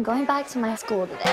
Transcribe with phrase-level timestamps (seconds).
[0.00, 1.26] I'm going back to my school today.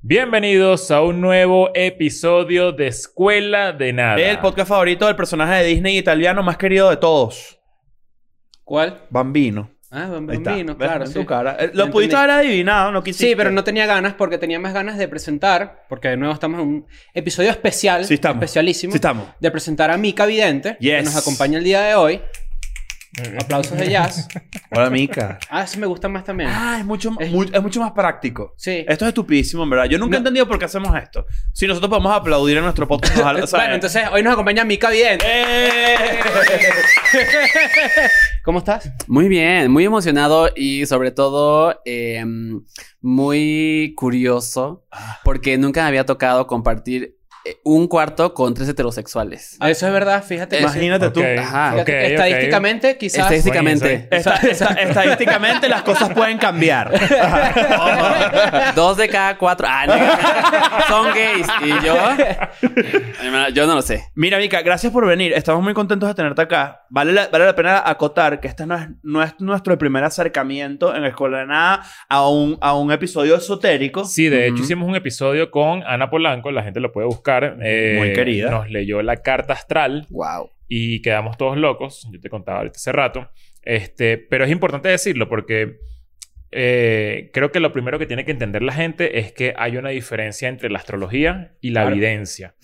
[0.00, 4.18] Bienvenidos a un nuevo episodio de Escuela de Nada.
[4.18, 7.60] El podcast favorito del personaje de Disney italiano más querido de todos.
[8.64, 9.06] ¿Cuál?
[9.08, 9.70] Bambino.
[9.90, 10.06] Ah.
[10.10, 11.04] Bambino, claro.
[11.04, 11.14] En sí.
[11.18, 11.56] tu cara.
[11.58, 13.28] Eh, Lo pudiste haber adivinado, no quisiste.
[13.28, 16.60] Sí, pero no tenía ganas porque tenía más ganas de presentar, porque de nuevo estamos
[16.60, 18.36] en un episodio especial, Sí estamos.
[18.42, 19.28] especialísimo, Sí estamos.
[19.40, 21.04] de presentar a Mika Vidente, que Yes.
[21.04, 22.20] nos acompaña el día de hoy.
[23.40, 24.28] Aplausos de jazz.
[24.70, 25.38] Hola, Mica.
[25.50, 26.50] Ah, sí me gusta más también.
[26.52, 28.54] Ah, es mucho, Es- mu- es mucho más práctico.
[28.56, 28.84] Sí.
[28.86, 29.86] Esto es estupidísimo, en verdad.
[29.86, 30.28] Yo nunca he No.
[30.28, 31.26] entendido por qué hacemos esto.
[31.52, 33.18] Si nosotros podemos aplaudir en nuestro podcast.
[33.18, 35.24] ojalá, o sea, bueno, entonces hoy nos acompaña Mika Vidente.
[35.26, 36.18] ¡Eh!
[38.44, 38.90] ¿Cómo estás?
[39.06, 42.24] Muy bien, muy emocionado y sobre todo eh,
[43.00, 44.84] muy curioso
[45.24, 47.17] porque nunca me había tocado compartir eh,
[47.64, 49.56] un cuarto con tres heterosexuales.
[49.60, 50.56] Ah, Eso es verdad, fíjate.
[50.58, 50.62] sí.
[50.62, 51.22] Imagínate tú.
[51.22, 51.72] Ajá.
[51.72, 52.14] Fíjate.
[52.14, 53.20] Estadísticamente, quizás.
[53.20, 54.08] Estadísticamente.
[54.10, 56.92] Esta- esta- estadísticamente las cosas pueden cambiar.
[58.74, 61.46] Dos de cada cuatro ah, no, son gays.
[61.64, 61.96] Y yo,
[63.54, 64.04] yo no lo sé.
[64.14, 65.32] Mira, Mica, gracias por venir.
[65.32, 66.82] Estamos muy contentos de tenerte acá.
[66.90, 70.94] Vale la, vale la pena acotar que este no es, no es nuestro primer acercamiento
[70.94, 74.04] en Escuela de Nada a un, a un episodio esotérico.
[74.04, 77.27] Sí, de hecho hicimos un episodio con Ana Polanco, la gente lo puede buscar.
[77.62, 78.50] Eh, Muy querida.
[78.50, 80.50] Nos leyó la carta astral Wow.
[80.68, 82.08] y quedamos todos locos.
[82.12, 83.30] Yo te contaba ahorita hace rato.
[83.62, 85.76] Este, pero es importante decirlo porque
[86.50, 89.90] eh, creo que lo primero que tiene que entender la gente es que hay una
[89.90, 91.96] diferencia entre la astrología y la Claro.
[91.96, 92.54] evidencia.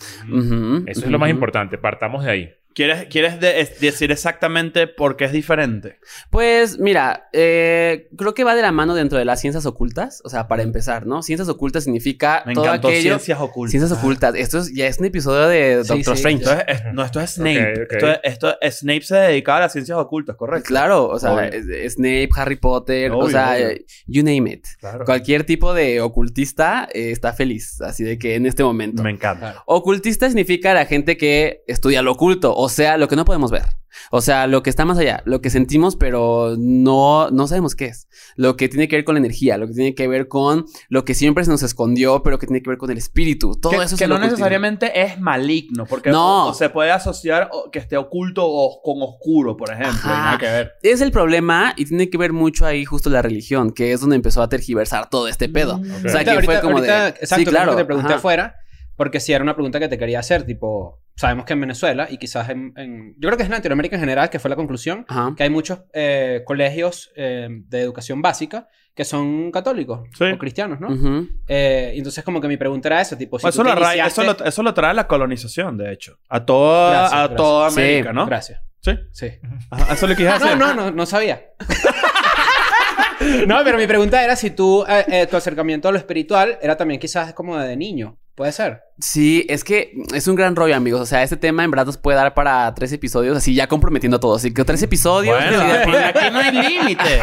[0.86, 1.76] Eso es lo más importante.
[1.76, 2.54] Partamos de ahí.
[2.74, 5.98] ¿Quieres, quieres de- es- decir exactamente por qué es diferente?
[6.30, 10.20] Pues mira, eh, creo que va de la mano dentro de las ciencias ocultas.
[10.24, 11.22] O sea, para empezar, ¿no?
[11.22, 13.02] Ciencias ocultas significa Me todo encantó aquello.
[13.10, 13.70] ciencias ocultas.
[13.70, 14.34] Ciencias ocultas.
[14.34, 16.22] Esto es, ya es un episodio de Sí, Doctor sí.
[16.22, 16.42] Strange.
[16.44, 17.72] Esto es- es- no, esto es Snape.
[17.90, 20.66] Esto, es- esto- Snape se dedicaba a las ciencias ocultas, correcto.
[20.66, 21.50] Claro, o sea, Obvio.
[21.90, 23.68] Snape, Harry Potter, o sea, obvio.
[24.06, 24.66] you name it.
[24.80, 25.04] Claro.
[25.04, 29.02] Cualquier tipo de ocultista eh, está feliz, así de que en este momento.
[29.02, 29.38] Me encanta.
[29.52, 29.62] Claro.
[29.66, 33.64] Ocultista significa la gente que estudia lo oculto, o sea, lo que no podemos ver.
[34.10, 37.86] O sea, lo que está más allá, lo que sentimos, pero no, no sabemos qué
[37.86, 38.08] es.
[38.34, 41.04] Lo que tiene que ver con la energía, lo que tiene que ver con lo
[41.04, 43.54] que siempre se nos escondió, pero que tiene que ver con el espíritu.
[43.54, 46.46] Todo que eso es que no necesariamente es maligno, porque No.
[46.46, 49.92] o- o se puede asociar o- que esté oculto o con oscuro, por ejemplo.
[49.94, 50.24] y Ajá.
[50.24, 50.72] nada que ver.
[50.82, 54.16] Es el problema y tiene que ver mucho ahí justo la religión, que es donde
[54.16, 55.76] empezó a tergiversar todo este pedo.
[55.76, 55.82] Ok.
[55.82, 57.08] O sea, Ahorita- que fue como ahorita- de...
[57.10, 57.76] Exacto, sí, que claro.
[57.76, 58.16] te pregunté ajá.
[58.18, 58.56] afuera,
[58.96, 62.18] porque si era una pregunta que te quería hacer, tipo, sabemos que en Venezuela y
[62.18, 65.04] quizás en, en- yo creo que es en Latinoamérica en general, que fue la conclusión,
[65.08, 65.32] Ajá.
[65.36, 70.24] que hay muchos eh, colegios eh, de educación básica que son católicos Sí.
[70.24, 70.88] o cristianos, ¿no?
[70.88, 71.28] Ujú.
[71.48, 74.22] Eh, y entonces como que mi pregunta era esa, tipo, si eso, lo iniciaste- eso,
[74.22, 76.18] lo, eso lo trae la colonización, de hecho.
[76.28, 77.36] A toda, Gracias, a gracias.
[77.36, 77.80] toda Sí.
[77.80, 78.26] América, ¿no?
[78.26, 78.60] Gracias.
[78.80, 78.92] Sí.
[79.12, 79.26] Sí.
[79.70, 80.26] Ajá, eso Ah, decir.
[80.42, 81.42] no, no, no, no sabía.
[83.46, 86.76] no, pero mi pregunta era si tú, eh, eh, tu acercamiento a lo espiritual era
[86.76, 88.18] también quizás como de niño.
[88.34, 88.82] ¿Puede ser?
[88.98, 91.00] Sí, es que es un gran rollo, amigos.
[91.00, 94.16] O sea, este tema en verdad nos puede dar para tres episodios, así ya comprometiendo
[94.16, 94.42] a todos.
[94.42, 95.36] Así que tres episodios.
[95.36, 97.20] Bueno, de- aquí no hay límite.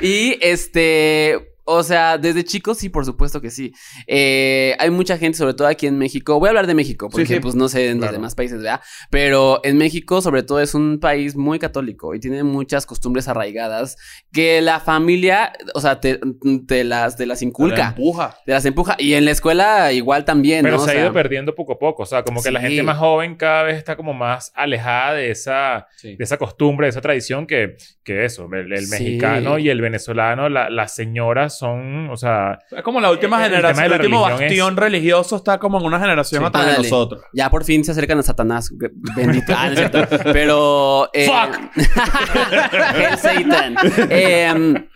[0.02, 1.53] y este.
[1.66, 3.72] O sea, desde chicos sí, por supuesto que sí.
[4.06, 6.38] Eh, hay mucha gente, sobre todo aquí en México.
[6.38, 7.40] Voy a hablar de México, porque sí.
[7.40, 8.12] pues no sé en los Claro.
[8.18, 8.80] demás países, ¿verdad?
[9.10, 13.96] Pero en México, sobre todo, es un país muy católico y tiene muchas costumbres arraigadas
[14.32, 16.20] que la familia, o sea, te,
[16.66, 18.36] te las, te las La inculca, empuja.
[18.44, 18.96] te las empuja.
[18.98, 20.82] Y en la escuela igual también, Pero ¿no?
[20.82, 22.02] O se ha sea, ido perdiendo poco a poco.
[22.02, 22.66] O sea, como que la Sí.
[22.66, 26.16] gente más joven cada vez está como más alejada de esa, Sí.
[26.16, 28.48] de esa costumbre, de esa tradición que, que eso.
[28.52, 28.90] El, el Sí.
[28.90, 32.58] mexicano y el venezolano, la- las señoras son, o sea...
[32.70, 33.84] Es como la última El generación.
[33.86, 36.46] El último bastión religioso está como en una generación Sí.
[36.46, 37.22] atrás de nosotros.
[37.32, 38.70] Ya por fin se acercan a Satanás.
[39.16, 39.52] Bendito.
[39.56, 40.00] Ah, no es cierto.
[40.32, 41.10] Pero.
[41.12, 41.28] eh,
[42.94, 43.76] Hail Satan.
[44.10, 44.86] Em,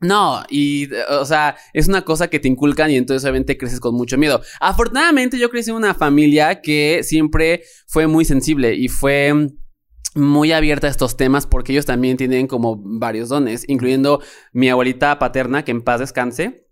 [0.00, 3.94] no, y, o sea, es una cosa que te inculcan y entonces obviamente creces con
[3.94, 4.40] mucho miedo.
[4.60, 9.32] Afortunadamente, yo crecí en una familia que siempre fue muy sensible y fue
[10.14, 14.20] muy abierta a estos temas porque ellos también tienen como varios dones, incluyendo
[14.52, 16.66] mi abuelita paterna, que en paz descanse,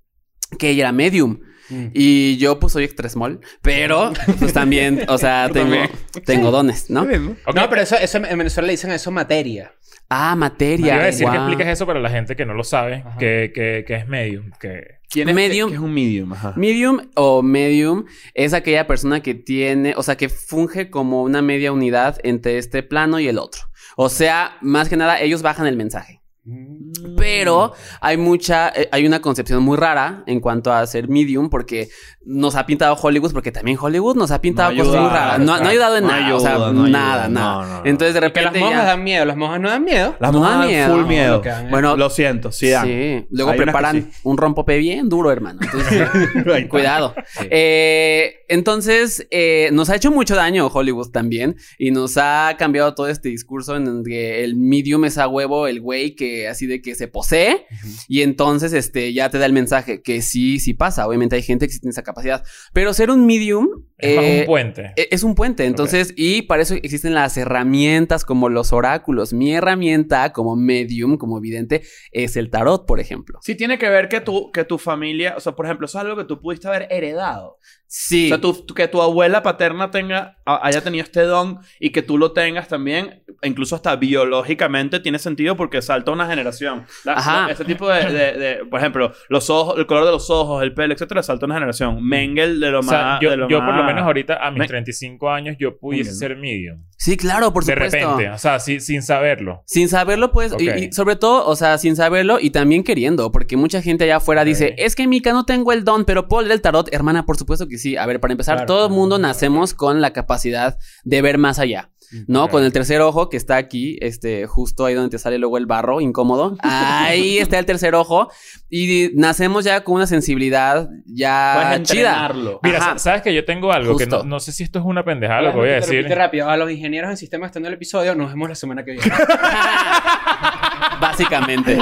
[0.58, 1.40] que ella era medium.
[1.70, 1.87] Mm.
[1.94, 5.76] Y yo pues soy extra small, pero pues también, o sea, tengo,
[6.25, 7.02] tengo dones, ¿no?
[7.02, 9.72] Ok, No, pero eso, eso en Venezuela le dicen a eso materia.
[10.12, 10.94] Ah, materia.
[10.94, 13.84] iba a decir que expliques eso para la gente que no lo sabe, que, que,
[13.86, 14.98] que es medium, que...
[15.08, 15.70] ¿Quién es, Medium.
[15.70, 16.32] ¿Qué es un medium?
[16.32, 16.52] Ajá.
[16.56, 18.04] Medium o medium
[18.34, 22.84] es aquella persona que tiene, o sea, que funge como una media unidad entre este
[22.84, 23.62] plano y el otro.
[23.96, 26.19] O sea, más que nada, ellos bajan el mensaje.
[26.44, 27.16] Mm.
[27.16, 31.88] Pero hay mucha, eh, hay una concepción muy rara en cuanto a ser medium, porque
[32.25, 35.38] nos ha pintado Hollywood, porque también Hollywood nos ha pintado No cosas muy raras.
[35.38, 37.28] No, no ha ayudado en no nada, o sea, ayuda, no nada, ayuda.
[37.28, 37.62] nada.
[37.62, 37.87] No, no, no.
[37.87, 39.25] Entonces de Que las repente monjas ya- dan miedo.
[39.26, 40.16] Las monjas no dan miedo.
[40.19, 40.94] Las monjas dan miedo.
[40.96, 41.42] full miedo.
[41.70, 42.86] Bueno, Lo siento, sí dan.
[42.86, 44.08] Sí, luego Hay preparan sí.
[44.22, 45.60] un rompope bien duro, hermano.
[45.62, 46.08] Entonces,
[46.69, 47.14] cuidado.
[47.50, 53.08] Eh, entonces, eh, nos ha hecho mucho daño Hollywood también y nos ha cambiado todo
[53.08, 56.81] este discurso en el que el medium es a huevo el güey que así de
[56.82, 57.67] que se posee
[58.09, 61.06] y entonces este, ya te da el mensaje que sí, sí pasa.
[61.06, 63.69] Obviamente hay gente que tiene esa capacidad, pero ser un medium
[63.99, 64.93] Es más eh, un puente.
[64.97, 69.32] e- Es un puente, entonces, y para eso existen las herramientas como los oráculos.
[69.32, 71.82] Mi herramienta como medium, como vidente,
[72.12, 73.38] es el tarot, por ejemplo.
[73.43, 76.05] Sí tiene que ver que tu, que tu familia, o sea, por ejemplo, eso es
[76.05, 77.59] algo que tú pudiste haber heredado.
[77.92, 78.26] Sí.
[78.26, 82.02] O sea, tú- tú- que tu abuela paterna tenga, haya tenido este don y que
[82.02, 86.84] tú lo tengas también, incluso hasta biológicamente tiene sentido porque salta una generación.
[87.04, 87.46] La- Ajá.
[87.46, 90.62] la- ese tipo de, de- de- por ejemplo, los ojos, el color de los ojos,
[90.62, 92.02] el pelo, etcétera, salta una generación.
[92.06, 93.20] Mengel de lo O sea, más.
[93.20, 95.76] yo, de lo yo por lo más- menos ahorita a mis Me- 35 años yo
[95.76, 96.84] pudiese Venga, ser medium.
[96.96, 97.96] Sí, claro, por de supuesto.
[97.98, 99.62] repente, o sea, sí- sin saberlo.
[99.66, 100.76] Sin saberlo, pues, y- Ok.
[100.76, 104.43] y, sobre todo, o sea, sin saberlo y también queriendo, porque mucha gente allá afuera
[104.43, 104.46] Ok.
[104.48, 106.88] dice, es que Mika no tengo el don, pero puedo leer el tarot.
[106.93, 107.97] Hermana, por supuesto que sí.
[107.97, 111.59] A ver, para empezar, Claro, todo el mundo nacemos con la capacidad de ver más
[111.59, 111.91] allá.
[112.26, 112.48] ¿No?
[112.48, 115.66] Con el tercer ojo que está aquí, este, justo ahí donde te sale luego el
[115.66, 116.56] barro incómodo.
[116.62, 118.30] Ahí está el tercer ojo.
[118.68, 122.10] Y nacemos ya con una sensibilidad ya Puedes chida.
[122.12, 122.60] entrenarlo.
[122.62, 122.98] Mira, Ajá.
[122.98, 125.52] ¿sabes que yo tengo algo que no, no sé si esto es una pendejada lo
[125.52, 125.96] que voy a decir?
[125.96, 126.48] repite rápido.
[126.48, 128.14] A los ingenieros en sistemas están en el episodio.
[128.14, 129.06] Nos vemos la semana que viene.
[131.00, 131.78] Básicamente.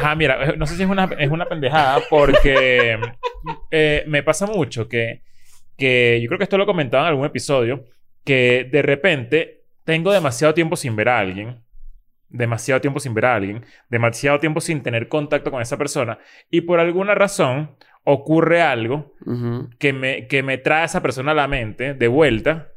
[0.00, 2.98] Ajá, mira, no sé si es una, es una pendejada porque
[3.70, 5.22] eh, me pasa mucho que,
[5.76, 7.84] que yo creo que esto lo he comentado en algún episodio,
[8.24, 11.62] que de repente tengo demasiado tiempo sin ver a alguien,
[12.28, 16.18] demasiado tiempo sin ver a alguien, demasiado tiempo sin tener contacto con esa persona
[16.50, 19.14] y por alguna razón ocurre algo
[19.78, 22.68] que me, que me trae a esa persona a la mente de vuelta,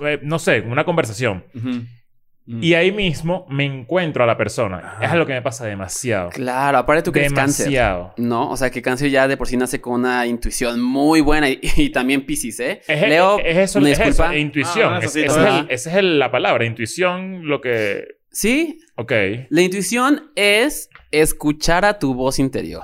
[0.00, 1.44] eh, no sé, una conversación.
[2.46, 2.62] Mm.
[2.64, 4.78] Y ahí mismo me encuentro a la persona.
[4.78, 5.04] Ajá.
[5.04, 6.30] Es algo que me pasa demasiado.
[6.30, 7.66] Claro, aparte tú que eres cáncer.
[7.66, 8.14] demasiado.
[8.16, 8.50] ¿No?
[8.50, 11.60] O sea, que cáncer ya de por sí nace con una intuición muy buena y,
[11.76, 12.80] y también Pisces, ¿eh?
[12.88, 14.34] Es, Leo, es eso, una es disculpa.
[14.34, 14.94] e intuición.
[14.94, 15.46] Ah, esa es, ver.
[15.48, 18.04] el- esa es el- la palabra, intuición, lo que...
[18.32, 19.12] Sí, Ok.
[19.48, 22.82] La intuición es escuchar a tu voz interior.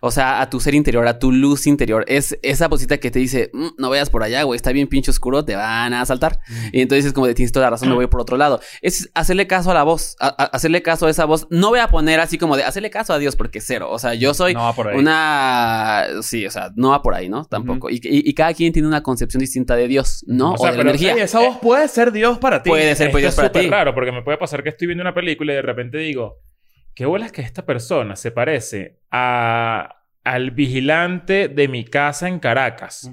[0.00, 2.04] O sea, a tu ser interior, a tu luz interior.
[2.08, 5.10] Es esa vocita que te dice, "Mm, no vayas por allá, güey, está bien pinche
[5.10, 6.38] oscuro, te van a asaltar.
[6.72, 8.60] Y entonces es como de tienes toda la razón, me voy por otro lado.
[8.82, 11.46] Es hacerle caso a la voz, a- a- hacerle caso a esa voz.
[11.50, 13.88] No voy a poner así como de hacerle caso a Dios porque cero.
[13.90, 16.04] O sea, yo soy No una...
[16.22, 17.44] Sí, o sea, no va por ahí, ¿no?
[17.44, 17.90] Tampoco.
[17.90, 20.50] y, y- y cada quien tiene una concepción distinta de Dios, ¿no?
[20.52, 21.14] O O, sea, de pero- energía.
[21.22, 22.70] Esa voz puede ser Dios para ti.
[22.70, 23.68] Puede ser, pues, Dios es para súper ti.
[23.70, 26.36] raro porque me puede pasar que estoy viendo una película y de repente digo,
[26.96, 33.10] qué bolas que esta persona se parece a, al vigilante de mi casa en Caracas.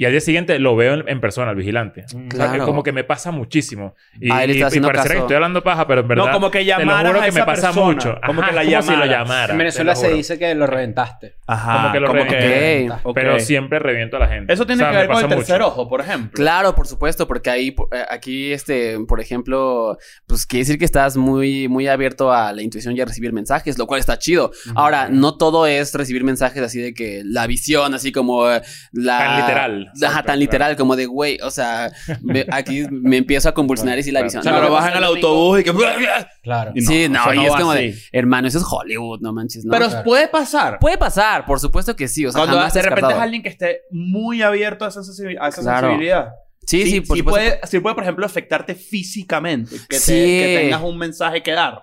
[0.00, 2.04] Y al día siguiente lo veo en, en persona, al vigilante.
[2.04, 2.64] O sea, que Claro.
[2.66, 3.96] como que me pasa muchísimo.
[4.20, 6.26] Y, Ah, él está y- y haciendo pareciera que estoy hablando paja, pero en verdad...
[6.26, 7.86] no, como que te lo llamaras juro a que esa me pasa persona.
[7.86, 8.20] mucho.
[8.24, 9.18] Como Ajá, que la es como si lo llamaras.
[9.28, 9.52] llamara.
[9.52, 11.34] En Venezuela se dice que lo reventaste.
[11.48, 11.76] Ajá.
[11.82, 12.90] Como que lo reventé.
[12.92, 12.98] Ok.
[13.02, 13.14] Ok.
[13.16, 14.52] Pero siempre reviento a la gente.
[14.52, 15.68] Eso tiene O sea, que ver con el tercer mucho.
[15.72, 16.30] ojo, por ejemplo.
[16.32, 19.98] Claro, por supuesto, porque ahí, por- eh, aquí, este, por ejemplo,
[20.28, 23.76] pues quiere decir que estás muy, muy abierto a la intuición y a recibir mensajes,
[23.78, 24.52] lo cual está chido.
[24.76, 28.62] Ahora, no todo es recibir mensajes así de que la visión, así como eh,
[28.92, 29.18] la...
[29.18, 29.92] Tan literal.
[30.06, 34.02] Ajá, tan literal, como de, güey, o sea, ve- aquí me empiezo a convulsionar y
[34.02, 34.24] sí la Claro.
[34.26, 34.40] visión.
[34.40, 35.72] O sea, No, no, bajan al autobús y que...
[36.42, 36.72] Claro.
[36.74, 37.82] Y sí, no, eso y es va como así.
[37.92, 39.70] de, hermano, eso es Hollywood, no manches, ¿no?
[39.72, 40.04] Pero Claro.
[40.04, 40.78] puede pasar.
[40.78, 43.48] Puede pasar, por supuesto que sí, o sea, Cuando jamás de repente es alguien que
[43.48, 45.86] esté muy abierto a esa, a esa Claro.
[45.88, 46.28] sensibilidad.
[46.66, 47.30] Sí, sí, por sí supuesto.
[47.30, 49.74] puede, sí puede, por ejemplo, afectarte físicamente.
[49.88, 50.12] Que, te- Sí.
[50.12, 51.82] que tengas un mensaje que dar.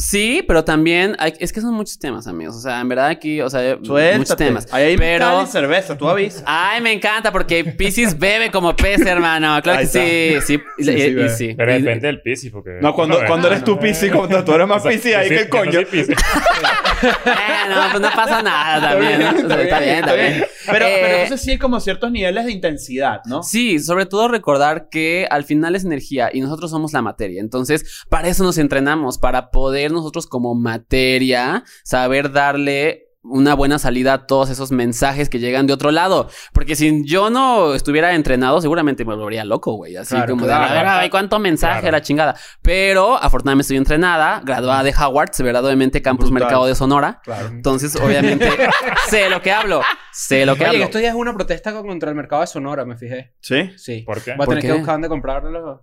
[0.00, 2.56] Sí, pero también hay- es que son muchos temas, amigos.
[2.56, 4.44] O sea, en verdad aquí, o sea, muchos Suéltate.
[4.46, 4.66] temas.
[4.72, 6.42] Ahí hay Pero- cerveza, tú avisas.
[6.46, 9.60] Ay, me encanta porque Pisces bebe como pez, hermano.
[9.62, 11.28] Claro Ahí que sí, sí, y- Sí, y- sí, y bebe.
[11.28, 11.54] sí.
[11.56, 12.78] Pero depende del Piscis, porque...
[12.80, 15.50] No, cuando, No, cuando eres tú Piscis, como tú eres más Piscis ahí que no
[15.50, 15.80] coño.
[17.02, 19.20] no, pues no pasa nada también.
[19.20, 19.30] ¿no?
[19.30, 20.44] O sea, Está bien, está bien.
[20.66, 23.42] Pero, Eh, pero entonces sí hay como ciertos niveles de intensidad, ¿no?
[23.42, 27.40] Sí, sobre todo recordar que al final es energía y nosotros somos la materia.
[27.40, 34.14] Entonces, para eso nos entrenamos, para poder nosotros como materia saber darle una buena salida
[34.14, 36.28] a todos esos mensajes que llegan de otro lado.
[36.54, 39.96] Porque si yo no estuviera entrenado, seguramente me volvería loco, güey.
[39.96, 40.64] Así Claro, como claro.
[40.72, 41.96] de, a ver, ay, cuánto mensaje, Claro.
[41.98, 42.36] la chingada.
[42.62, 45.64] Pero afortunadamente estoy entrenada, graduada de Howard, ¿verdad?
[45.66, 46.44] Obviamente Campus Brutal.
[46.46, 47.20] Mercado de Sonora.
[47.22, 47.48] Claro.
[47.48, 48.48] Entonces, obviamente,
[49.10, 49.82] sé lo que hablo.
[50.12, 50.84] Sé lo que Oye, hablo.
[50.84, 53.34] esto ya es una protesta contra el mercado de Sonora, me fijé.
[53.40, 53.70] ¿Sí?
[53.76, 54.02] Sí.
[54.06, 54.30] ¿Por qué?
[54.32, 54.68] Voy a ¿Por tener qué?
[54.68, 55.80] que buscar dónde comprar los...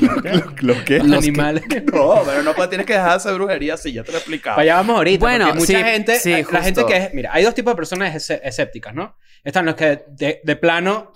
[0.00, 0.98] los- los- ¿Lo qué?
[1.00, 1.64] Los animales.
[1.92, 4.20] No, pero no pues, tienes que dejar de hacer brujería si ya te lo he
[4.20, 4.56] explicado.
[4.56, 5.20] Para allá vamos ahorita.
[5.20, 6.86] Bueno, porque mucha sí, gente, sí, la gente justo.
[6.86, 9.16] que es, mira, hay dos tipos de personas escépticas, ¿no?
[9.44, 11.12] Están los que de, de plano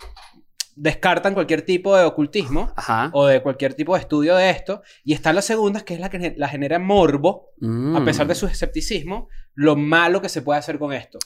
[0.74, 3.10] descartan cualquier tipo de ocultismo Ajá.
[3.14, 6.10] o de cualquier tipo de estudio de esto, y están las segundas que es la
[6.10, 7.96] que la genera morbo, Mm.
[7.96, 11.18] a pesar de su escepticismo, lo malo que se puede hacer con esto.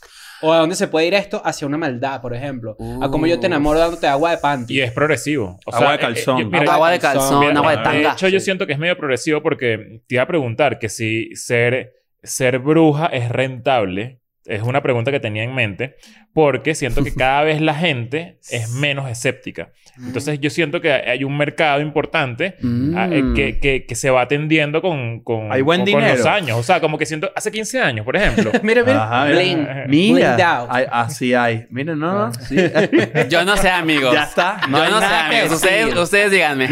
[0.42, 2.76] O a dónde se puede ir esto hacia una maldad, por ejemplo.
[3.02, 4.74] A cómo yo te enamoro dándote agua de panty.
[4.74, 5.58] Y es progresivo.
[5.66, 6.38] O Agua de eh, eh, calzón.
[6.40, 8.12] yo- mira, agua de calzón, Mira, agua de de tanga.
[8.12, 11.92] hecho, yo siento que es medio progresivo porque te iba a preguntar que si ser,
[12.22, 14.19] ser bruja es rentable.
[14.46, 15.96] Es una pregunta que tenía en mente
[16.32, 19.70] porque siento que cada vez la gente es menos escéptica.
[19.98, 22.96] Entonces yo siento que hay un mercado importante Mm.
[22.96, 26.10] ah, eh, que, que, que se va atendiendo con, con, Hay buen con- con los
[26.12, 26.30] dinero.
[26.30, 26.56] años.
[26.58, 27.30] O sea, como que siento...
[27.36, 28.50] Hace 15 años, por ejemplo.
[28.62, 29.04] mira, mira.
[29.04, 29.84] Ajá, mira.
[29.88, 31.66] Mira, hay- así hay.
[31.70, 32.32] Miren, no, no.
[32.32, 32.56] Sí.
[33.28, 34.14] Yo no sé, amigos.
[34.14, 34.60] ya está.
[34.68, 35.52] No Yo no sé, amigos.
[35.52, 36.64] Ustedes, ustedes díganme.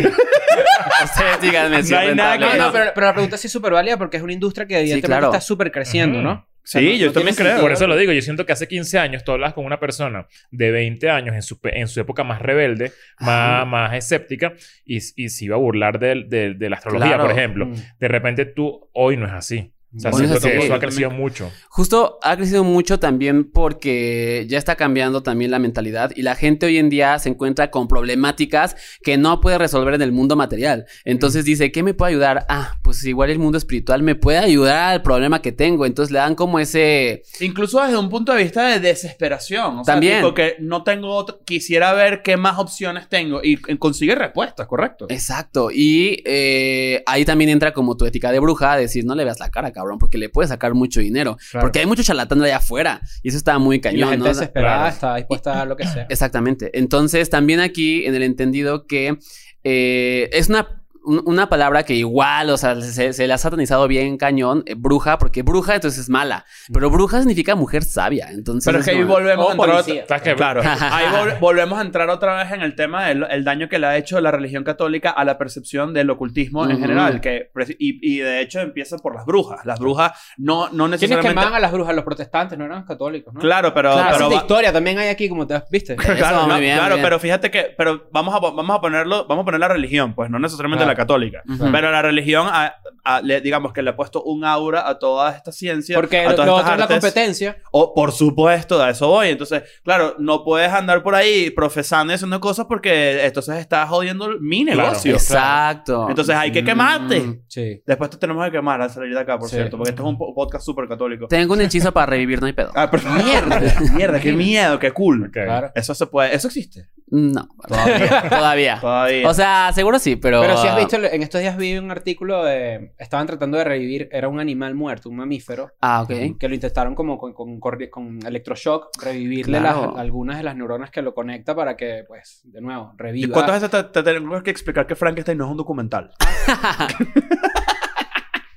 [1.04, 3.72] ustedes díganme si No hay nada que No, pero, pero la pregunta sí es súper
[3.72, 5.26] válida porque es una industria que evidentemente claro.
[5.26, 6.26] está súper creciendo, Ujú.
[6.28, 6.47] ¿no?
[6.70, 7.46] Sí, O sea, no- yo no también creo.
[7.46, 7.62] sentido.
[7.62, 8.12] Por eso lo digo.
[8.12, 11.40] Yo siento que hace 15 años tú hablas con una persona de 20 años en
[11.40, 13.64] su, en su época más rebelde, Ajá.
[13.64, 14.52] más, más escéptica,
[14.84, 17.22] y, y se iba a burlar de, de- de la astrología, Claro.
[17.26, 17.66] por ejemplo.
[17.66, 17.74] Mm.
[17.98, 19.72] De repente tú hoy no es así.
[19.96, 20.66] O sea, Hoy no es siento que así.
[20.66, 21.50] eso ha crecido mucho.
[21.70, 26.66] Justo ha crecido mucho también porque ya está cambiando también la mentalidad y la gente
[26.66, 30.84] hoy en día se encuentra con problemáticas que no puede resolver en el mundo material.
[31.06, 32.44] Entonces dice, ¿qué me puede ayudar?
[32.50, 35.86] Ah, pues igual el mundo espiritual me puede ayudar al problema que tengo.
[35.86, 37.22] Entonces le dan como ese...
[37.40, 39.78] Incluso desde un punto de vista de desesperación.
[39.78, 40.18] O sea, También.
[40.18, 41.40] tipo que no tengo otro...
[41.44, 43.40] Quisiera ver qué más opciones tengo.
[43.42, 45.06] Y eh, consigue respuestas, ¿correcto?
[45.08, 45.70] Exacto.
[45.72, 49.50] Y eh, ahí también entra como tu ética de bruja, decir, no le veas la
[49.50, 51.36] cara, cabrón, porque le puedes sacar mucho dinero.
[51.50, 51.64] Claro.
[51.66, 53.00] Porque hay mucho charlatán allá afuera.
[53.22, 54.28] Y eso está muy Y cañón, la gente ¿no?
[54.28, 54.94] desesperada Claro.
[54.94, 56.06] está dispuesta a dar lo que sea.
[56.08, 56.76] Exactamente.
[56.78, 59.18] Entonces, también aquí en el entendido que
[59.64, 60.77] eh, es una,
[61.08, 64.74] un- una palabra que igual, o sea, se, se le ha satanizado bien cañón, eh,
[64.76, 66.44] bruja, porque bruja entonces es mala.
[66.72, 68.28] Pero bruja significa mujer sabia.
[68.30, 70.34] Entonces, Pero es que ahí volvemos a entrar otra-.
[70.36, 70.62] Claro.
[70.64, 73.86] Ahí vol- volvemos a entrar otra vez en el tema del el daño que le
[73.86, 76.80] ha hecho la religión católica a la percepción del ocultismo en Ujú.
[76.80, 77.20] general.
[77.20, 79.64] Que, y, y de hecho empieza por las brujas.
[79.64, 81.28] Las brujas no, no ¿Quiénes necesariamente...
[81.30, 81.94] quemaban a las brujas?
[81.94, 83.40] Los protestantes, no eran católicos, ¿no?
[83.40, 83.92] Claro, pero...
[83.92, 85.94] Claro, pero Pero historia también hay aquí, como te viste.
[85.98, 87.04] Eso, Claro, muy no, bien, claro muy bien.
[87.06, 90.30] pero fíjate que, pero vamos a, vamos a ponerlo, vamos a poner la religión, pues
[90.30, 90.92] no necesariamente Claro.
[90.97, 92.74] la católica, pero la religión, a-
[93.04, 96.34] a- le- digamos que le ha puesto un aura a toda esta ciencia, Porque a
[96.34, 97.00] todas lo estas otro es la artes.
[97.00, 97.56] competencia.
[97.72, 99.28] O, por supuesto, a eso voy.
[99.28, 104.28] Entonces, claro, no puedes andar por ahí profesando y haciendo cosas porque entonces estás jodiendo
[104.40, 104.82] mi Claro.
[104.82, 105.14] negocio.
[105.14, 106.06] Exacto.
[106.10, 107.20] Entonces hay que quemarte.
[107.20, 107.42] Mm.
[107.48, 107.82] Sí.
[107.86, 109.56] Después te tenemos que quemar al salir de acá, por Sí.
[109.56, 111.26] cierto, porque este es un po- podcast súper católico.
[111.28, 112.72] Tengo un hechizo para revivir, no hay pedo.
[112.74, 113.60] Ah, pero mierda,
[113.94, 115.30] mierda, qué miedo, qué cool.
[115.30, 115.70] Claro.
[115.74, 116.88] Eso se puede, eso existe.
[117.10, 118.22] No, todavía.
[118.28, 118.78] todavía.
[118.80, 119.28] Todavía.
[119.28, 120.40] O sea, seguro sí, pero...
[120.42, 122.92] Pero si has visto, en estos días vi un artículo de...
[122.98, 126.38] Estaban tratando de revivir, era un animal muerto, un mamífero, Ah, ok.
[126.38, 129.92] que lo intentaron como con, con, electroshock, revivirle Claro.
[129.92, 133.32] las- algunas de las neuronas que lo conecta para que, pues, de nuevo, ¿Y reviva.
[133.32, 136.12] cuántas veces te, te tengo que explicar que Frankenstein no es un documental?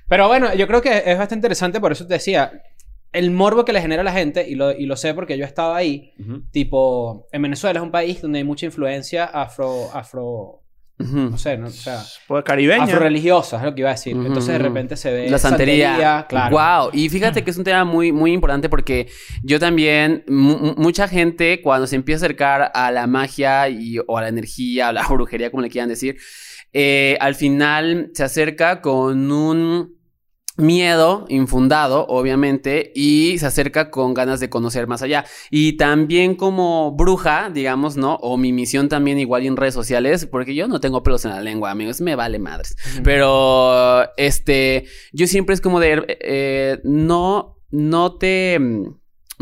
[0.08, 2.52] Pero bueno, yo creo que es bastante interesante, por eso te decía,
[3.12, 5.44] el morbo que le genera a la gente, y lo, y lo sé porque yo
[5.44, 6.12] he estado ahí,
[6.50, 10.58] tipo, en Venezuela es un país donde hay mucha influencia afro, afro,
[10.98, 12.84] no sé, no, o sea, Pues caribeña.
[12.84, 14.14] afro-religiosa, es lo que iba a decir.
[14.16, 16.26] Entonces de repente se ve La santería.
[16.28, 16.56] claro.
[16.56, 16.90] Wow.
[16.92, 19.08] Y fíjate que es un tema muy, muy importante porque
[19.42, 23.98] yo también, mu- mu- mucha gente cuando se empieza a acercar a la magia y,
[24.06, 26.16] o a la energía, a la brujería, como le quieran decir,
[26.72, 29.96] eh, al final se acerca con un
[30.56, 35.24] miedo infundado, obviamente, y se acerca con ganas de conocer más allá.
[35.50, 38.16] Y también como bruja, digamos, ¿no?
[38.16, 41.40] O mi misión también igual en redes sociales, porque yo no tengo pelos en la
[41.40, 42.76] lengua, amigos, me vale madres.
[43.02, 48.60] Pero, este, yo siempre es como de, eh, no, no te,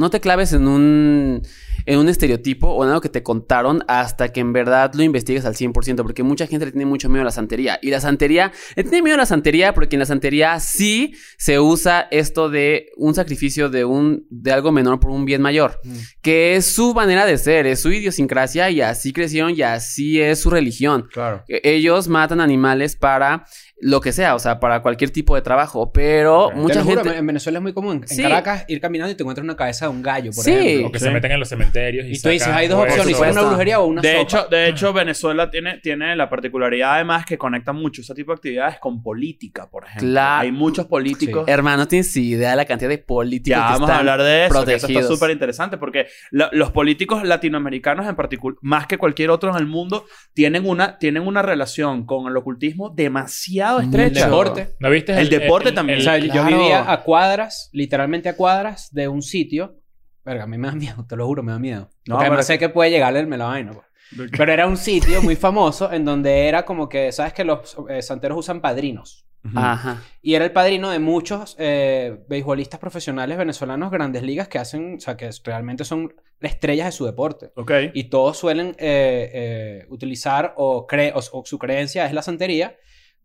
[0.00, 1.42] no te claves en un,
[1.86, 5.44] en un estereotipo o en algo que te contaron hasta que en verdad lo investigues
[5.44, 7.78] al 100%, porque mucha gente le tiene mucho miedo a la santería.
[7.82, 11.60] Y la santería, le tiene miedo a la santería porque en la santería sí se
[11.60, 15.80] usa esto de un sacrificio de, un, de algo menor por un bien mayor
[16.22, 20.40] que es su manera de ser, es su idiosincrasia y así crecieron y así es
[20.40, 21.06] su religión.
[21.12, 21.44] Claro.
[21.48, 23.44] E- Ellos matan animales para
[23.82, 25.90] lo que sea, o sea, para cualquier tipo de trabajo.
[25.92, 26.50] Pero Ok.
[26.52, 27.18] Te mucha lo juro, gente.
[27.18, 28.02] en Venezuela es muy común.
[28.02, 28.22] En Sí.
[28.22, 30.50] Caracas, ir caminando y te encuentras una cabeza de un gallo, por Sí.
[30.52, 30.88] ejemplo.
[30.88, 31.04] O que Sí.
[31.06, 32.98] se meten en los cementerios y, Y tú dices, hay dos huesos.
[33.00, 34.22] opciones, por una brujería o una De sopa.
[34.22, 38.36] hecho, de hecho, Venezuela tiene, tiene la particularidad además que conecta mucho ese tipo de
[38.36, 40.08] actividades con política, por ejemplo.
[40.10, 40.42] Claro.
[40.42, 41.44] Hay muchos políticos.
[41.46, 44.22] Hermano, no tienes idea de la cantidad de políticos Ya que vamos están a hablar
[44.22, 48.86] de eso, que eso está súper interesante porque lo- los políticos latinoamericanos en particular, más
[48.86, 53.69] que cualquier otro en el mundo, tienen una, tienen una relación con el ocultismo demasiado
[53.74, 53.96] Mucho.
[53.96, 54.26] el estrecha.
[54.26, 54.74] deporte.
[54.78, 55.18] ¿No viste?
[55.20, 55.98] El deporte también.
[55.98, 56.48] O sea, yo Claro.
[56.58, 59.76] vivía a cuadras, literalmente a cuadras de un sitio.
[60.24, 61.88] Verga, a mí me da miedo, te lo juro, me da miedo.
[62.06, 63.72] No, Porque además pero- sé que puede llegarle el me la vaina.
[63.72, 63.86] pues.
[64.36, 68.02] Pero era un sitio muy famoso en donde era como que, ¿sabes que los eh,
[68.02, 69.24] santeros usan padrinos?
[69.44, 69.58] Ujú.
[69.58, 70.02] Ajá.
[70.20, 75.00] Y era el padrino de muchos eh, beisbolistas profesionales venezolanos, grandes ligas, que hacen, o
[75.00, 77.52] sea, que realmente son estrellas de su deporte.
[77.56, 77.70] Ok.
[77.94, 82.76] Y todos suelen eh, eh, utilizar o, cre o, o su creencia es la santería,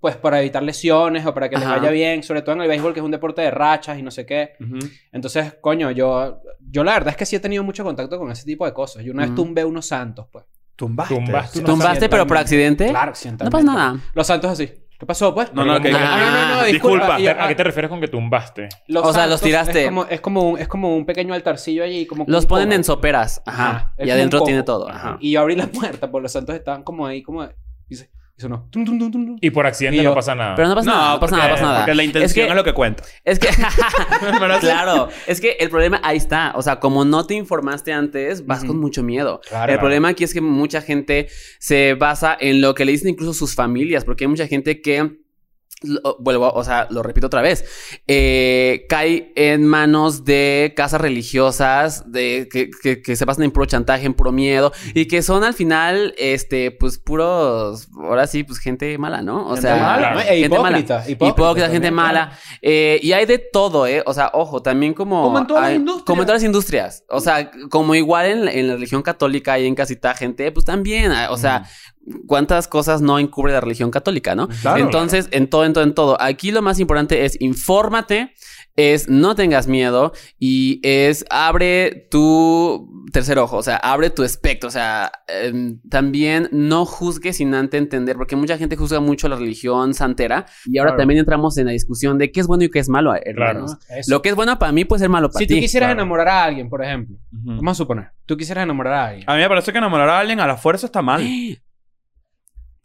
[0.05, 1.77] pues para evitar lesiones o para que les Ajá.
[1.77, 4.12] vaya bien, sobre todo en el béisbol, que es un deporte de rachas y no
[4.12, 4.51] sé qué.
[4.59, 4.77] Ujú.
[5.12, 8.45] Entonces, coño, yo, yo la verdad es que sí he tenido mucho contacto con ese
[8.45, 9.03] tipo de cosas.
[9.03, 9.41] Yo una vez Ujú.
[9.45, 10.45] tumbé unos santos, pues.
[10.75, 11.15] Tumbaste.
[11.15, 12.88] Tumbaste unos ¿Tumbaste pero por accidente?
[12.89, 13.65] Claro, No accidentalmente.
[13.65, 14.00] pasa nada.
[14.13, 14.71] Los santos así.
[15.00, 15.51] ¿Qué pasó, pues?
[15.53, 17.15] No, no, que- Ah, no, no, no, Ah, disculpa.
[17.15, 18.69] ¿A qué te refieres con que tumbaste?
[18.88, 19.81] Los O sea, los tiraste.
[19.81, 22.05] Es como, es como, un, es como un pequeño altarcillo allí.
[22.05, 22.75] Como Los ponen cojo.
[22.75, 23.41] en soperas.
[23.45, 23.93] Ajá.
[23.97, 24.88] Y adentro tiene todo.
[24.88, 25.17] Ajá.
[25.19, 27.43] Y yo abrí la puerta, pues los santos estaban como ahí, como...
[27.89, 28.68] Y se, y sonó...
[28.70, 29.38] tum, tum, tum, tum, tum.
[29.39, 30.56] Y por accidente Y yo- no pasa nada.
[30.56, 31.77] Pero no pasa nada, no pasa nada, no pasa nada.
[31.80, 33.04] Porque la intención es, es que, lo que cuenta.
[33.24, 33.48] es que
[34.60, 36.54] claro, es que el problema ahí está.
[36.56, 39.42] O sea, como no te informaste antes, vas con mucho miedo.
[39.48, 39.72] Claro.
[39.72, 41.27] el problema aquí es que mucha gente
[41.60, 45.25] se basa en lo que le dicen incluso sus familias, porque hay mucha gente que
[45.82, 47.65] lo- vuelvo, o sea, lo repito otra vez,
[48.08, 53.65] eh, cae en manos de casas religiosas, de que, que- que se basan en puro
[53.65, 58.60] chantaje, en puro miedo, y que son al final, este, pues puros, ahora sí, pues
[58.60, 59.46] gente mala, ¿no?
[59.48, 60.20] O Gente sea, mala, ¿no?
[60.22, 60.79] E gente hipócrita, mala.
[61.10, 62.39] hipócrita Hipócrita, gente mala.
[62.62, 64.01] Eh, y hay de todo, ¿eh?
[64.05, 65.24] O sea, ojo, también como...
[65.24, 66.05] Como en todas las industrias.
[66.05, 67.03] Como en todas las industrias.
[67.10, 71.12] O sea, como igual en, en la religión católica y en casita gente, pues también,
[71.12, 71.63] ah, o sea,
[72.27, 74.47] cuántas cosas no encubre la religión católica, ¿no?
[74.62, 74.77] Claro.
[74.83, 76.17] Entonces, en todo, en todo, en todo.
[76.21, 78.33] Aquí lo más importante es infórmate,
[78.77, 84.67] es no tengas miedo y es abre tu tercer ojo, o sea, abre tu espectro,
[84.67, 89.38] o sea, em, también no juzgues sin antes entender, porque mucha gente juzga mucho la
[89.38, 91.01] religión santera y ahora Claro.
[91.01, 93.65] también entramos en la discusión de qué es bueno y qué es malo, hermano.
[93.67, 93.79] Claro.
[93.97, 94.12] Eso.
[94.12, 95.55] Lo que es bueno para mí puede ser malo para si ti.
[95.55, 96.01] tú quisieras claro.
[96.01, 97.55] enamorar a alguien, por ejemplo, Ujú.
[97.55, 99.29] vamos a suponer, tú quisieras enamorar a alguien.
[99.29, 101.21] A mí me parece que enamorar a alguien a la fuerza está mal.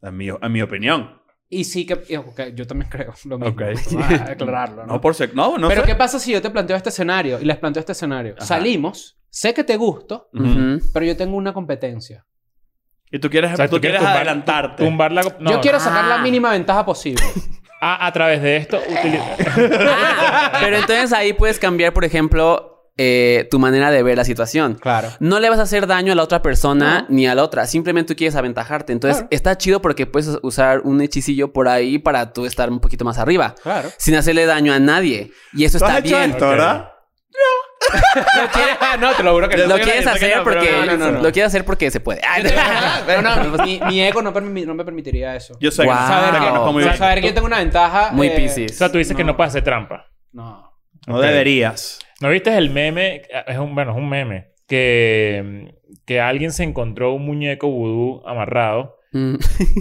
[0.02, 1.20] En mi, en mi opinión.
[1.48, 2.00] Y sí que...
[2.08, 3.52] y, ok, yo también creo lo mismo.
[3.54, 3.62] Ok.
[3.92, 4.94] Vamos a aclararlo, ¿no?
[4.94, 5.34] No por ser...
[5.34, 5.86] No, no Pero sé.
[5.88, 8.34] ¿qué pasa si yo te planteo este escenario y les planteo este escenario?
[8.36, 8.46] Ajá.
[8.46, 10.44] Salimos, sé que te gusto, Ujú.
[10.44, 10.80] Ujú.
[10.92, 12.24] pero yo tengo una competencia.
[13.10, 14.84] Y tú quieres, O sea, tú quieres tumbar- adelantarte.
[14.84, 15.22] Tumbar la...
[15.40, 15.50] no.
[15.50, 16.22] yo quiero sacar la Ah.
[16.22, 17.22] mínima ventaja posible.
[17.80, 18.80] A, a través de esto...
[18.80, 19.20] utili-
[19.92, 22.69] Ah, pero entonces ahí puedes cambiar, por ejemplo,
[23.02, 24.74] eh, tu manera de ver la situación.
[24.74, 25.08] Claro.
[25.20, 27.06] No le vas a hacer daño a la otra persona No.
[27.08, 27.66] ni a la otra.
[27.66, 28.92] Simplemente tú quieres aventajarte.
[28.92, 29.28] Entonces Claro.
[29.30, 33.16] está chido porque puedes usar un hechicillo por ahí para tú estar un poquito más
[33.18, 33.54] arriba.
[33.62, 33.88] Claro.
[33.96, 35.30] Sin hacerle daño a nadie.
[35.54, 36.30] Y eso ¿Tú has está hecho bien.
[36.32, 36.90] esto, verdad?
[38.14, 38.76] ¿Lo quieres?
[39.00, 39.66] no, te lo juro que no.
[39.66, 41.22] Lo quieres no, hacer no, porque no, no, no.
[41.22, 42.20] lo quieres hacer porque se puede.
[42.28, 42.44] Ay,
[43.06, 45.56] Pero no, mi, mi ego no, permi- no me permitiría eso.
[45.58, 45.92] Yo sé Wow.
[45.94, 46.98] que saber, te que, conozco muy o sea, bien.
[46.98, 48.10] saber que yo tengo una ventaja.
[48.12, 48.76] Muy eh, O piscis.
[48.76, 49.28] sea, tú dices que No.
[49.32, 50.06] no puedes hacer trampa.
[50.32, 50.70] No.
[51.06, 51.98] No deberías.
[52.20, 53.22] ¿No viste el meme?
[53.46, 54.48] Es un, bueno, es un meme.
[54.68, 55.72] Que,
[56.06, 58.98] que alguien se encontró un muñeco vudú amarrado.
[59.12, 59.34] Mm.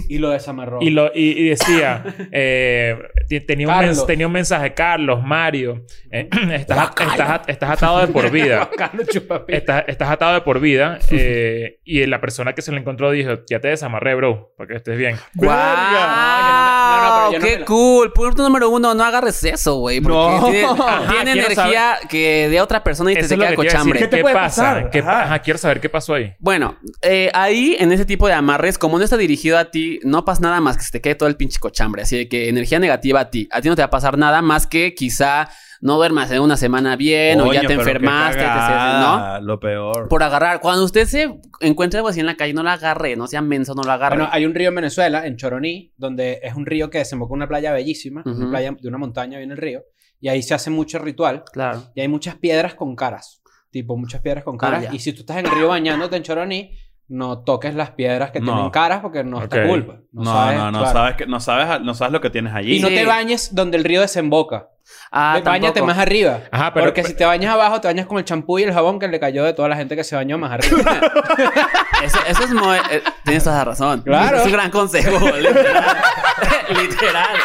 [0.08, 0.78] Y lo desamarró.
[0.80, 2.02] Y, lo, y, y decía...
[2.32, 2.96] eh,
[3.46, 4.74] tenía, un mens- tenía un mensaje.
[4.74, 5.84] Carlos, Mario.
[6.10, 8.68] eh, estás, estás, estás atado de por vida.
[8.76, 9.52] Carlos Chupapi.
[9.54, 10.98] Estás, estás atado de por vida.
[11.12, 13.30] eh, y la persona que se lo encontró dijo...
[13.48, 14.52] Ya te desamarré, bro.
[14.56, 15.14] Para que estés bien.
[15.36, 15.56] ¡Guau!
[16.80, 18.12] No, no, pero yo ¡Qué cool!
[18.12, 20.00] Punto número uno, no agarres eso, güey.
[20.00, 20.50] Porque No.
[20.50, 23.50] tiene, Ajá, tiene quiero energía que de otra persona y te, Eso te queda que
[23.50, 23.98] te cochambre.
[24.00, 24.62] ¿Qué te ¿Qué puede pasa?
[24.62, 24.90] pasar?
[24.90, 25.22] ¿Qué- Ajá.
[25.24, 26.34] ajá, quiero saber qué pasó ahí.
[26.38, 30.24] Bueno, eh, ahí en ese tipo de amarres, como no está dirigido a ti, no
[30.24, 32.02] pasa nada más que se te quede todo el pinche cochambre.
[32.02, 33.48] Así de que energía negativa a ti.
[33.52, 35.48] A ti no te va a pasar nada más que quizá
[35.80, 39.40] no duermas en una semana bien o ya te enfermaste, ¿no?
[39.40, 40.08] Lo peor.
[40.08, 40.60] Por agarrar.
[40.60, 43.16] Cuando usted se encuentre algo así en la calle, no lo agarre.
[43.16, 44.16] No sea menso, no lo agarre.
[44.16, 47.36] Bueno, hay un río en Venezuela, en Choroní, donde es un río que desemboca en
[47.36, 48.36] una playa bellísima, Ujú.
[48.36, 49.82] una playa de una montaña viene el río,
[50.20, 51.82] y ahí se hace mucho ritual, claro.
[51.94, 55.20] y hay muchas piedras con caras, tipo muchas piedras con Ah, caras, y si tú
[55.20, 56.72] estás en el río bañándote en Choroní,
[57.08, 58.52] no toques las piedras que No.
[58.52, 59.66] tienen caras porque no está Ok.
[59.68, 59.84] cool.
[59.86, 59.98] pues.
[60.12, 60.92] No, sabes, no, no, claro.
[60.92, 62.76] sabes que, no, sabes, no sabes lo que tienes allí.
[62.76, 62.94] Y no Sí.
[62.94, 64.68] te bañes donde el río desemboca.
[65.12, 65.86] Ah, tampoco.
[65.86, 66.40] más arriba.
[66.52, 68.98] Ajá, pero- Porque si te bañas abajo, te bañas con el champú y el jabón
[68.98, 71.00] que le cayó de toda la gente que se bañó más arriba.
[72.02, 72.78] Eso, eso es muy...
[72.90, 74.00] eh, tienes toda la razón.
[74.00, 74.38] Claro.
[74.38, 75.18] Es un gran consejo.
[75.36, 75.96] Literal.
[76.70, 77.36] Literal.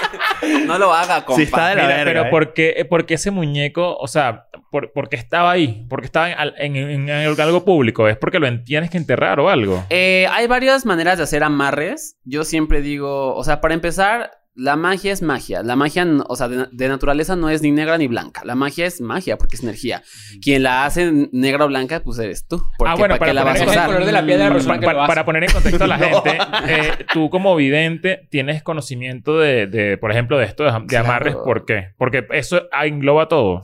[0.66, 1.36] No lo haga, compa.
[1.38, 2.30] Sí está de la Mira, verga, pero ¿eh?
[2.32, 5.86] ¿por qué, por qué ese muñeco, o sea, por, por qué estaba ahí?
[5.90, 8.08] ¿Por qué estaba en, en- en- en algo público?
[8.08, 9.84] ¿Es porque lo en- tienes que enterrar o algo?
[9.90, 12.18] Eh, hay varias maneras de hacer amarres.
[12.24, 15.64] Yo siempre digo, o sea, para empezar, la magia es magia.
[15.64, 18.42] La magia, o sea, de, de naturaleza no es ni negra ni blanca.
[18.46, 20.02] La magia es magia porque es energía.
[20.42, 22.64] Quien la hace negra o blanca, pues eres tú.
[22.78, 23.88] Porque Ah, bueno, ¿para para la vas poner a el usar?
[23.88, 25.08] color de la piel de la Para, para- lo hace.
[25.08, 26.38] para poner en contexto a la gente,
[26.68, 31.06] eh, tú como vidente tienes conocimiento de, de, por ejemplo, de esto de, de Claro.
[31.06, 31.36] amarres.
[31.36, 31.90] ¿Por qué?
[31.98, 33.62] Porque eso engloba todo.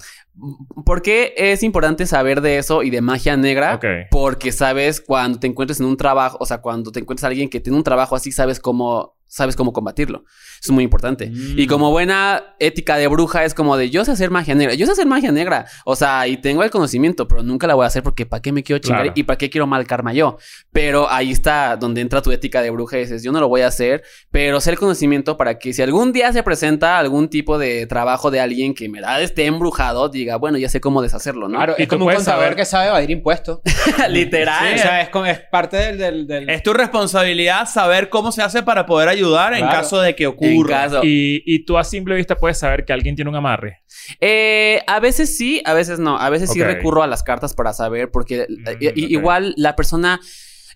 [0.86, 3.80] ¿Por qué es importante saber de eso y de magia negra?
[4.10, 7.49] Porque sabes cuando te encuentres en un trabajo, o sea, cuando te encuentres a alguien
[7.49, 10.23] que tiene un trabajo así, sabes cómo, sabes cómo combatirlo.
[10.63, 11.28] Es muy importante.
[11.32, 11.58] Mm.
[11.60, 14.86] Y como buena ética de bruja es como de yo sé hacer magia negra, yo
[14.86, 17.88] sé hacer magia negra, o sea, y tengo el conocimiento, pero nunca la voy a
[17.88, 19.13] hacer porque ¿para qué me quiero chingar Claro.
[19.15, 20.38] y para qué quiero mal karma yo?
[20.71, 23.62] Pero ahí está donde entra tu ética de bruja y dices, yo no lo voy
[23.62, 27.58] a hacer, pero sé el conocimiento para que si algún día se presenta algún tipo
[27.58, 31.47] de trabajo de alguien que me da esté embrujado, diga, bueno, ya sé cómo deshacerlo,
[31.47, 31.58] ¿no?
[31.58, 33.60] Claro, Y es como un puedes contador saber- que sabe evadir impuestos.
[34.10, 34.76] Literal.
[34.76, 35.10] o sea, es,
[35.50, 35.97] parte del...
[35.97, 40.15] del, del- Es tu responsabilidad saber cómo se hace para poder ayudar en caso de
[40.15, 41.01] que En caso.
[41.03, 43.83] Y, y tú a simple vista puedes saber que alguien tiene un amarre.
[44.19, 46.17] Eh, a veces sí, a veces no.
[46.17, 48.97] A veces sí recurro a las cartas para saber, porque Mm, eh, ok.
[48.97, 50.19] igual la persona.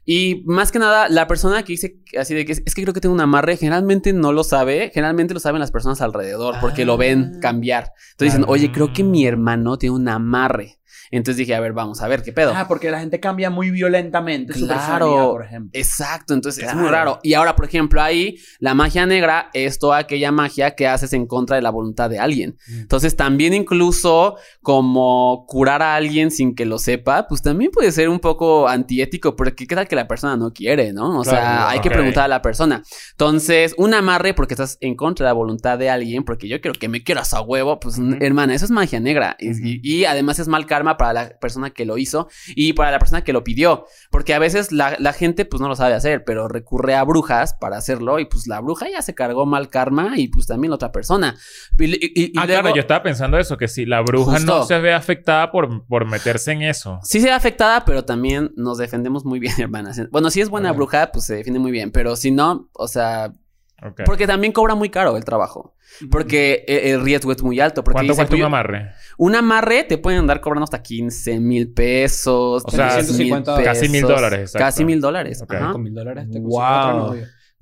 [0.08, 2.94] Y más que nada, la persona que dice así de que es, es que creo
[2.94, 4.92] que tengo un amarre, generalmente no lo sabe.
[4.94, 7.40] Generalmente lo saben las personas alrededor porque lo ven Ah.
[7.42, 7.92] cambiar.
[8.12, 10.78] Entonces dicen, oye, creo que mi hermano tiene un amarre.
[11.12, 12.54] Entonces dije, a ver, vamos a ver qué pedo.
[12.56, 14.80] Ah, porque la gente cambia muy violentamente su Claro.
[14.80, 15.70] personalidad, por ejemplo.
[15.74, 17.20] Exacto, entonces es muy raro.
[17.24, 21.26] Y ahora, por ejemplo, ahí la magia negra es toda aquella magia que haces en
[21.28, 22.58] contra de la voluntad de alguien.
[22.68, 22.80] Mm.
[22.82, 28.10] Entonces, también incluso como curar a alguien sin que lo sepa, pues también puede ser
[28.10, 31.20] un poco antiético, porque qué tal que la persona no quiere, ¿no?
[31.20, 32.84] O sea, hay que preguntar a la persona.
[33.12, 36.78] Entonces, un amarre porque estás en contra de la voluntad de alguien, porque yo quiero
[36.80, 39.36] que me quieras a huevo, pues hermana, eso es magia negra.
[39.40, 42.92] Y- y, y además es mal karma para la persona que lo hizo y para
[42.92, 43.86] la persona que lo pidió.
[44.12, 47.56] Porque a veces la, la gente pues no lo sabe hacer, pero recurre a brujas
[47.60, 50.76] para hacerlo y pues la bruja ya se cargó mal karma y pues también la
[50.76, 51.36] otra persona.
[51.78, 54.60] Y, y- y ah, luego- claro, yo estaba pensando eso, que si la bruja Justo.
[54.60, 57.00] no se ve afectada por, por meterse en eso.
[57.04, 60.00] Sí se ve afectada, pero también nos defendemos muy bien, hermanas.
[60.12, 61.92] Bueno, si es buena bruja, pues se defiende muy bien.
[61.92, 63.34] Pero si no, o sea,
[63.84, 64.02] Ok.
[64.06, 65.76] porque también cobra muy caro el trabajo.
[66.10, 67.84] Porque el, el riesgo es muy alto.
[67.84, 68.92] Porque ¿Cuánto dice, cuesta un "Oye, amarre?
[69.18, 72.64] Un amarre te pueden andar cobrando hasta 15 mil pesos.
[72.66, 74.60] O sea, 150 casi mil dólares, exacto.
[74.60, 75.42] Casi mil dólares.
[75.42, 75.54] Ok.
[75.54, 75.72] ajá.
[75.74, 76.58] Con mil dólares te Wow.
[76.60, 77.16] otro.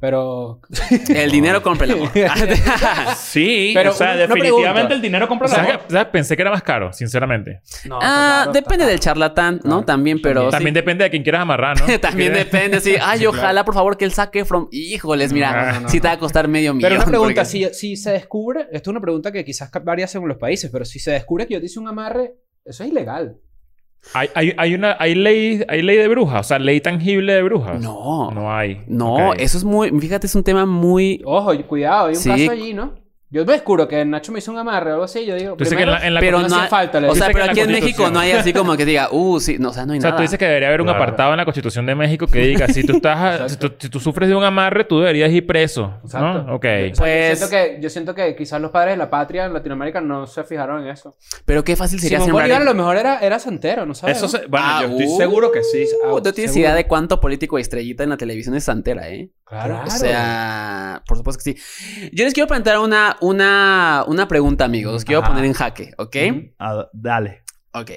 [0.04, 0.60] Pero...
[1.16, 2.10] El dinero compra el amor.
[3.16, 6.08] Sí, Pero o sea, una- una definitivamente el dinero compra O la sea, que- ¿sabes?
[6.12, 7.62] Pensé que era más caro, sinceramente.
[7.86, 9.78] No, ah, claro, depende del charlatán, ¿no?
[9.78, 9.86] Claro.
[9.86, 10.50] También, pero.
[10.50, 10.82] También sí.
[10.82, 12.00] depende de quién quieras amarrar, ¿no?
[12.02, 12.96] También depende, sí.
[13.02, 14.68] Ay, ojalá, por favor, que él saque from.
[14.72, 16.90] Híjoles, mira, No, no, no, sí te va a costar medio millón.
[16.90, 20.06] Pero una pregunta, porque- si, si se descubre, esto es una pregunta que quizás varía
[20.08, 22.34] según los países, pero si se descubre que yo te hice un amarre,
[22.66, 23.38] eso es ilegal.
[24.14, 24.96] Hay, hay, hay una...
[25.00, 26.42] Hay ley, hay ley de brujas.
[26.42, 27.82] O sea, ley tangible de brujas.
[27.82, 28.32] No.
[28.32, 28.82] No hay.
[28.88, 29.90] No, eso es muy.
[30.00, 31.22] Fíjate, es un tema muy.
[31.26, 32.30] Ojo, cuidado, hay un Sí.
[32.30, 32.94] caso allí, ¿no?
[33.34, 35.64] Yo me descubro que Nacho me hizo un amarre o algo así, yo digo, Tú
[35.64, 37.28] dices que en primero, la, en la pero no hay- falta, le O sea, dice
[37.30, 38.14] que pero la aquí en México Constitución.
[38.14, 40.12] no hay así como que diga, uh, sí, no, o sea, no hay O sea,
[40.12, 40.18] nada.
[40.18, 41.02] tú dices que debería haber un Claro.
[41.02, 44.00] apartado en la Constitución de México que diga, si tú estás, si tú, si tú
[44.00, 46.44] sufres de un amarre, tú deberías ir preso, Exacto.
[46.44, 46.56] ¿no?
[46.56, 46.66] Ok.
[46.66, 49.46] O sea, Pues- yo, siento que, yo siento que quizás los padres de la patria
[49.46, 51.16] en Latinoamérica no se fijaron en eso.
[51.46, 52.46] Pero qué fácil sería Simón sembrar.
[52.50, 54.18] Bolívar a lo mejor era, era santero, ¿no sabes?
[54.18, 55.86] Eso se- bueno, Ah, yo estoy uh, seguro que sí.
[56.06, 56.60] Uh, no tienes seguro.
[56.60, 59.32] idea de cuánto político estrellita en la televisión es santera, ¿eh?
[59.46, 59.82] Claro.
[59.86, 62.10] O sea, por supuesto que sí.
[62.12, 64.94] Yo les quiero plantear una, una, una pregunta, amigos.
[64.94, 65.30] Los quiero Ajá.
[65.30, 66.16] poner en jaque, ¿ok?
[66.60, 67.44] Ah, dale.
[67.74, 67.92] Ok.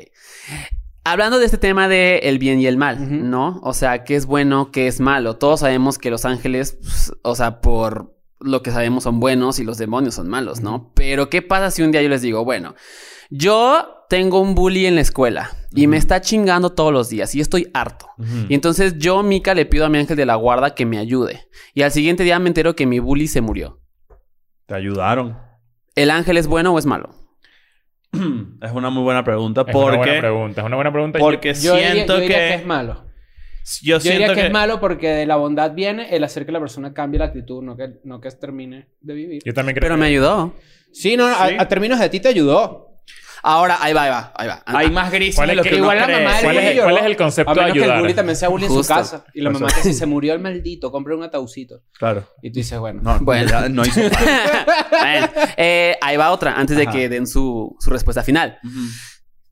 [1.05, 3.31] Hablando de este tema de el bien y el mal.
[3.31, 3.61] ¿no?
[3.63, 5.37] O sea, qué es bueno, qué es malo.
[5.37, 9.65] Todos sabemos que los ángeles, pues, o sea, por lo que sabemos son buenos y
[9.65, 10.93] los demonios son malos, ¿no?
[10.95, 12.75] Pero ¿qué pasa si un día yo les digo, bueno,
[13.31, 17.41] yo tengo un bully en la escuela y me está chingando todos los días y
[17.41, 18.07] estoy harto.
[18.49, 21.49] Y entonces yo, Mika, le pido a mi ángel de la guarda que me ayude.
[21.75, 23.81] Y al siguiente día me entero que mi bully se murió.
[24.67, 25.39] Te ayudaron.
[25.95, 27.11] ¿El ángel es bueno o es malo?
[28.13, 30.61] es una muy buena pregunta Es una buena porque, pregunta.
[30.61, 31.19] Es una buena pregunta.
[31.19, 32.95] porque Yo siento yo diría que, que es malo.
[33.83, 36.47] yo Yo siento diría que, que es malo porque de la bondad viene el hacer
[36.47, 39.43] que la persona cambie la actitud, no que, no que termine de vivir.
[39.45, 40.55] Yo también creo Pero que- me ayudó.
[40.93, 41.57] Sí, no, a- Sí.
[41.59, 42.86] A, términos de ti te ayudó.
[43.49, 44.63] Ahora, ahí va, ahí va, ahí va.
[44.67, 46.17] Hay más grises ¿Cuál de es lo que- que Igual la cree.
[46.25, 48.01] mamá del ¿Cuál es- cuál es el concepto A menos de que el ayudar?
[48.03, 48.95] bully también sea bully en su Justo.
[48.95, 49.25] casa.
[49.35, 51.83] Y la mamá que si se murió el maldito, compre un ataúcito.
[51.99, 52.27] Claro.
[52.43, 53.01] Y tú dices, bueno.
[53.03, 53.49] No, Bueno.
[53.49, 54.01] ya no hizo.
[54.91, 56.93] Bueno, eh, ahí va otra, antes de Ajá.
[56.93, 58.59] que den su, su respuesta final.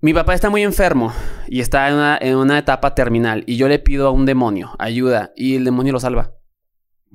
[0.00, 1.12] Mi papá está muy enfermo
[1.46, 3.44] y está en una, en una etapa terminal.
[3.46, 6.32] Y yo le pido a un demonio ayuda y el demonio lo salva.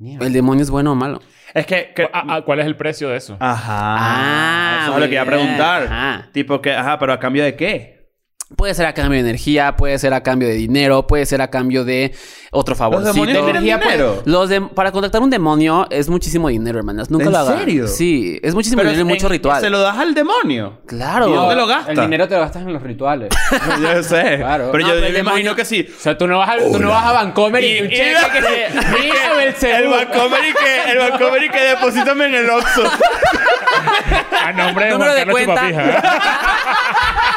[0.02, 1.20] ¿El demonio es bueno o malo?
[1.54, 1.92] Es que...
[1.94, 3.36] que- Ah, ah, ¿Cuál es el precio de eso?
[3.40, 4.82] Ajá.
[4.84, 5.82] eso es lo que iba a preguntar.
[5.84, 6.28] Ajá.
[6.32, 7.99] Tipo que, ajá, pero a cambio de qué?
[8.56, 11.48] Puede ser a cambio de energía, puede ser a cambio de dinero, puede ser a
[11.50, 12.12] cambio de
[12.50, 13.12] otro Los favorcito.
[13.12, 13.92] demonios tienen energía, pues.
[13.92, 14.22] dinero.
[14.24, 17.10] Los de- para contactar un demonio es muchísimo dinero, hermanas.
[17.10, 17.58] Nunca ¿En lo hagan.
[17.60, 17.86] serio?
[17.86, 19.60] Sí, es muchísimo Pero dinero y mucho en- ritual.
[19.62, 20.80] Se lo das al demonio.
[20.84, 21.28] Claro.
[21.28, 21.92] ¿Y dónde lo El gasta?
[22.02, 23.28] dinero te lo gastas en los rituales.
[23.82, 24.38] yo sé.
[24.38, 24.70] Claro.
[24.72, 25.86] Pero No, yo, pero yo el me demonio- imagino que sí.
[25.88, 27.88] O sea, tú no vas, a, tú no vas a Vancomer y, Y- un y-
[27.90, 28.14] que
[29.58, 29.76] se...
[29.76, 29.88] El.
[29.88, 32.82] Bancomer y que, el Bancomer y que deposítame en el Oxxo.
[34.44, 35.62] A nombre de Número de cuenta.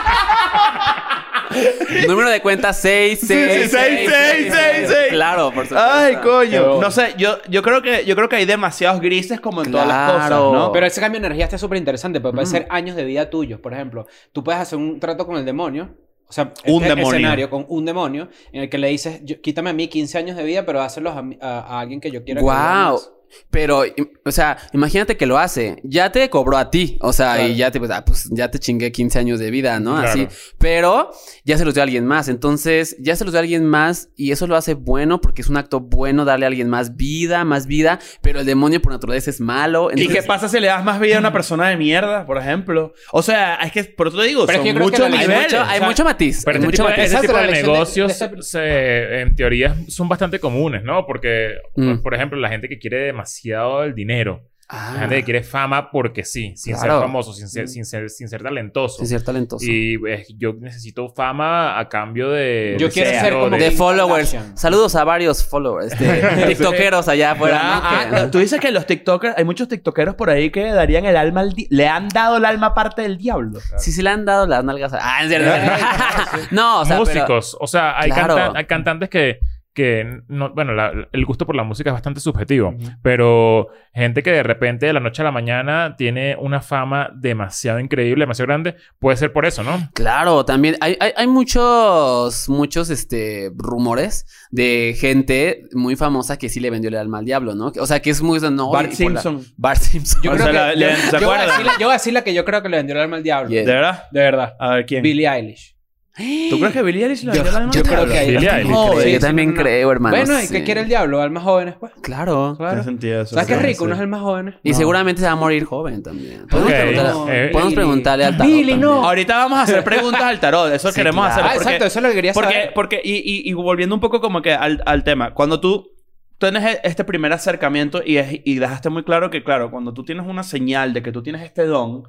[2.08, 5.08] Número de cuenta 6, 6, Sí, sí, seis, seis, seis, seis.
[5.12, 5.78] Claro, por supuesto.
[5.92, 6.50] Ay, coño.
[6.52, 9.72] Pero- No sé, yo, yo creo que yo creo que hay demasiados grises como en
[9.72, 10.54] todas las cosas, Claro.
[10.54, 10.72] ¿no?
[10.72, 13.60] Pero ese cambio de energía está súper interesante, porque puede ser años de vida tuyos.
[13.60, 15.96] Por ejemplo, tú puedes hacer un trato con el demonio.
[16.28, 17.12] O sea, Un este demonio.
[17.12, 20.36] escenario con un demonio en el que le dices, yo- quítame a mí 15 años
[20.36, 22.50] de vida, pero hácelos a, mí- a- a alguien que yo quiera Wow.
[22.52, 23.12] más".
[23.50, 23.84] Pero,
[24.26, 25.78] o sea, imagínate que lo hace.
[25.84, 26.98] Ya te cobró a ti.
[27.02, 27.50] O sea, Claro.
[27.50, 29.96] y ya te, pues, ah, pues, ya te chingué 15 años de vida, ¿no?
[29.96, 30.10] Claro.
[30.10, 30.28] Así.
[30.58, 31.12] Pero
[31.44, 32.28] ya se los dio a alguien más.
[32.28, 35.50] Entonces, ya se los dio a alguien más y eso lo hace bueno porque es
[35.50, 38.00] un acto bueno darle a alguien más vida, más vida.
[38.22, 39.90] Pero el demonio por naturaleza es malo.
[39.96, 42.94] ¿Y qué pasa si le das más vida a una persona de mierda, por ejemplo?
[43.12, 45.80] O sea, es que por eso te digo, Pero son muchos hay mucho, o hay
[45.80, 46.42] sea, mucho matiz.
[46.46, 47.04] Pero hay este mucho tipo, matiz.
[47.06, 51.06] este Exacto, tipo de de- negocios, de esa- se- en teoría, son bastante comunes, ¿no?
[51.06, 51.98] Porque, Mm.
[51.98, 54.42] por ejemplo, la gente que quiere demasiado el dinero.
[54.70, 56.94] Ah, La gente que quiere fama porque sí, sin Claro.
[56.94, 58.98] ser famoso, sin ser, sin ser, sin ser talentoso.
[58.98, 59.64] sin ser talentoso.
[59.70, 62.78] Y eh, yo necesito fama a cambio de...
[62.80, 64.32] Yo de quiero ser como De followers.
[64.32, 64.58] Kardashian.
[64.58, 65.94] Saludos a varios followers.
[66.48, 67.60] Tiktokeros allá afuera.
[67.62, 71.18] Ah, ah, tú dices que los TikTokers, hay muchos TikTokeros por ahí que darían el
[71.18, 73.60] alma al le han dado el alma parte del diablo.
[73.78, 74.94] Sí, sí le han dado las nalgas.
[74.94, 75.52] a- Ah, es cierto.
[76.52, 77.58] no, o sea, pero- músicos.
[77.60, 78.36] O sea, hay, Claro.
[78.38, 79.40] canta- hay cantantes que,
[79.74, 84.32] que no, bueno, la- el gusto por la música es bastante subjetivo, pero gente que
[84.32, 88.76] de repente de la noche a la mañana tiene una fama demasiado increíble, demasiado grande,
[89.00, 89.90] puede ser por eso, ¿no?
[89.94, 96.60] Claro, también hay, hay, hay muchos, muchos este, rumores de gente muy famosa que sí
[96.60, 97.72] le vendió el alma al diablo, ¿no?
[97.80, 98.40] O sea, que es muy...
[98.40, 99.54] No, Bart y por la- Simpson.
[99.58, 100.22] Bart Simpson.
[100.24, 100.58] Yo O creo sea, que...
[100.60, 102.34] la- le- yo- ¿se yo voy a decir la- yo voy a decir la que
[102.34, 103.50] yo creo que le vendió el alma al diablo.
[103.50, 103.62] Yeah.
[103.66, 104.04] ¿De verdad?
[104.12, 104.54] De verdad.
[104.60, 105.02] A ver, ¿quién?
[105.04, 105.76] Billie Eilish.
[106.16, 108.14] ¿Tú crees que Billie Eilish le Yo, dio el alma yo al creo diablo?
[108.14, 108.76] que hay Billie bastante Eilish.
[108.78, 108.98] joven.
[108.98, 110.16] Yo Sí, sí, también no, creo, hermano.
[110.18, 110.54] Bueno, ¿y sí.
[110.54, 111.22] qué quiere el diablo?
[111.22, 111.92] ¿Almas jóvenes, pues?
[112.04, 112.56] Claro.
[112.56, 113.34] Tiene sentido eso.
[113.34, 113.80] ¿Sabes qué rico?
[113.80, 113.86] sí.
[113.86, 114.56] Unos almas jóvenes.
[114.62, 114.78] Y No.
[114.78, 116.46] seguramente se va a morir joven también.
[116.48, 116.78] Podemos, Ok.
[116.78, 117.12] preguntarle,
[117.46, 117.76] Eh, podemos Billy.
[117.76, 118.80] preguntarle al tarot Billy, no.
[118.90, 119.06] también.
[119.06, 120.72] Ahorita vamos a hacer preguntas al tarot.
[120.72, 121.34] Eso Sí, queremos claro.
[121.34, 121.44] hacer.
[121.46, 121.86] Ah, porque- exacto.
[121.88, 122.72] Eso es lo que quería Porque, saber.
[122.76, 125.90] porque y, y, y volviendo un poco como que al, al tema, cuando tú
[126.38, 130.06] tienes e- este primer acercamiento y, es- y dejaste muy claro que, claro, cuando tú
[130.06, 132.04] tienes una señal de que tú tienes este don,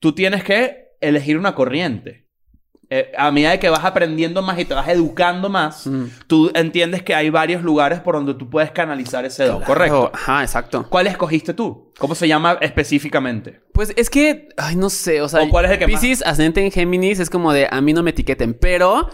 [0.00, 2.21] tú tienes que elegir una corriente.
[2.94, 6.04] Eh, a medida de que vas aprendiendo más y te vas educando más, Mm.
[6.26, 10.10] tú entiendes que hay varios lugares por donde tú puedes canalizar ese don, ¿correcto?
[10.12, 10.84] Ajá, exacto.
[10.90, 11.90] ¿Cuál escogiste tú?
[11.98, 13.60] ¿Cómo se llama específicamente?
[13.72, 16.22] Pues es que, ay, no sé, o sea, ¿O cuál es el que más- Pisces,
[16.26, 19.08] ascendente en Géminis, es como de a mí no me etiqueten, pero,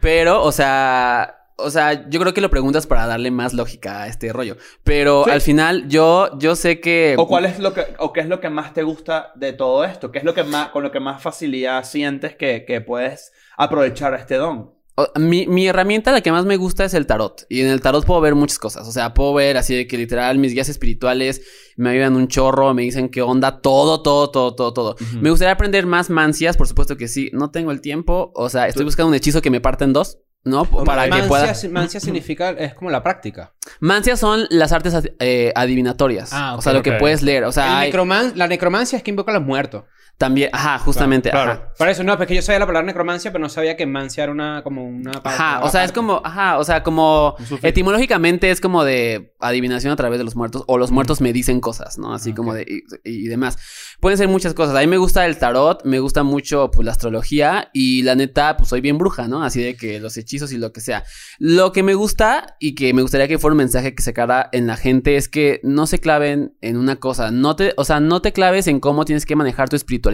[0.00, 4.06] pero, o sea, o sea, yo creo que lo preguntas para darle más lógica a
[4.06, 4.56] este rollo.
[4.84, 5.30] Pero Sí.
[5.30, 7.14] al final, yo, yo sé que.
[7.18, 9.84] ¿O cuál es lo que, o qué es lo que más te gusta de todo
[9.84, 10.10] esto?
[10.12, 14.14] ¿Qué es lo que más, con lo que más facilidad sientes que, que puedes aprovechar
[14.14, 14.72] este don?
[15.14, 17.46] Mi, mi herramienta, la que más me gusta, es el tarot.
[17.48, 18.88] Y en el tarot puedo ver muchas cosas.
[18.88, 21.40] O sea, puedo ver así de que literal mis guías espirituales
[21.76, 24.96] me ayudan un chorro, me dicen qué onda, todo, todo, todo, todo, todo.
[25.20, 27.30] Me gustaría aprender más mancias, por supuesto que sí.
[27.32, 28.32] No tengo el tiempo.
[28.34, 30.18] O sea, estoy buscando un hechizo que me parta en dos,
[30.48, 30.64] ¿no?
[30.64, 31.54] Para que mancia, pueda.
[31.70, 32.50] mancia significa...
[32.50, 33.52] Es como la práctica.
[33.80, 36.30] Mancias son las artes eh, adivinatorias.
[36.32, 37.44] Ah, o sea, lo que puedes leer.
[37.44, 39.84] O sea, El hay- necroman- La necromancia es que invoca a los muertos.
[40.18, 40.50] También.
[40.52, 41.30] Ajá, justamente.
[41.30, 41.72] Claro, ajá.
[41.78, 44.32] Por eso, no, porque yo sabía la palabra necromancia, pero no sabía que mancia era
[44.32, 44.62] una...
[44.64, 45.12] Como una...
[45.22, 49.92] Ajá, una o sea, es como, ajá, o sea, como etimológicamente es como de adivinación
[49.92, 52.12] a través de los muertos o los muertos me dicen cosas, ¿no?
[52.12, 53.58] Así como de y, y demás.
[54.00, 54.74] Pueden ser muchas cosas.
[54.74, 58.56] A mí me gusta el tarot, me gusta mucho pues la astrología y la neta
[58.56, 59.44] pues soy bien bruja, ¿no?
[59.44, 61.04] Así de que los hechizos y lo que sea.
[61.38, 64.48] Lo que me gusta y que me gustaría que fuera un mensaje que se cara
[64.50, 68.00] en la gente es que no se claven en una cosa, no te, o sea,
[68.00, 70.07] no te claves en cómo tienes que manejar tu espiritualidad.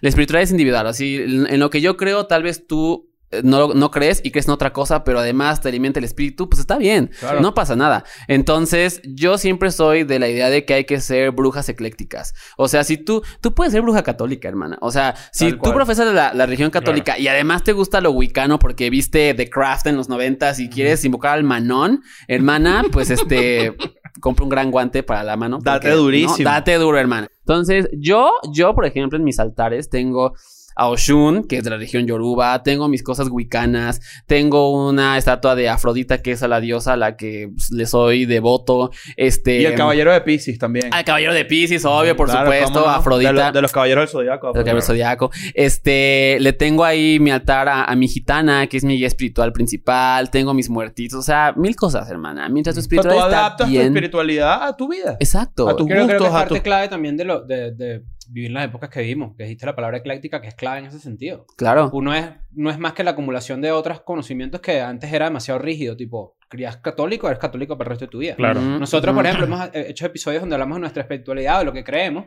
[0.00, 3.74] La espiritualidad es individual, así en lo que yo creo tal vez tú eh, no,
[3.74, 6.78] no crees y crees en otra cosa, pero además te alimenta el espíritu, pues está
[6.78, 7.10] bien.
[7.18, 7.40] Claro.
[7.40, 8.04] No pasa nada.
[8.28, 12.34] Entonces, yo siempre soy de la idea de que hay que ser brujas eclécticas.
[12.56, 14.78] O sea, si tú, tú puedes ser bruja católica, hermana.
[14.80, 18.58] O sea, si tú profesas la, la religión católica y además te gusta lo wicano
[18.60, 23.74] porque viste The Craft en los noventas y quieres invocar al manón, hermana, pues este,
[24.20, 25.58] compra un gran guante para la mano.
[25.62, 26.48] Date durísimo.
[26.48, 26.54] ¿no?
[26.54, 27.28] Date duro, hermana.
[27.40, 30.34] Entonces, yo, yo, por ejemplo, en mis altares tengo
[30.76, 35.54] a Oshun, que es de la región Yoruba, tengo mis cosas wicanas, tengo una estatua
[35.54, 39.60] de Afrodita, que es a la diosa a la que pues, le soy devoto, este...
[39.62, 40.92] Y el caballero de Pisces también.
[40.92, 42.86] Al caballero de Pisces, obvio, por Claro, supuesto, no.
[42.86, 43.32] Afrodita.
[43.32, 44.48] De, lo- de los caballeros del zodiaco.
[44.48, 45.30] El caballero zodiaco.
[45.54, 49.52] Este, le tengo ahí mi altar a, a mi gitana, que es mi guía espiritual
[49.52, 50.30] principal.
[50.30, 51.18] Tengo mis muertitos.
[51.18, 52.48] O sea, mil cosas, hermana.
[52.48, 55.16] Mientras tu tú espiritualidad está adaptas tu espiritualidad a tu vida.
[55.20, 55.68] Exacto.
[55.68, 57.72] a tu- Creo, creo que es gustos, a parte tu- clave también de, lo, de,
[57.72, 59.34] de vivir las épocas que vivimos.
[59.36, 61.46] Que dijiste la palabra ecléctica, que es clave en ese sentido.
[61.56, 61.90] Claro.
[61.92, 65.58] Uno es, no es más que la acumulación de otros conocimientos que antes era demasiado
[65.60, 65.96] rígido.
[65.96, 68.34] Tipo, crías católico, eres católico para el resto de tu vida.
[68.36, 68.60] Claro.
[68.60, 71.84] Nosotros, por ejemplo, hemos eh, hecho episodios donde hablamos de nuestra espiritualidad, de lo que
[71.84, 72.26] creemos.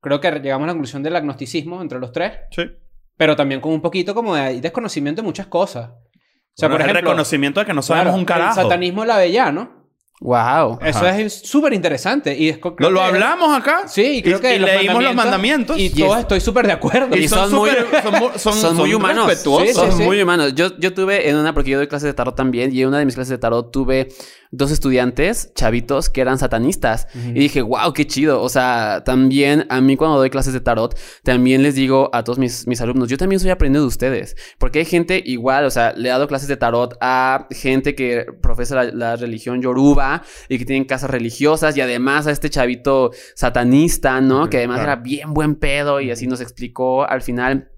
[0.00, 2.62] Creo que llegamos a la conclusión del agnosticismo entre los tres, Sí.
[3.16, 5.90] pero también con un poquito como de desconocimiento de muchas cosas.
[5.90, 8.60] O sea, Bueno, por es ejemplo, el reconocimiento de que no sabemos claro, un carajo.
[8.60, 9.75] El satanismo lavellano.
[10.20, 10.78] Wow.
[10.82, 12.34] Eso es súper interesante.
[12.36, 13.82] Y es, ¿Lo, creo lo que- hablamos acá?
[13.86, 15.78] Sí, y creo Y- que y leímos los mandamientos.
[15.78, 17.14] Y todos es- estoy súper de acuerdo.
[17.16, 17.68] y son muy-
[18.02, 19.26] son, son- Son, muy humanos.
[19.26, 19.68] respetuosos.
[19.68, 20.02] Sí, sí, son sí.
[20.04, 20.54] muy humanos.
[20.54, 22.98] Yo, yo tuve en una, porque yo doy clases de tarot también, y en una
[22.98, 24.08] de mis clases de tarot tuve
[24.52, 27.08] dos estudiantes, chavitos, que eran satanistas.
[27.14, 28.40] Y dije, wow, qué chido.
[28.42, 32.38] O sea, también a mí cuando doy clases de tarot, también les digo a todos
[32.38, 34.34] mis, mis alumnos, yo también estoy aprendiendo de ustedes.
[34.58, 38.24] Porque hay gente igual, o sea, le he dado clases de tarot a gente que
[38.40, 40.05] profesa la, la religión yoruba
[40.48, 44.48] y que tienen casas religiosas y además a este chavito satanista, ¿no?
[44.48, 44.92] que además claro.
[44.92, 47.70] era bien buen pedo y así nos explicó al final.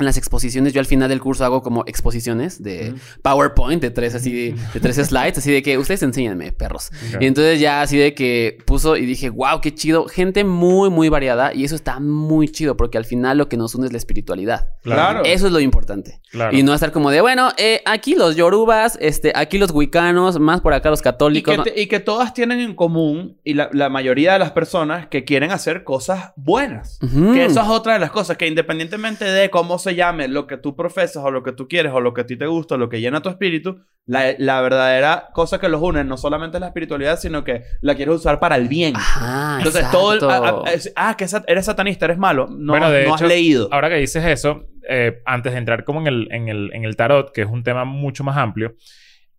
[0.00, 4.14] En las exposiciones, yo al final del curso hago como exposiciones de PowerPoint de tres
[4.14, 6.90] así de, tres slides, así de que ustedes enséñenme, perros.
[7.20, 10.06] Y entonces ya así de que puso y dije, wow, qué chido.
[10.08, 11.54] Gente muy, muy variada.
[11.54, 14.68] Y eso está muy chido porque al final lo que nos une es la espiritualidad.
[14.82, 15.22] Claro.
[15.24, 16.20] Eso es lo importante.
[16.30, 16.56] Claro.
[16.56, 20.60] Y no estar como de, bueno, eh, aquí los yorubas, este, aquí los wicanos, más
[20.60, 21.56] por acá los Y católicos.
[21.64, 25.08] que, te- y que todas tienen en común, y la, la mayoría de las personas,
[25.08, 26.98] que quieren hacer cosas buenas.
[27.02, 27.32] Ujú.
[27.32, 30.56] Que eso es otra de las cosas, que independientemente de cómo se llame lo que
[30.56, 32.78] tú profesas o lo que tú quieres o lo que a ti te gusta o
[32.78, 36.60] lo que llena tu espíritu, la, la verdadera cosa que los une no solamente es
[36.60, 38.94] la espiritualidad, sino que la quieres usar para el bien.
[38.96, 40.18] Ajá, Entonces todo el...
[40.18, 40.62] exacto.
[40.64, 42.46] Ah, ah, es- ah, que eres satanista, eres malo.
[42.50, 43.68] No, Bueno, de no hecho, has leído.
[43.70, 46.96] Ahora que dices eso, eh, antes de entrar como en el, en, el, en el
[46.96, 48.74] tarot, que es un tema mucho más amplio,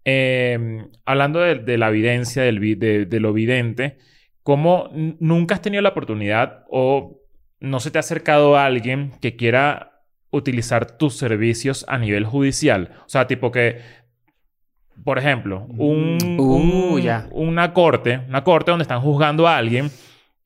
[0.05, 3.97] eh, hablando de, de la evidencia, del, vi- de, de lo vidente,
[4.43, 7.19] ¿cómo nunca has tenido la oportunidad o
[7.59, 9.90] no se te ha acercado a alguien que quiera
[10.31, 12.91] utilizar tus servicios a nivel judicial?
[13.05, 13.79] O sea, tipo que,
[15.03, 19.89] por ejemplo, un, Uh, un- una corte, una corte donde están juzgando a alguien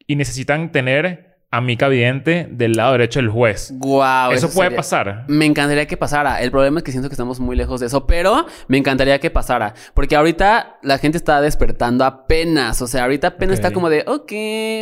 [0.07, 3.71] y necesitan tener a Mica Vidente del lado derecho del juez.
[3.77, 5.25] Guau, eso puede sería- pasar.
[5.29, 6.41] Me encantaría que pasara.
[6.41, 9.31] El problema es que siento que estamos muy lejos de eso, pero me encantaría que
[9.31, 9.73] pasara.
[9.93, 12.81] Porque ahorita la gente está despertando apenas.
[12.81, 14.31] O sea, ahorita apenas está como de, ok,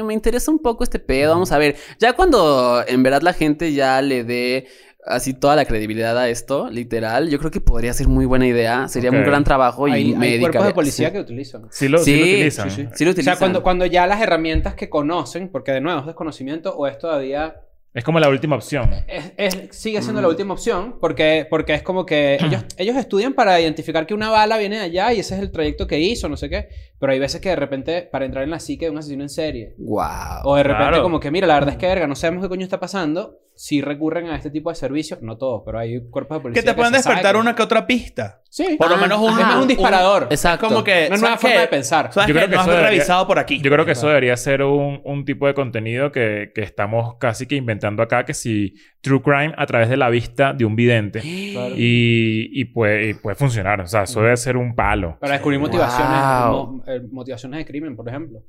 [0.08, 1.76] me interesa un poco este pedo, vamos a ver.
[2.00, 4.66] Ya cuando en verdad la gente ya le dé
[5.06, 8.88] así toda la credibilidad a esto, literal, yo creo que podría ser muy buena idea.
[8.88, 9.18] Sería Ok.
[9.18, 11.14] un gran trabajo y hay, me hay cuerpos de policía sí.
[11.14, 11.68] que utilizan.
[11.72, 12.70] Sí lo, sí Sí, lo utilizan.
[12.72, 12.88] sí, sí.
[12.96, 13.38] Sí lo O sea, utilizan.
[13.38, 17.56] cuando, cuando ya las herramientas que conocen, porque de nuevo es desconocimiento o es todavía...
[17.96, 18.90] Es como la última opción.
[19.08, 20.24] es- es- sigue siendo Mm.
[20.24, 24.32] la última opción porque, porque es como que ellos, ellos estudian para identificar que una
[24.32, 26.70] bala viene de allá y ese es el trayecto que hizo, no sé qué.
[27.04, 29.30] Pero hay veces que de repente, para entrar en la psique de un asesino en
[29.30, 30.06] serie, Wow.
[30.46, 31.04] o de repente Claro.
[31.04, 33.82] como que, mira, la verdad es que, verga, no sabemos qué coño está pasando, si
[33.82, 36.74] recurren a este tipo de servicios, no todos, pero hay cuerpos de policía Que te
[36.74, 38.40] pueden despertar una que otra pista.
[38.50, 38.78] Sí.
[38.80, 40.28] Por lo Ah, menos un, es un disparador.
[40.32, 40.68] Exacto.
[40.70, 41.06] como que...
[41.08, 42.12] Una nueva ¿sabes forma de pensar.
[42.14, 43.60] ¿Sabes Yo creo que no eso debería- revisado por aquí.
[43.62, 47.46] Yo creo que eso debería ser un, un tipo de contenido que, que estamos casi
[47.48, 51.22] que inventando acá, que si True Crime a través de la vista de un vidente.
[51.54, 51.76] Claro.
[51.78, 53.82] Y, y puede, y puede funcionar.
[53.82, 55.18] O sea, eso debe ser un palo.
[55.20, 56.74] Para descubrir motivaciones, Wow.
[56.78, 58.40] mo- eh, motivaciones de crimen, por ejemplo.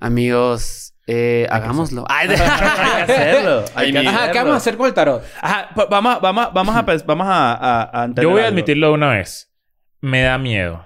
[0.00, 2.04] Amigos, eh, hagámoslo.
[2.08, 3.64] Ay, Hay que hacerlo.
[3.74, 4.40] Hay que Ajá, ¿qué hacerlo.
[4.40, 5.22] vamos a hacer con el tarot?
[5.40, 8.44] Ajá, pues vamos, a- vamos, vamos a, vamos a, a, a entender Yo voy a
[8.44, 8.54] algo.
[8.54, 9.52] admitirlo una vez.
[10.00, 10.84] Me da miedo.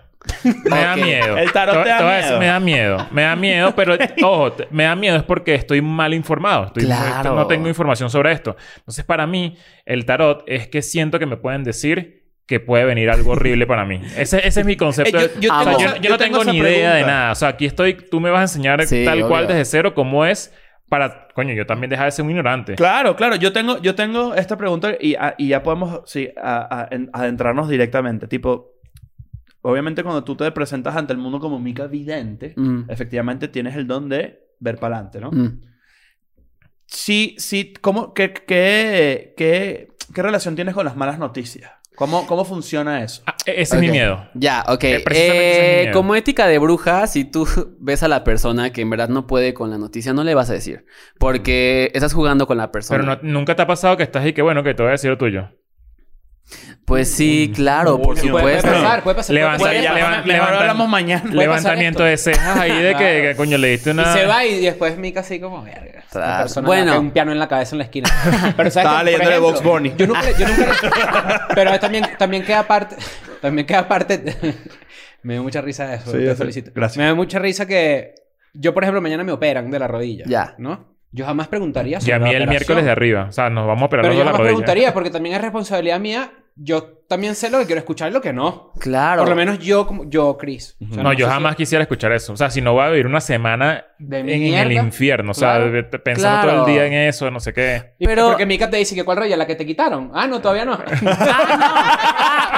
[0.65, 1.37] Me da miedo.
[1.37, 2.39] El tarot te da decir, miedo.
[2.41, 3.07] Me da miedo.
[3.13, 6.67] Me da miedo, pero ojo, te- me da miedo es porque estoy mal informado.
[6.67, 7.35] Estoy, Claro.
[7.35, 8.57] No tengo información sobre esto.
[8.79, 13.09] Entonces, para mí, el tarot es que siento que me pueden decir que puede venir
[13.11, 14.01] algo horrible para mí.
[14.17, 15.19] Ese, ese es mi concepto.
[15.19, 17.03] Eh, yo- yo O sea, tengo yo, esa- yo yo no tengo ni idea de
[17.03, 17.33] nada.
[17.33, 17.95] O sea, aquí estoy...
[17.95, 20.53] Tú me vas a enseñar Sí, tal cual desde cero cómo es
[20.91, 22.75] para, coño, yo también dejar de ser un ignorante.
[22.75, 23.37] Claro, claro.
[23.37, 27.09] Yo tengo, yo tengo esta pregunta y, a- y ya podemos sí, a- a- en-
[27.15, 28.27] adentrarnos directamente.
[28.29, 28.75] Tipo,
[29.63, 32.83] obviamente cuando tú te presentas ante el mundo como mica vidente, Mm.
[32.91, 35.31] efectivamente tienes el don de ver para adelante, ¿no?
[35.31, 35.63] Mm.
[36.87, 37.73] Sí, sí.
[37.81, 41.73] ¿Cómo, qué, qué, qué, qué relación tienes con las malas noticias?
[41.97, 43.23] ¿Cómo, cómo funciona eso?
[43.27, 44.27] Ah, e- ese es mi miedo.
[44.35, 44.85] Ya, ok.
[44.85, 45.93] Eh, precisamente ese es mi Eh, miedo.
[45.95, 47.47] como ética de bruja, si tú
[47.79, 50.51] ves a la persona que en verdad no puede con la noticia, no le vas
[50.51, 50.85] a decir.
[51.19, 52.99] Porque estás jugando con la persona.
[53.01, 54.93] Pero no- nunca te ha pasado que estás ahí que bueno, que te voy a
[54.93, 55.51] decir lo tuyo.
[56.85, 58.69] Pues sí, claro, por Uy, Puede, supuesto.
[58.71, 59.35] pasar, puede pasar.
[59.35, 61.31] Levanta- puede ya, mejor levantan- hablamos mañana.
[61.33, 64.03] Levantamiento de cejas ahí de que, coño le diste una.
[64.03, 66.05] Y se va y después Mika así como, verga.
[66.11, 66.43] Claro.
[66.45, 67.01] persona Bueno.
[67.01, 68.09] un piano en la cabeza en la esquina.
[68.57, 69.95] Pero ¿sabes Estaba leyéndole Box Bunny.
[69.97, 72.97] Yo nunca, yo nunca Pero también, también queda parte...
[73.41, 74.23] También queda parte...
[75.23, 76.13] me dio mucha risa eso.
[76.13, 76.71] Sí, te felicito.
[76.75, 76.99] Gracias.
[76.99, 78.15] Me dio mucha risa que...
[78.53, 80.25] Yo, por ejemplo, mañana me operan de la rodilla.
[80.29, 80.55] Ya.
[80.59, 80.94] ¿No?
[81.15, 83.27] Yo jamás preguntaría Y sobre a mí el miércoles de arriba.
[83.29, 84.51] O sea, nos vamos a operar Pero yo la jamás rodilla.
[84.57, 86.33] preguntaría porque también es responsabilidad mía.
[86.57, 88.73] Yo también sé lo que quiero escuchar y lo que no.
[88.81, 89.23] Claro.
[89.23, 90.77] Por lo menos yo, como- yo, Chris.
[90.91, 92.33] O sea, No, yo sé si- jamás quisiera escuchar eso.
[92.33, 94.73] O sea, si no voy a vivir una semana De en, en el mierda.
[94.87, 95.31] infierno.
[95.31, 95.71] O sea, Claro.
[95.73, 97.95] de- de- pensando todo el día en eso, no sé qué.
[97.99, 100.11] Y Pero- Porque Mika te dice que cuál rodilla, la que te quitaron.
[100.13, 100.79] Ah, no, todavía no.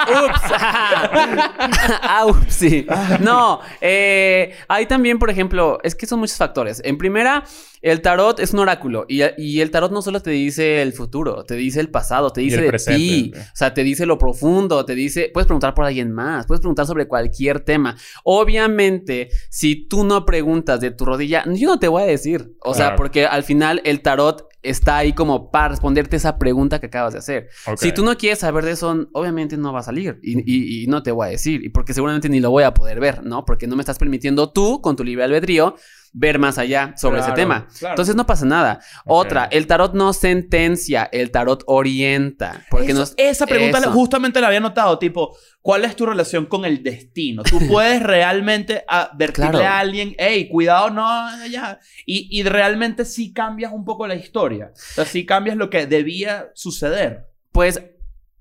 [0.08, 0.40] Ah, ups.
[2.02, 2.86] ah, ups, sí.
[3.20, 6.80] No, eh, hay también, por ejemplo, es que son muchos factores.
[6.84, 7.42] En primera,
[7.82, 11.44] el tarot es un oráculo y, y el tarot no solo te dice el futuro,
[11.44, 12.98] te dice el pasado, te dice el de presente.
[12.98, 16.60] ti, o sea, te dice lo profundo, te dice, puedes preguntar por alguien más, puedes
[16.60, 17.96] preguntar sobre cualquier tema.
[18.24, 22.74] Obviamente, si tú no preguntas de tu rodilla, yo no te voy a decir, o
[22.74, 27.12] sea, porque al final el tarot está ahí como para responderte esa pregunta que acabas
[27.12, 27.48] de hacer.
[27.76, 30.86] Si tú no quieres saber de eso, obviamente no va a salir y, y- y
[30.86, 31.64] no te voy a decir.
[31.64, 33.44] Y porque seguramente ni lo voy a poder ver, ¿no?
[33.44, 35.74] Porque no me estás permitiendo tú, con tu libre albedrío,
[36.18, 37.68] ver más allá sobre ese Claro, tema.
[37.78, 37.92] claro.
[37.92, 38.80] Entonces no pasa nada.
[39.04, 39.26] Ok.
[39.26, 42.64] Otra, el tarot no sentencia, el tarot orienta.
[42.70, 43.92] Porque Eso- nos- esa pregunta Eso.
[43.92, 47.42] justamente la había notado, tipo, ¿cuál es tu relación con el destino?
[47.42, 49.66] Tú puedes realmente advertirle Claro.
[49.66, 51.78] a alguien, hey, cuidado, no, ya.
[52.06, 54.70] Y, y realmente sí cambias un poco la historia.
[54.72, 57.26] O sea, sí cambias lo que debía suceder.
[57.52, 57.82] Pues,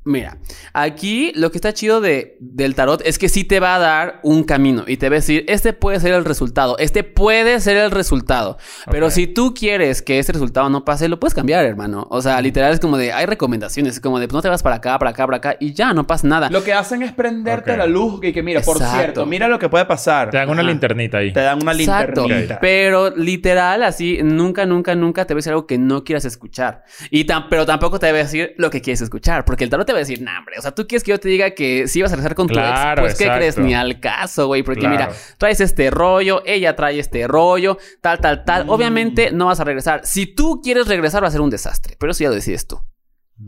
[0.05, 0.37] mira,
[0.73, 4.19] aquí lo que está chido de, del tarot es que sí te va a dar
[4.23, 7.77] un camino y te va a decir, este puede ser el resultado, este puede ser
[7.77, 8.57] el resultado.
[8.89, 9.11] Pero Ok.
[9.11, 12.07] si tú quieres que ese resultado no pase, lo puedes cambiar, hermano.
[12.09, 14.63] O sea, literal es como de, hay recomendaciones, es como de, pues no te vas
[14.63, 16.49] para acá, para acá, para acá y ya, no pasa nada.
[16.49, 19.69] Lo que hacen es prenderte la luz y que, mira, por cierto, mira lo que
[19.69, 20.29] puede pasar.
[20.29, 20.69] Te dan una Ajá.
[20.69, 21.33] linternita ahí.
[21.33, 22.21] Te dan una Exacto.
[22.21, 22.59] linternita.
[22.59, 26.83] Pero literal, así, nunca, nunca, nunca te va a decir algo que no quieras escuchar.
[27.09, 29.45] Y tam- pero tampoco te va a decir lo que quieres escuchar.
[29.45, 30.55] Porque el tarot te va a decir, nah, hombre.
[30.59, 32.53] O sea, tú quieres que yo te diga que sí vas a regresar con tu
[32.53, 32.61] ex.
[32.63, 33.39] Claro, Pues, ¿qué exacto.
[33.39, 33.57] crees?
[33.57, 34.63] Ni al caso, güey.
[34.63, 34.95] Porque Claro.
[34.95, 38.65] mira, traes este rollo, ella trae este rollo, tal, tal, tal.
[38.69, 40.01] Obviamente no vas a regresar.
[40.05, 41.95] Si tú quieres regresar, va a ser un desastre.
[41.99, 42.79] Pero eso ya lo decides tú.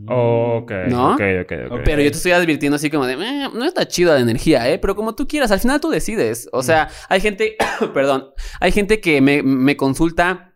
[0.06, 1.14] Ok, ¿No?
[1.14, 1.80] ok, ok, ok.
[1.84, 4.78] Pero yo te estoy advirtiendo así como de, "Eh, no está chido la energía, ¿eh?
[4.78, 6.46] Pero como tú quieras, al final tú decides.
[6.52, 7.56] O sea, hay gente,
[7.94, 8.28] perdón,
[8.60, 10.47] hay gente que me, me consulta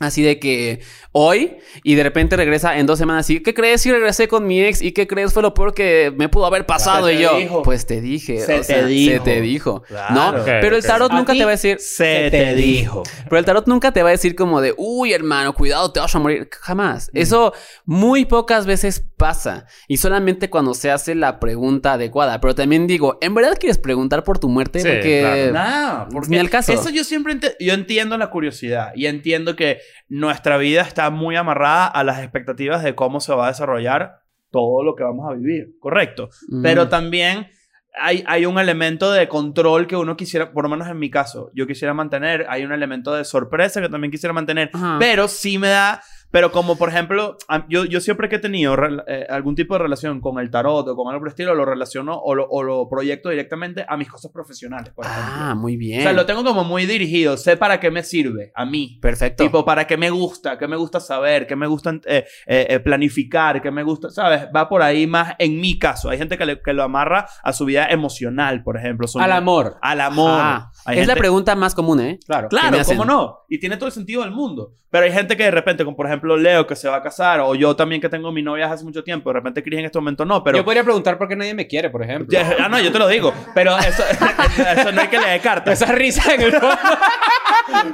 [0.00, 0.80] así de que
[1.12, 4.60] hoy y de repente regresa en dos semanas y ¿qué crees si regresé con mi
[4.62, 4.82] ex?
[4.82, 7.10] ¿Y qué crees fue lo peor que me pudo haber pasado?
[7.10, 7.62] Y te yo, dijo.
[7.62, 8.40] pues te dije.
[8.40, 9.12] Se o te sea, dijo.
[9.12, 9.82] Se te dijo.
[9.82, 10.14] Claro.
[10.14, 10.44] ¿No?
[10.44, 11.78] Pero el tarot nunca te va a decir...
[11.78, 13.02] Se te dijo.
[13.24, 16.14] Pero el tarot nunca te va a decir como de, uy, hermano, cuidado, te vas
[16.14, 16.48] a morir.
[16.60, 17.10] Jamás.
[17.14, 17.52] Eso
[17.84, 19.66] muy pocas veces pasa.
[19.88, 22.40] Y solamente cuando se hace la pregunta adecuada.
[22.40, 24.80] Pero también digo, ¿en verdad quieres preguntar por tu muerte?
[24.80, 25.50] Sí, Porque...
[25.52, 26.72] Nada, porque Ni al caso.
[26.72, 29.78] Eso yo siempre yo entiendo la curiosidad y entiendo que
[30.08, 34.20] nuestra vida está muy amarrada a las expectativas de cómo se va a desarrollar
[34.50, 36.28] todo lo que vamos a vivir, correcto.
[36.48, 36.62] Mm.
[36.62, 37.48] Pero también
[37.96, 41.50] hay, hay un elemento de control que uno quisiera, por lo menos en mi caso,
[41.54, 42.46] yo quisiera mantener.
[42.48, 44.70] Hay un elemento de sorpresa que también quisiera mantener.
[44.72, 44.96] Ajá.
[44.98, 46.02] Pero sí me da.
[46.34, 47.36] Pero como por ejemplo,
[47.68, 48.74] yo, yo siempre que he tenido
[49.06, 51.64] eh, algún tipo de relación con el tarot o con algo por el estilo, lo
[51.64, 55.24] relaciono o lo, o lo proyecto directamente a mis cosas profesionales, por ejemplo.
[55.32, 56.00] Ah, muy bien.
[56.00, 57.36] O sea, lo tengo como muy dirigido.
[57.36, 58.98] Sé para qué me sirve a mí.
[59.00, 59.44] Perfecto.
[59.44, 62.80] Tipo, para qué me gusta, qué me gusta saber, qué me gusta eh, eh, eh,
[62.80, 64.48] planificar, qué me gusta, ¿sabes?
[64.54, 66.10] Va por ahí más en mi caso.
[66.10, 69.06] Hay gente que, le- que lo amarra a su vida emocional, por ejemplo.
[69.06, 69.76] Son- Al amor.
[69.80, 70.30] Al amor.
[70.32, 72.18] Ah, es la gente- pregunta más común, ¿eh?
[72.26, 72.48] Claro.
[72.48, 72.76] Claro.
[72.86, 73.38] ¿cómo no?
[73.48, 74.72] Y tiene todo el sentido del mundo.
[74.90, 77.40] Pero hay gente que de repente, como por ejemplo Leo, que se va a casar,
[77.40, 79.98] o yo también que tengo mi novia hace mucho tiempo, de repente Cris en este
[79.98, 80.56] momento no, pero...
[80.58, 82.28] Yo podría preguntar por qué nadie me quiere, por ejemplo.
[82.30, 83.32] Ya- ah, no, yo te lo digo.
[83.54, 84.02] Pero eso,
[84.76, 85.80] eso no hay que leer cartas.
[85.80, 86.76] Esa risa en el fondo.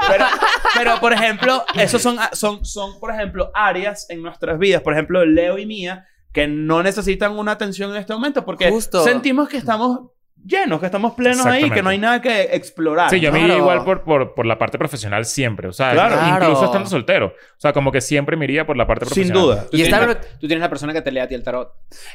[0.09, 0.25] Pero,
[0.77, 5.25] pero, por ejemplo, esos son, son, son, por ejemplo, áreas en nuestras vidas, por ejemplo,
[5.25, 9.03] Leo y mía, que no necesitan una atención en este momento porque Justo.
[9.05, 10.11] sentimos que estamos
[10.45, 13.11] llenos, que estamos plenos ahí, que no hay nada que explorar.
[13.11, 13.53] Sí, yo me Claro.
[13.55, 15.69] iría igual por, por, por la parte profesional siempre.
[15.69, 16.17] O sea, Claro.
[16.29, 17.27] incluso estando soltero.
[17.29, 19.43] O sea, como que siempre me iría por la parte Sin profesional.
[19.43, 19.61] duda.
[19.63, 21.43] Tú, Y tienes está- la, tú tienes la persona que te lee a ti el
[21.43, 21.73] tarot.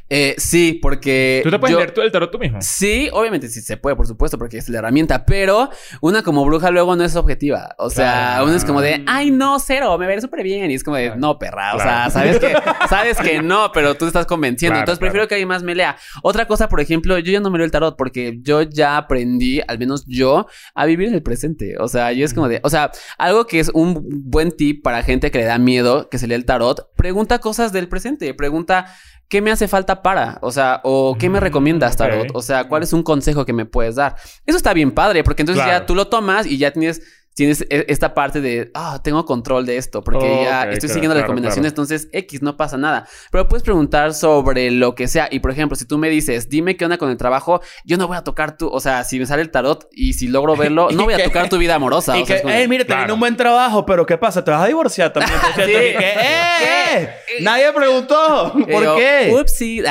[0.09, 1.41] Eh, sí, porque.
[1.43, 2.59] ¿Tú te puedes yo- leer tú el tarot tú mismo?
[2.61, 5.69] Sí, obviamente sí se puede, por supuesto, porque es la herramienta, pero
[6.01, 7.75] una como bruja luego no es objetiva.
[7.77, 8.45] O sea, Claro.
[8.45, 10.71] uno es como de, ay, no, cero, me veré súper bien.
[10.71, 11.75] Y es como de, no, perra.
[11.75, 12.53] O sea, sabes que,
[12.89, 14.73] sabes que no, pero tú te estás convenciendo.
[14.73, 15.11] Claro, Entonces claro.
[15.11, 15.95] prefiero que alguien más me lea.
[16.23, 19.61] Otra cosa, por ejemplo, yo ya no me leo el tarot porque yo ya aprendí,
[19.67, 21.75] al menos yo, a vivir en el presente.
[21.79, 25.03] O sea, yo es como de, o sea, algo que es un buen tip para
[25.03, 28.85] gente que le da miedo que se lee el tarot, pregunta cosas del presente, pregunta.
[29.27, 30.37] ¿Qué me hace falta para?
[30.43, 31.97] O sea, o ¿qué me Mm, recomiendas.
[31.97, 32.27] Tarot?
[32.35, 34.15] O sea, ¿cuál es un consejo que me puedes dar?
[34.45, 35.79] Eso está bien padre, porque entonces Claro.
[35.79, 37.01] ya tú lo tomas y ya tienes,
[37.35, 40.93] tienes e- esta parte de, ah, tengo control de esto, porque Oh, ya estoy claro,
[40.93, 41.83] siguiendo las claro, recomendaciones, claro.
[41.83, 43.07] entonces X, no pasa nada.
[43.29, 45.27] Pero puedes preguntar sobre lo que sea.
[45.29, 48.07] Y por ejemplo, si tú me dices, dime qué onda con el trabajo, yo no
[48.07, 50.89] voy a tocar tu, o sea, si me sale el tarot y si logro verlo,
[50.91, 52.17] no voy a tocar tu vida amorosa.
[52.17, 53.01] Y o sea, que, como- hey, mire, te Claro.
[53.01, 54.43] viene un buen trabajo, pero ¿qué pasa?
[54.43, 55.37] ¿Te vas a divorciar también?
[55.55, 55.71] Sí.
[55.71, 57.09] ¡eh!
[57.41, 58.53] Nadie preguntó.
[58.53, 59.35] ¿Por yo, qué?
[59.37, 59.81] Upsi.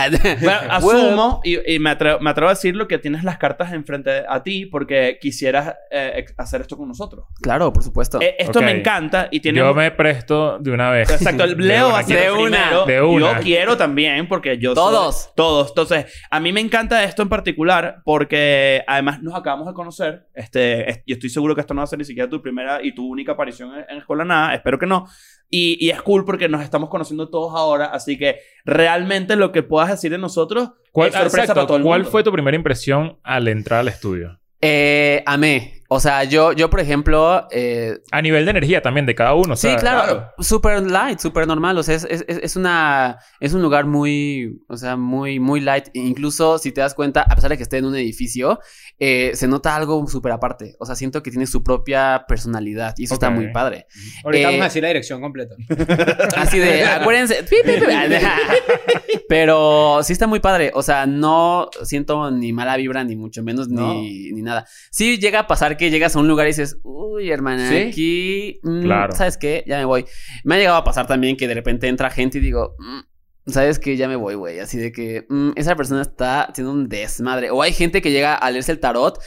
[0.40, 4.24] Bueno, asumo y, y me, atrevo, me atrevo a decirlo que tienes las cartas enfrente
[4.28, 7.26] a ti porque quisieras eh, hacer esto con nosotros.
[7.42, 8.20] Claro, por supuesto.
[8.22, 9.58] Eh, esto me encanta y tiene...
[9.58, 11.10] Yo me presto de una vez.
[11.10, 12.84] Exacto, el Leo va a ser De una.
[12.86, 13.36] De una.
[13.36, 15.32] Yo quiero también porque yo soy- Todos.
[15.36, 15.68] todos.
[15.68, 20.28] Entonces, a mí me encanta esto en particular porque además nos acabamos de conocer.
[20.32, 22.82] Este, es- yo estoy seguro que esto no va a ser ni siquiera tu primera
[22.82, 24.54] y tu única aparición en, en Escuela Nada.
[24.54, 25.06] Espero que no.
[25.50, 27.86] Y, y es cool porque nos estamos conociendo todos ahora.
[27.86, 31.76] Así que realmente lo que puedas decir de nosotros ¿Cuál, es sorpresa exacto, para todo
[31.76, 32.10] el ¿Cuál mundo.
[32.10, 34.40] fue tu primera impresión al entrar al estudio?
[34.60, 35.82] Eh, amé.
[35.94, 39.54] O sea, yo, yo por ejemplo, eh, A nivel de energía también de cada uno.
[39.54, 40.02] o Sí, sea, claro.
[40.04, 40.30] claro.
[40.40, 41.78] Super light, super normal.
[41.78, 43.18] O sea, es, es, es- es una...
[43.38, 44.60] Es un lugar muy...
[44.68, 45.86] O sea, muy, muy light.
[45.94, 48.58] E Incluso, si te das cuenta, a pesar de que esté en un edificio,
[48.98, 50.74] eh, se nota algo súper aparte.
[50.80, 52.94] O sea, siento que tiene su propia personalidad.
[52.96, 53.86] Y eso está muy padre.
[54.24, 55.54] Ahorita Eh, vamos a decir la dirección completa.
[56.36, 57.44] Así de, acuérdense.
[59.28, 60.70] Pero sí está muy padre.
[60.74, 64.66] O sea, no siento ni mala vibra, ni mucho menos, ni, ni nada.
[64.90, 67.76] Sí llega a pasar que llegas a un lugar y dices, uy, hermana, ¿Sí?
[67.76, 68.60] aquí.
[68.62, 69.14] mm, Claro.
[69.14, 69.64] ¿Sabes qué?
[69.66, 70.04] Ya me voy.
[70.44, 73.78] Me ha llegado a pasar también que de repente entra gente y digo, mm, ¿sabes
[73.78, 73.96] qué?
[73.96, 74.58] Ya me voy, güey.
[74.60, 77.50] Así de que mm, esa persona está haciendo un desmadre.
[77.50, 79.18] O hay gente que llega a leerse el tarot.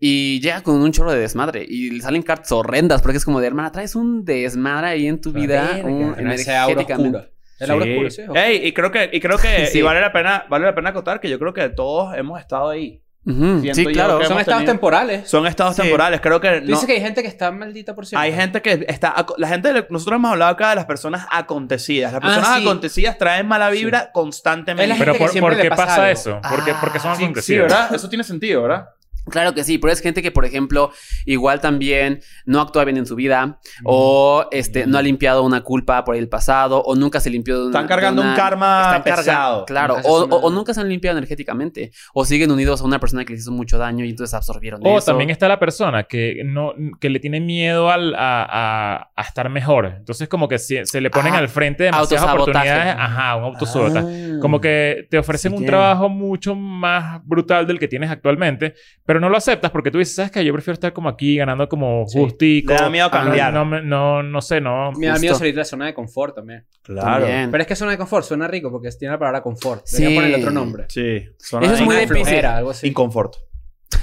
[0.00, 1.64] Y llega con un chorro de desmadre.
[1.66, 3.00] Y le salen cartas horrendas.
[3.00, 5.70] Porque es como de, hermana, traes un desmadre ahí en tu vida.
[5.74, 7.30] Verga, un- tiene ese aura energéticamente.
[7.60, 7.90] El aura Sí.
[7.92, 8.22] oscura, sí.
[8.34, 9.78] Ey, y creo que, y creo que Sí.
[9.78, 12.68] y vale la pena, vale la pena acotar que yo creo que todos hemos estado
[12.70, 13.00] ahí.
[13.26, 14.22] Sí, claro.
[14.24, 15.28] Son estados tenido- temporales.
[15.28, 15.82] Son estados Sí.
[15.82, 16.20] temporales.
[16.20, 18.28] Creo que no- dices que hay gente que está maldita por siempre.
[18.28, 19.14] Hay gente que está...
[19.38, 19.72] La gente...
[19.72, 22.12] de- Nosotros hemos hablado acá de las personas acontecidas.
[22.12, 22.62] Las Ah, personas sí.
[22.62, 24.94] acontecidas traen mala vibra constantemente.
[24.98, 26.40] Pero por, siempre ¿por le qué pasa eso?
[26.48, 27.58] ¿Por qué, porque son Ah, sí.
[27.58, 27.94] ¿verdad?
[27.94, 28.88] Eso tiene sentido, ¿verdad?
[29.30, 30.90] Claro que sí, pero es gente que, por ejemplo,
[31.24, 36.04] igual también no actúa bien en su vida o este, no ha limpiado una culpa
[36.04, 37.70] por el pasado o nunca se limpió de una...
[37.70, 39.64] Están cargando de una- un karma están carga- pesado.
[39.66, 43.24] Claro, o, o- o nunca se han limpiado energéticamente o siguen unidos a una persona
[43.24, 45.06] que les hizo mucho daño y entonces absorbieron O eso.
[45.06, 49.48] también está la persona que no que le tiene miedo al, a, a- a estar
[49.48, 49.86] mejor.
[49.96, 52.94] Entonces, como que se, se le ponen Ah, al frente demasiadas oportunidades.
[52.98, 54.06] Ajá, un autosabotaje.
[54.06, 54.23] Ah.
[54.40, 58.74] Como que te ofrecen Sí un que- trabajo mucho más brutal del que tienes actualmente,
[59.04, 60.44] pero no lo aceptas porque tú dices, ¿sabes qué?
[60.44, 62.18] Yo prefiero estar como aquí, ganando como Sí.
[62.18, 62.72] justico.
[62.72, 63.52] Le da miedo cambiar.
[63.52, 64.92] No, me- no, no sé, no.
[64.92, 66.64] Me da miedo salir de la zona de confort también.
[66.84, 67.50] También.
[67.50, 69.82] Pero es que zona de confort suena rico porque tiene la palabra confort.
[69.84, 70.02] Sí.
[70.02, 70.84] Debería ponerle otro nombre.
[70.88, 71.22] Sí.
[71.38, 72.86] Eso es muy de flojera, algo así.
[72.88, 73.36] Inconfort.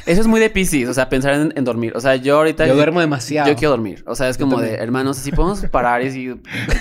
[0.06, 1.94] Eso es muy de Pisces, o sea, pensar en, en dormir.
[1.96, 2.66] O sea, yo ahorita...
[2.66, 3.48] Yo duermo demasiado.
[3.50, 4.04] Yo quiero dormir.
[4.08, 6.28] O sea, es como de, hermanos, si podemos parar y si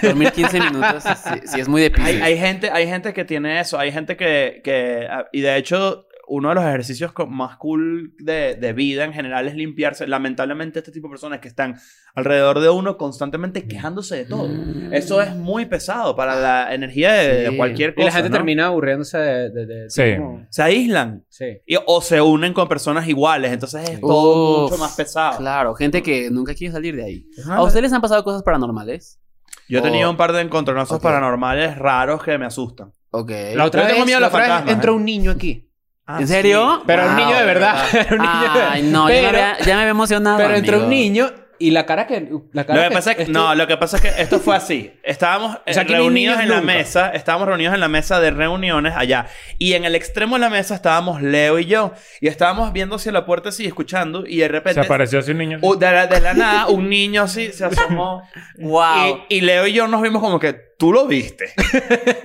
[0.03, 2.15] dormir 15 minutos, sí, sí es muy de Pisces.
[2.15, 3.79] Hay, hay gente, hay gente que tiene eso.
[3.79, 4.61] Hay gente que...
[4.65, 9.13] que ah, y de hecho, uno de los ejercicios más cool de, de vida en
[9.13, 10.07] general es limpiarse.
[10.07, 11.77] Lamentablemente, este tipo de personas que están
[12.15, 14.47] alrededor de uno constantemente quejándose de todo.
[14.49, 14.95] Mm.
[14.95, 17.51] Eso es muy pesado para la energía de, Sí.
[17.51, 18.07] de cualquier Y cosa.
[18.07, 18.37] la gente ¿no?
[18.37, 19.51] termina aburriéndose de...
[19.51, 20.03] de, de- Sí.
[20.19, 21.25] como- Se aíslan.
[21.29, 21.47] sí.
[21.67, 23.51] Y- o se unen con personas iguales.
[23.53, 25.39] Entonces es todo Uf, mucho más pesado.
[25.39, 27.27] Claro, gente que nunca quiere salir de ahí.
[27.43, 27.57] Ajá.
[27.57, 29.21] ¿A ustedes les han pasado cosas paranormales?
[29.69, 31.03] Yo he tenido un par de encontronazos Ok.
[31.03, 32.93] paranormales raros que me asustan.
[33.13, 33.31] Ok.
[33.55, 34.97] La otra Yo vez, tengo miedo a la los fantasmas, entró ¿eh?
[34.97, 35.70] un niño aquí.
[36.17, 36.77] Ah, ¿En serio?
[36.79, 36.83] sí.
[36.87, 37.85] Pero un Wow, niño de verdad.
[37.93, 40.39] Era un niño de- Ay, no, ya, me había, ya me había emocionado.
[40.39, 41.03] Pero entró un amigo.
[41.03, 41.31] niño
[41.63, 42.27] y la cara que...
[42.53, 44.41] La cara Lo que pasa es que, esto- no, lo que pasa es que esto
[44.41, 44.93] fue así.
[45.03, 46.73] Estábamos eh, sea, reunidos en la nunca.
[46.73, 49.27] mesa, estábamos reunidos en la mesa de reuniones allá.
[49.59, 51.93] Y en el extremo de la mesa estábamos Leo y yo.
[52.23, 54.25] Y estábamos viendo hacia la puerta así, escuchando.
[54.27, 55.59] Y de Se repente, apareció así un niño.
[55.79, 58.23] la, de la nada, un niño así se asomó.
[58.59, 59.25] Wow.
[59.29, 61.51] Y, y Leo y yo nos vimos como que, tú lo viste.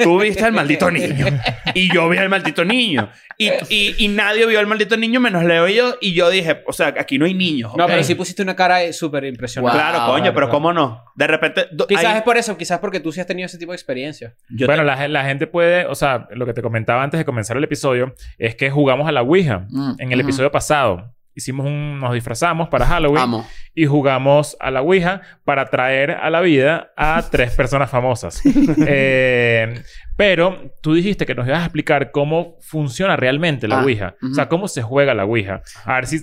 [0.01, 1.27] Tú viste al maldito niño.
[1.75, 3.09] Y yo vi al maldito niño.
[3.37, 5.95] Y, y, y nadie vio al maldito niño menos Leo y yo.
[6.01, 7.73] Y yo dije, o sea, aquí no hay niños.
[7.77, 9.77] No, pero sí pusiste una cara súper impresionante.
[9.77, 10.51] Claro, coño, claro, pero claro.
[10.51, 11.03] ¿cómo no?
[11.15, 11.67] De repente...
[11.87, 14.33] Quizás hay- es por eso, quizás porque tú sí has tenido ese tipo de experiencia.
[14.49, 17.17] yo bueno, te- la, gen- la gente puede, o sea, lo que te comentaba antes
[17.17, 19.65] de comenzar el episodio es que jugamos a la Ouija.
[19.69, 23.47] Mm, En el episodio pasado hicimos un, nos disfrazamos para Halloween Amo.
[23.73, 28.41] y jugamos a la Ouija para traer a la vida a tres personas famosas.
[28.87, 29.81] Eh,
[30.15, 34.15] pero tú dijiste que nos ibas a explicar cómo funciona realmente la Ah, Ouija.
[34.29, 35.61] O sea, cómo se juega la Ouija.
[35.85, 36.19] A ver si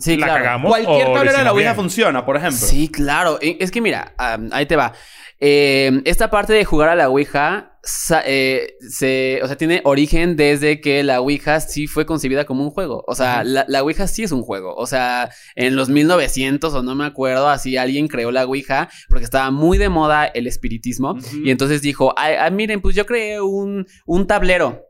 [0.00, 0.44] Sí, la claro.
[0.44, 0.68] cagamos.
[0.70, 1.74] Cualquier o tablero de la Ouija bien.
[1.74, 2.56] funciona, por ejemplo.
[2.58, 3.38] Sí, claro.
[3.42, 4.12] Eh, Es que mira,
[4.52, 4.92] ahí te va.
[5.40, 7.78] Eh, esta parte de jugar a la Ouija
[8.24, 12.70] eh, se, o sea, tiene origen desde que la Ouija sí fue concebida como un
[12.70, 13.04] juego.
[13.06, 14.74] O sea, la, la Ouija sí es un juego.
[14.74, 19.24] O sea, en los 1900 o no me acuerdo, así alguien creó la Ouija porque
[19.24, 21.16] estaba muy de moda el espiritismo.
[21.44, 24.87] Y entonces dijo, "Ay, ah, miren, pues yo creé un, un tablero.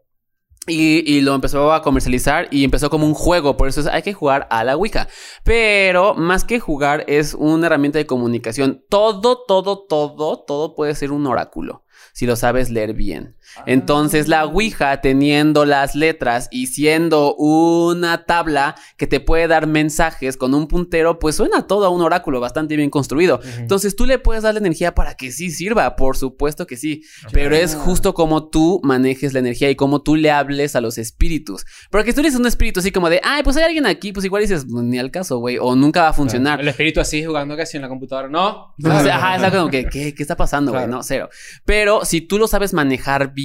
[0.69, 4.03] Y, y lo empezó a comercializar y empezó como un juego, por eso es- hay
[4.03, 5.09] que jugar a la Ouija.
[5.45, 8.85] Pero más que jugar es una herramienta de comunicación.
[8.91, 13.38] Todo, todo, todo, todo puede ser un oráculo, si lo sabes leer bien.
[13.67, 20.37] Entonces la Ouija teniendo las letras y siendo una tabla que te puede dar mensajes
[20.37, 23.41] con un puntero, pues suena todo a un oráculo bastante bien construido.
[23.59, 27.03] Entonces tú le puedes dar la energía para que sí sirva, por supuesto que sí.
[27.33, 30.99] Pero es justo como tú manejes la energía y como tú le hables a los
[30.99, 31.65] espíritus.
[31.91, 34.43] Porque tú eres un espíritu así como de, ay, pues hay alguien aquí, pues igual
[34.43, 36.61] dices, "Pues, ni al caso, güey, o nunca va a funcionar.
[36.61, 38.29] El espíritu así jugando casi en la computadora.
[38.29, 38.75] No.
[38.79, 40.85] Sea, ajá, es algo como que, ¿qué, qué está pasando, güey?
[40.85, 40.97] Claro.
[40.99, 41.29] No, cero.
[41.65, 43.38] Pero si tú lo sabes manejar bien,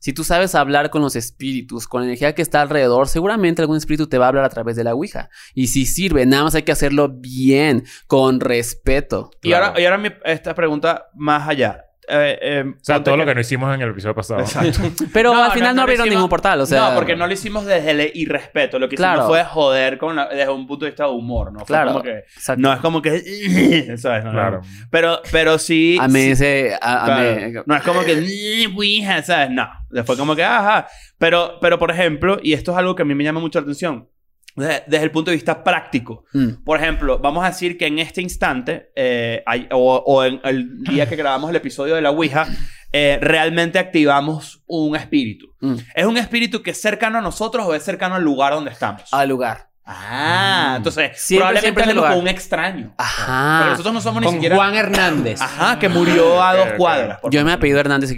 [0.00, 3.76] si tú sabes hablar con los espíritus, con la energía que está alrededor, seguramente algún
[3.76, 5.30] espíritu te va a hablar a través de la Ouija.
[5.54, 9.30] Y si sirve, nada más hay que hacerlo bien, con respeto.
[9.42, 11.84] Y ahora, y ahora mi- esta pregunta más allá.
[12.08, 14.40] Eh, eh, O sea, todo lo que- que no hicimos en el episodio pasado.
[14.40, 14.80] Exacto.
[15.12, 16.88] Pero No, al final no, lo abrieron hicimos- ningún portal, o sea.
[16.90, 18.78] no, porque no lo hicimos desde el irrespeto.
[18.80, 19.28] Lo que hicimos Claro.
[19.28, 21.60] fue joder con la- desde un punto de vista de humor, ¿no?
[21.60, 21.92] Fue Claro.
[21.92, 22.24] como que-
[22.56, 23.12] no es como que...
[23.98, 24.24] ¿sabes?
[24.24, 24.38] No, no.
[24.38, 24.60] Claro.
[24.90, 25.96] Pero, pero sí...
[26.00, 26.74] Amé sí- ese.
[26.80, 27.62] a- Claro.
[27.66, 29.50] No es como que, ¿sabes?
[29.50, 29.68] No.
[30.04, 30.88] Fue como que, ajá.
[31.18, 33.62] Pero, pero, por ejemplo, y esto es algo que a mí me llama mucho la
[33.64, 34.08] atención,
[34.56, 36.24] desde, desde el punto de vista práctico.
[36.32, 36.62] Mm.
[36.64, 40.82] Por ejemplo, vamos a decir que en este instante, eh, hay- o, o en el
[40.82, 42.46] día que grabamos el episodio de la Ouija,
[42.92, 45.46] eh, realmente activamos un espíritu.
[45.60, 45.74] Mm.
[45.94, 49.02] ¿Es un espíritu que es cercano a nosotros o es cercano al lugar donde estamos?
[49.12, 49.68] Al lugar.
[49.84, 52.12] Ah, entonces Siempre, probablemente lugar.
[52.12, 52.94] con un extraño.
[52.96, 53.58] Ajá.
[53.58, 54.54] Pero nosotros no somos ni Con siquiera...
[54.54, 55.40] Juan Hernández.
[55.40, 57.18] Ajá, que murió a dos cuadras.
[57.24, 57.52] Yo me ejemplo.
[57.54, 58.12] apellido Hernández.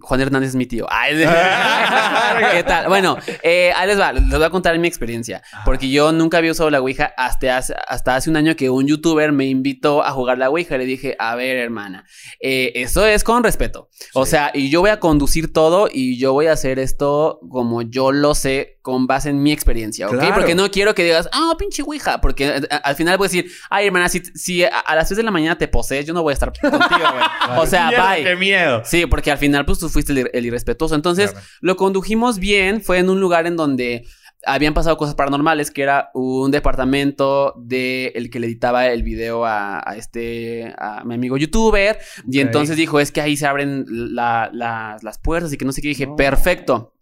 [0.00, 0.86] Juan Hernández es mi tío.
[0.90, 1.14] Ay,
[2.52, 2.88] ¿Qué tal?
[2.88, 4.12] Bueno, eh, ahí les va.
[4.12, 5.42] Les voy a contar mi experiencia.
[5.64, 8.86] Porque yo nunca había usado la Ouija hasta hace, hasta hace un año que un
[8.86, 10.76] youtuber me invitó a jugar la Ouija.
[10.76, 12.04] Le dije, a ver, hermana,
[12.40, 13.88] eh, eso es con respeto.
[14.14, 17.82] O sea, y yo voy a conducir todo y yo voy a hacer esto como
[17.82, 20.14] yo lo sé con base en mi experiencia, ¿ok?
[20.14, 20.34] Claro.
[20.34, 22.20] Porque no quiero que digas, ah, pinche Ouija.
[22.20, 25.16] Porque eh, a- al final voy a decir, ay, hermana, si, si a, las 3
[25.18, 27.24] de la mañana te posees, yo no voy a estar contigo, güey.
[27.58, 28.24] O sea, Mierda, bye.
[28.24, 28.82] ¡Qué miedo!
[28.84, 30.94] Sí, porque al final, pues tú fuiste el, ir- el irrespetuoso.
[30.94, 31.46] Entonces, Claro.
[31.60, 32.82] lo condujimos bien.
[32.82, 34.06] Fue en un lugar en donde
[34.46, 39.46] habían pasado cosas paranormales, que era un departamento de el que le editaba el video
[39.46, 41.98] a, a este, a mi amigo youtuber.
[42.30, 45.72] Y entonces dijo, es que ahí se abren la- la- las puertas y que no
[45.72, 45.88] sé qué.
[45.88, 46.93] dije, perfecto.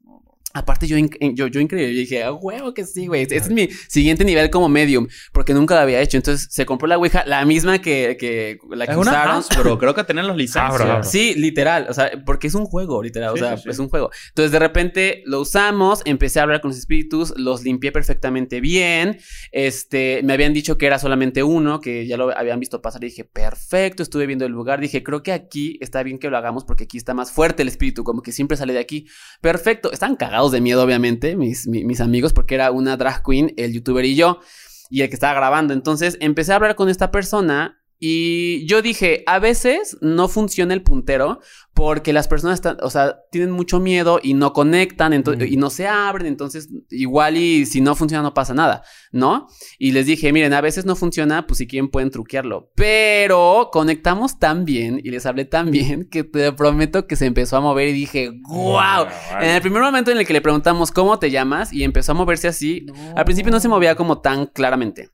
[0.55, 0.97] Aparte, yo,
[1.35, 1.95] yo, yo increíble.
[1.95, 3.23] Yo dije, ah, huevo que sí, güey.
[3.23, 5.09] Este es mi siguiente nivel como medium.
[5.33, 6.17] Porque nunca lo había hecho.
[6.17, 9.37] Entonces, se compró la Ouija, la misma que, que la que Es una usaron.
[9.37, 10.75] Hasbro, creo que tienen los licencias.
[10.75, 11.05] Hasbro, Hasbro.
[11.05, 13.71] Sí, literal, o sea, porque es un juego, literal, Sí, o sea, sí, sí.
[13.71, 14.11] es un juego.
[14.29, 19.19] Entonces, de repente lo usamos, empecé a hablar con los espíritus, los limpié perfectamente bien.
[19.53, 23.07] Este, me habían dicho que era solamente uno, que ya lo habían visto pasar y
[23.07, 26.65] dije, perfecto, estuve viendo el lugar, dije, creo que aquí está bien que lo hagamos
[26.65, 29.07] porque aquí está más fuerte el espíritu, como que siempre sale de aquí.
[29.41, 33.53] Perfecto, están cagados de miedo, obviamente, mis, mi- mis amigos, porque era una drag queen,
[33.57, 34.41] el youtuber y yo,
[34.91, 35.73] y el que estaba grabando.
[35.75, 37.82] Entonces, empecé a hablar con esta persona.
[38.05, 41.39] Y yo dije, a veces no funciona el puntero
[41.73, 45.43] porque las personas están, o sea, tienen mucho miedo y no conectan Mm.
[45.47, 48.83] y no se abren, entonces igual y si no funciona no pasa nada,
[49.13, 49.47] ¿no?
[49.79, 54.41] Y les dije, miren, a veces no funciona, pues si quieren pueden truquearlo, pero conectamos
[54.41, 57.87] tan bien y les hablé tan bien que te prometo que se empezó a mover
[57.89, 59.07] y dije, wow.
[59.41, 62.15] En el primer momento en el que le preguntamos cómo te llamas y empezó a
[62.17, 62.85] moverse así,
[63.15, 65.11] al principio no se movía como tan claramente.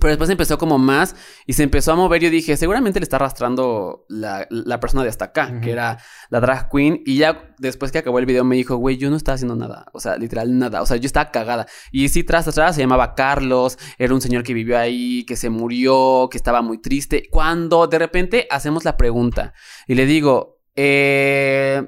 [0.00, 1.14] Pero después empezó como más
[1.46, 2.22] y se empezó a mover.
[2.22, 5.98] Yo dije, seguramente le está arrastrando la, la persona de hasta acá, que era
[6.30, 7.02] la drag queen.
[7.04, 9.86] Y ya después que acabó el video me dijo, güey, yo no estaba haciendo nada.
[9.92, 10.82] O sea, literal nada.
[10.82, 11.66] O sea, yo estaba cagada.
[11.90, 13.78] Y sí, tras atrás se llamaba Carlos.
[13.98, 17.28] Era un señor que vivió ahí, que se murió, que estaba muy triste.
[17.30, 19.52] Cuando de repente hacemos la pregunta
[19.86, 21.82] y le digo, eh,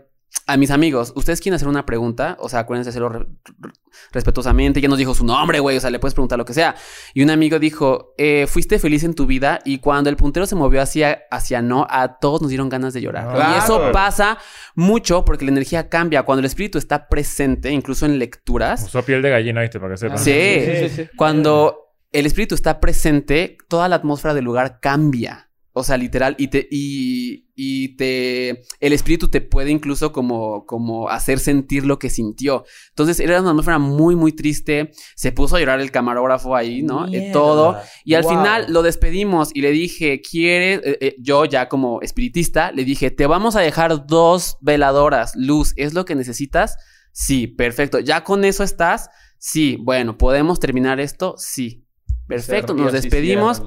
[0.46, 2.36] a mis amigos, ¿ustedes quieren hacer una pregunta?
[2.38, 3.26] O sea, acuérdense de hacerlo re-
[3.60, 3.72] re-
[4.12, 4.80] respetuosamente.
[4.80, 5.76] Ya nos dijo su nombre, güey.
[5.76, 6.74] O sea, le puedes preguntar lo que sea.
[7.14, 10.54] Y un amigo dijo, eh, fuiste feliz en tu vida y cuando el puntero se
[10.54, 13.32] movió hacia, hacia no, a todos nos dieron ganas de llorar.
[13.34, 13.54] Claro.
[13.54, 14.36] Y eso pasa
[14.74, 16.24] mucho porque la energía cambia.
[16.24, 19.80] Cuando el espíritu está presente, incluso en lecturas, Usó piel de gallina, ¿viste?
[19.80, 20.18] Para que sepan.
[20.18, 20.32] Sí.
[20.32, 21.08] Sí, sí, sí.
[21.16, 25.48] cuando el espíritu está presente, toda la atmósfera del lugar cambia.
[25.76, 31.08] O sea, literal, y te, y, y te, el espíritu te puede incluso como, como
[31.08, 32.64] hacer sentir lo que sintió.
[32.90, 34.92] Entonces era una atmósfera muy, muy triste.
[35.16, 37.06] Se puso a llorar el camarógrafo ahí, ¿no?
[37.12, 37.76] Eh, todo.
[38.04, 38.30] Y al Wow.
[38.30, 40.80] final lo despedimos y le dije, ¿quieres?
[40.84, 45.72] eh, eh, yo ya como espiritista, le dije, te vamos a dejar dos veladoras, luz,
[45.74, 46.76] ¿es lo que necesitas?
[47.10, 47.98] Sí, perfecto.
[47.98, 49.10] ¿Ya con eso estás?
[49.38, 51.34] Sí, bueno, ¿podemos terminar esto?
[51.36, 51.84] Sí.
[52.28, 53.60] Perfecto, nos despedimos.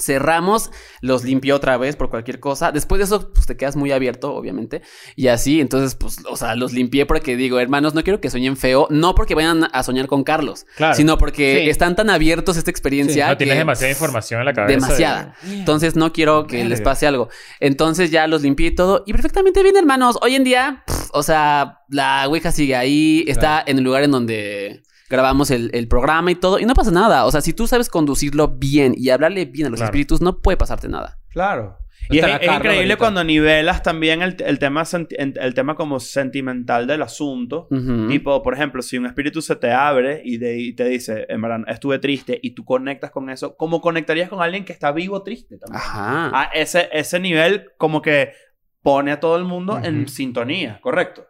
[0.00, 0.70] Cerramos,
[1.00, 2.70] los limpió otra vez por cualquier cosa.
[2.70, 4.80] Después de eso, pues te quedas muy abierto, obviamente.
[5.16, 8.56] Y así, entonces, pues, o sea, los limpié porque digo, hermanos, no quiero que sueñen
[8.56, 8.86] feo.
[8.90, 10.94] No porque vayan a soñar con Carlos, Claro.
[10.94, 11.70] sino porque Sí.
[11.70, 13.26] están tan abiertos a esta experiencia.
[13.28, 14.74] No tienes demasiada información en la cabeza.
[14.86, 15.34] Demasiada.
[15.50, 17.28] Entonces no quiero que les pase algo.
[17.58, 19.02] Entonces ya los limpié y todo.
[19.04, 20.16] Y perfectamente bien, hermanos.
[20.22, 23.24] Hoy en día, pff, o sea, la Ouija sigue ahí.
[23.26, 26.58] Está en el lugar en donde grabamos el, el programa y todo.
[26.58, 27.24] Y no pasa nada.
[27.26, 29.90] O sea, si tú sabes conducirlo bien y hablarle bien a los Claro.
[29.90, 31.18] espíritus, no puede pasarte nada.
[31.30, 31.78] Claro.
[32.10, 32.96] Y es, increíble ahorita.
[32.96, 34.84] cuando nivelas también el, el tema
[35.18, 37.68] el tema como sentimental del asunto.
[37.70, 38.08] Ujú.
[38.08, 41.42] Tipo, por ejemplo, si un espíritu se te abre y, de- y te dice, en
[41.42, 45.22] verdad, estuve triste, y tú conectas con eso, ¿cómo conectarías con alguien que está vivo
[45.22, 45.82] triste también?
[45.82, 46.30] Ajá.
[46.34, 48.32] A ese, ese nivel como que
[48.80, 51.26] pone a todo el mundo en sintonía, ¿correcto?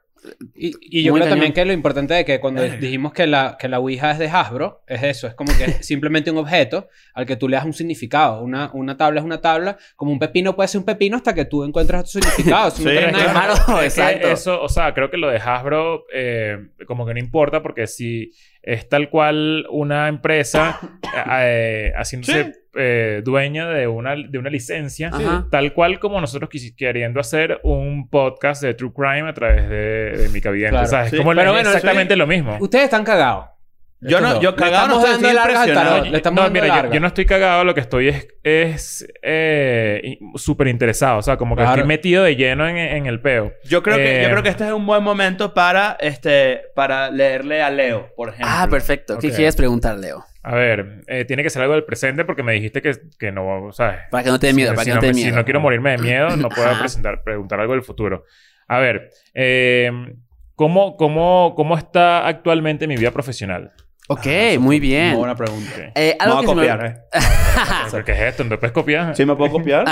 [0.55, 1.55] Y, y yo creo también cañón.
[1.55, 4.83] que lo importante de que cuando dijimos que la, que la Ouija es de Hasbro,
[4.87, 7.73] es eso, es como que es simplemente un objeto al que tú le das un
[7.73, 8.43] significado.
[8.43, 11.45] Una, una tabla es una tabla, como un pepino puede ser un pepino hasta que
[11.45, 12.71] tú encuentras tu significado.
[12.71, 13.55] Si no Sí, tienes nada de claro.
[13.69, 13.83] malo.
[13.83, 14.29] Es que Exacto.
[14.29, 16.57] Eso, o sea, creo que lo de Hasbro eh,
[16.87, 18.33] como que no importa porque si
[18.69, 20.79] es tal cual una empresa
[21.41, 22.53] eh, haciéndose Sí.
[22.77, 25.11] eh, dueña de una, de una licencia,
[25.51, 30.13] tal cual como nosotros quisi- queriendo hacer un podcast de True Crime a través de,
[30.17, 30.41] de mi.
[30.41, 32.57] Como Pero es bueno, exactamente lo mismo.
[32.61, 33.47] Ustedes están cagados.
[34.01, 36.05] Yo no- Estos yo cagado no estamos estoy, impresionado.
[36.05, 40.19] Le estamos no, dando mira, yo, no estoy cagado, lo que estoy es, es eh,
[40.37, 41.19] súper interesado.
[41.19, 41.77] O sea, como que Claro.
[41.81, 43.53] estoy metido de lleno en, en el peo.
[43.65, 47.11] Yo creo, que, Eh, yo creo que este es un buen momento para, este, para
[47.11, 48.49] leerle a Leo, por ejemplo.
[48.49, 49.19] Ah, perfecto.
[49.19, 50.25] ¿Qué quieres preguntar, Leo?
[50.45, 53.71] A ver, eh, tiene que ser algo del presente porque me dijiste que, que no,
[53.73, 53.99] ¿sabes?
[54.13, 55.31] Para que no te dé miedo, si, para si que no no te dé miedo.
[55.31, 58.25] si no quiero morirme de miedo, no puedo presentar, preguntar algo del futuro.
[58.69, 59.91] A ver, eh,
[60.55, 63.73] ¿cómo, cómo, ¿cómo está actualmente mi vida profesional?
[64.11, 64.27] Ok,
[64.59, 65.11] muy bien.
[65.11, 65.71] Muy buena pregunta.
[65.95, 66.97] Eh, No voy a me- copiar, ¿eh?
[67.91, 68.45] ¿Pero ¿Qué es esto?
[68.45, 69.15] ¿No puedes copiar?
[69.15, 69.85] ¿Sí me puedo copiar?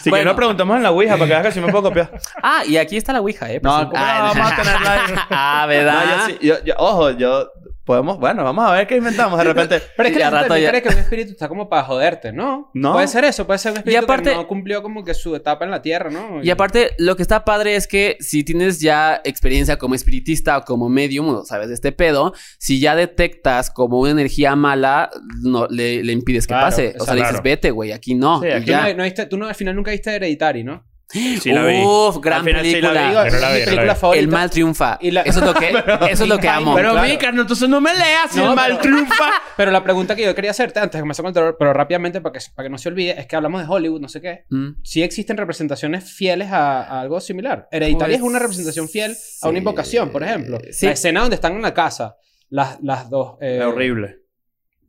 [0.00, 0.22] si Bueno.
[0.24, 2.10] que no preguntamos en la Ouija para que veas que sí me puedo copiar.
[2.42, 3.58] Ah, y aquí está la Ouija, ¿eh?
[3.62, 5.00] No, Presenta- ¿cómo Ah, la vamos a tenerla ahí?
[5.30, 6.04] ah, ¿verdad?
[6.04, 7.50] No, yo sí- yo- yo- ojo, yo...
[7.86, 8.18] Podemos...
[8.18, 9.80] Bueno, vamos a ver qué inventamos de repente.
[9.96, 11.48] Pero es que Y la a gente rato también ya- cree que un espíritu está
[11.48, 12.70] como para joderte, ¿no?
[12.74, 12.92] No.
[12.94, 15.64] Puede ser eso, puede ser un espíritu aparte- que no cumplió como que su etapa
[15.64, 16.42] en la tierra, ¿no?
[16.42, 20.62] Y aparte, lo que está padre es que si tienes ya experiencia como espiritista o
[20.64, 25.08] como medium, o sabes de este pedo, si ya detectas como una energía mala,
[25.44, 26.94] no le, le impides que Claro, pase.
[26.98, 28.40] O sea, le dices, vete, güey, aquí no.
[28.42, 28.88] Sí, aquí ya.
[28.88, 30.84] no, no viste- tú no, al final nunca viste Hereditary, ¿no?
[31.08, 31.78] Sí la vi.
[31.82, 33.08] Uf, Al gran final sí la película.
[33.08, 33.14] vi.
[33.30, 34.00] Yo no la vi, mi no la película vi.
[34.00, 34.20] favorita.
[34.24, 34.98] El mal triunfa.
[35.00, 35.68] Y la- Eso es lo que,
[36.10, 36.74] eso es lo que amo.
[36.74, 37.08] Pero, claro.
[37.08, 39.30] Víctor, entonces no me leas si No, el mal pero- triunfa.
[39.56, 42.20] Pero la pregunta que yo quería hacerte antes de comenzar con el terror, pero rápidamente
[42.20, 44.44] para que, para que no se olvide, es que hablamos de Hollywood, no sé qué.
[44.50, 44.82] Mm.
[44.82, 47.66] Sí existen representaciones fieles a, a algo similar.
[47.70, 50.58] Hereditary Pues, es una representación fiel a una invocación, por ejemplo.
[50.72, 50.86] Sí.
[50.86, 52.16] La escena donde están en la casa,
[52.50, 53.36] las, las dos.
[53.40, 54.18] eh, Es horrible.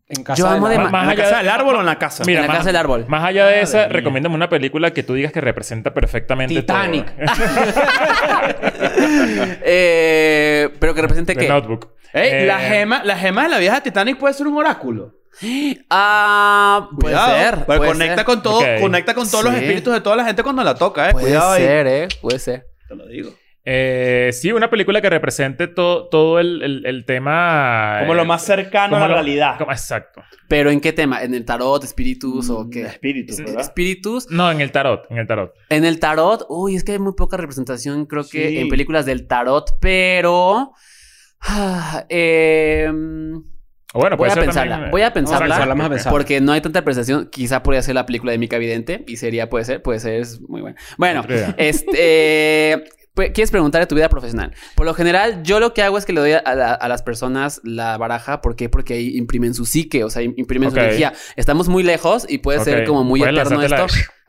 [0.09, 1.75] En casa Yo amo la- de Más- más ¿En la allá casa de- del árbol
[1.75, 2.23] o en la casa?
[2.25, 3.05] Mira, en la más- casa del árbol.
[3.09, 3.87] Más allá de esa, mía.
[3.89, 7.05] recomiéndame una película que tú digas que representa perfectamente Titanic.
[7.13, 7.25] todo.
[9.63, 11.47] Eh, pero que represente The que.
[11.49, 11.89] Notebook.
[12.13, 15.13] Ey, Eh, la, gema, la gema de la vieja Titanic puede ser un oráculo.
[15.89, 17.65] Ah, puede Cuidado, ser.
[17.65, 18.25] pues puede conecta ser.
[18.25, 18.65] con todo, Ok.
[18.81, 19.59] conecta con todos los Sí.
[19.59, 21.11] espíritus de toda la gente cuando la toca, eh.
[21.11, 21.61] Puede Cuidado ahí.
[21.63, 22.07] ser, eh.
[22.21, 22.65] Puede ser.
[22.87, 23.31] Te lo digo.
[23.69, 27.97] Eh, sí, una película que represente to- todo el, el- el tema...
[27.99, 29.57] Como eh, lo más cercano a la lo- realidad.
[29.57, 30.23] como- exacto.
[30.47, 31.21] Pero ¿en qué tema?
[31.21, 32.81] ¿En el tarot, espíritus o De qué?
[32.83, 33.59] espíritus, ¿verdad?
[33.59, 34.31] Espíritus.
[34.31, 35.05] No, en el tarot.
[35.09, 35.53] En el tarot.
[35.69, 39.27] En el tarot, uy, es que hay muy poca representación, creo que en películas del
[39.27, 40.71] tarot, pero.
[41.41, 43.35] ah, em,
[43.93, 44.71] O bueno, voy puede a ser pensarla.
[44.75, 45.65] también, eh, Voy a pensarla.
[45.65, 46.11] vamos a pensarla.
[46.11, 47.29] Porque no hay tanta representación.
[47.29, 50.39] Quizá podría ser la película de Mica Vidente y sería, puede ser, puede ser, es
[50.39, 50.77] muy bueno.
[50.97, 51.53] Bueno, idea.
[51.57, 52.83] este.
[53.33, 54.53] ¿Quieres preguntar de tu vida profesional?
[54.75, 57.03] Por lo general, yo lo que hago es que le doy a, la- a las
[57.03, 58.41] personas la baraja.
[58.41, 58.69] ¿Por qué?
[58.69, 61.13] Porque ahí imprimen su psique, o sea, im- imprimen su energía.
[61.35, 63.75] Estamos muy lejos y puede ser como muy eterno esto.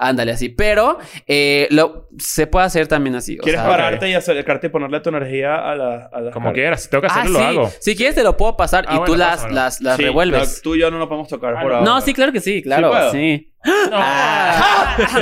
[0.00, 0.48] Ándale así.
[0.48, 3.36] Pero eh, lo, se puede hacer también así.
[3.38, 6.84] o ¿Quieres sea- pararte y acercarte y ponerle tu energía a la a Como quieras.
[6.84, 7.44] Si tengo que Ah, hacerlo, sí.
[7.44, 7.70] lo hago.
[7.80, 10.62] Si quieres te lo puedo pasar Ah, y bueno, tú las, las, las Sí, revuelves.
[10.62, 11.78] tú y yo no lo podemos tocar Ah, por no.
[11.78, 11.90] ahora.
[11.90, 13.10] No, sí, claro que sí, claro, puedo?
[13.10, 13.52] sí.
[13.64, 13.96] No.
[14.00, 14.96] Ah.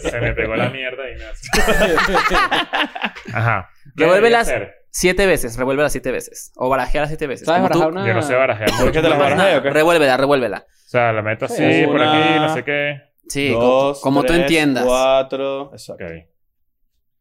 [0.00, 1.48] Se me pegó la mierda y me hace.
[3.32, 3.68] Ajá.
[3.96, 4.52] ¿Qué Revuélvelas
[4.90, 6.52] siete veces, revuélvela siete veces.
[6.56, 7.46] O barajeala siete veces.
[7.46, 8.06] ¿Sabes barajar una?
[8.06, 8.70] Yo no sé barajear.
[8.78, 9.60] ¿Por qué te las barajeo?
[9.60, 10.64] Revuélvela, revuélvela.
[10.66, 13.11] O sea, la meto así, Sí, por una- aquí, no sé qué.
[13.32, 14.84] Sí, Dos, co- como tú tres, entiendas.
[14.84, 15.70] Cuatro.
[15.72, 16.04] Exacto.
[16.04, 16.10] Ok.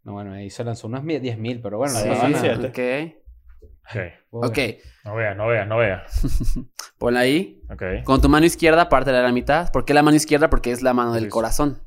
[0.03, 2.39] No, bueno, ahí se lanzó unas 10.000, pero bueno, no Sí, nada.
[2.39, 2.67] siete.
[2.67, 3.95] Ok.
[4.31, 4.45] Ok.
[4.49, 4.57] Ok.
[5.05, 6.21] No veas, no veas, no veas.
[6.97, 7.61] Ponla ahí.
[7.69, 7.83] Ok.
[8.03, 9.71] Con tu mano izquierda, pártela a la mitad.
[9.71, 10.49] ¿Por qué la mano izquierda?
[10.49, 11.29] Porque es la mano del Sí.
[11.29, 11.81] corazón.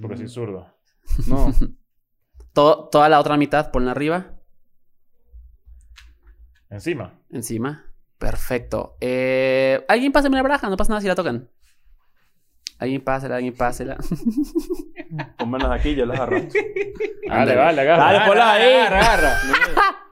[0.00, 0.66] Porque soy zurdo.
[1.28, 1.52] No.
[2.52, 4.32] Todo- toda la otra mitad, ponla arriba.
[6.70, 7.20] Encima.
[7.30, 7.84] Encima.
[8.18, 8.96] Perfecto.
[9.00, 11.50] Eh, alguien páseme la baraja, no pasa nada si la tocan.
[12.78, 13.96] Alguien pásela, alguien pásela.
[15.38, 16.60] Pónmelas aquí, yo las arrastro.
[17.28, 17.56] Dale, Ándale.
[17.56, 18.04] vale, agarra.
[18.12, 18.72] Dale, ponlas ahí.
[18.74, 19.32] Agarra, agarra.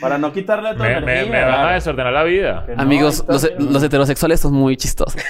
[0.00, 1.32] Para no quitarle tu Me, energía.
[1.32, 2.64] me van a desordenar la vida.
[2.68, 3.72] No, Amigos, los, bien.
[3.72, 5.20] los heterosexuales son muy chistosos.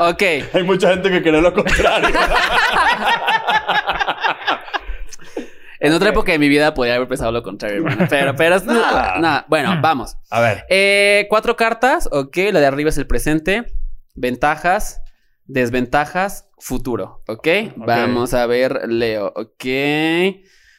[0.00, 0.22] ok.
[0.54, 2.08] Hay mucha gente que cree lo contrario.
[5.80, 8.06] En otra época de mi vida podría haber pensado lo contrario, hermano.
[8.08, 9.44] Pero, pero es nada.
[9.48, 10.16] Bueno, vamos.
[10.30, 10.64] A ver.
[10.70, 12.36] Eh, cuatro cartas, ok.
[12.52, 13.66] La de arriba es el presente.
[14.14, 15.00] Ventajas,
[15.46, 17.48] desventajas, futuro, ok.
[17.76, 19.64] Vamos a ver, Leo, ok.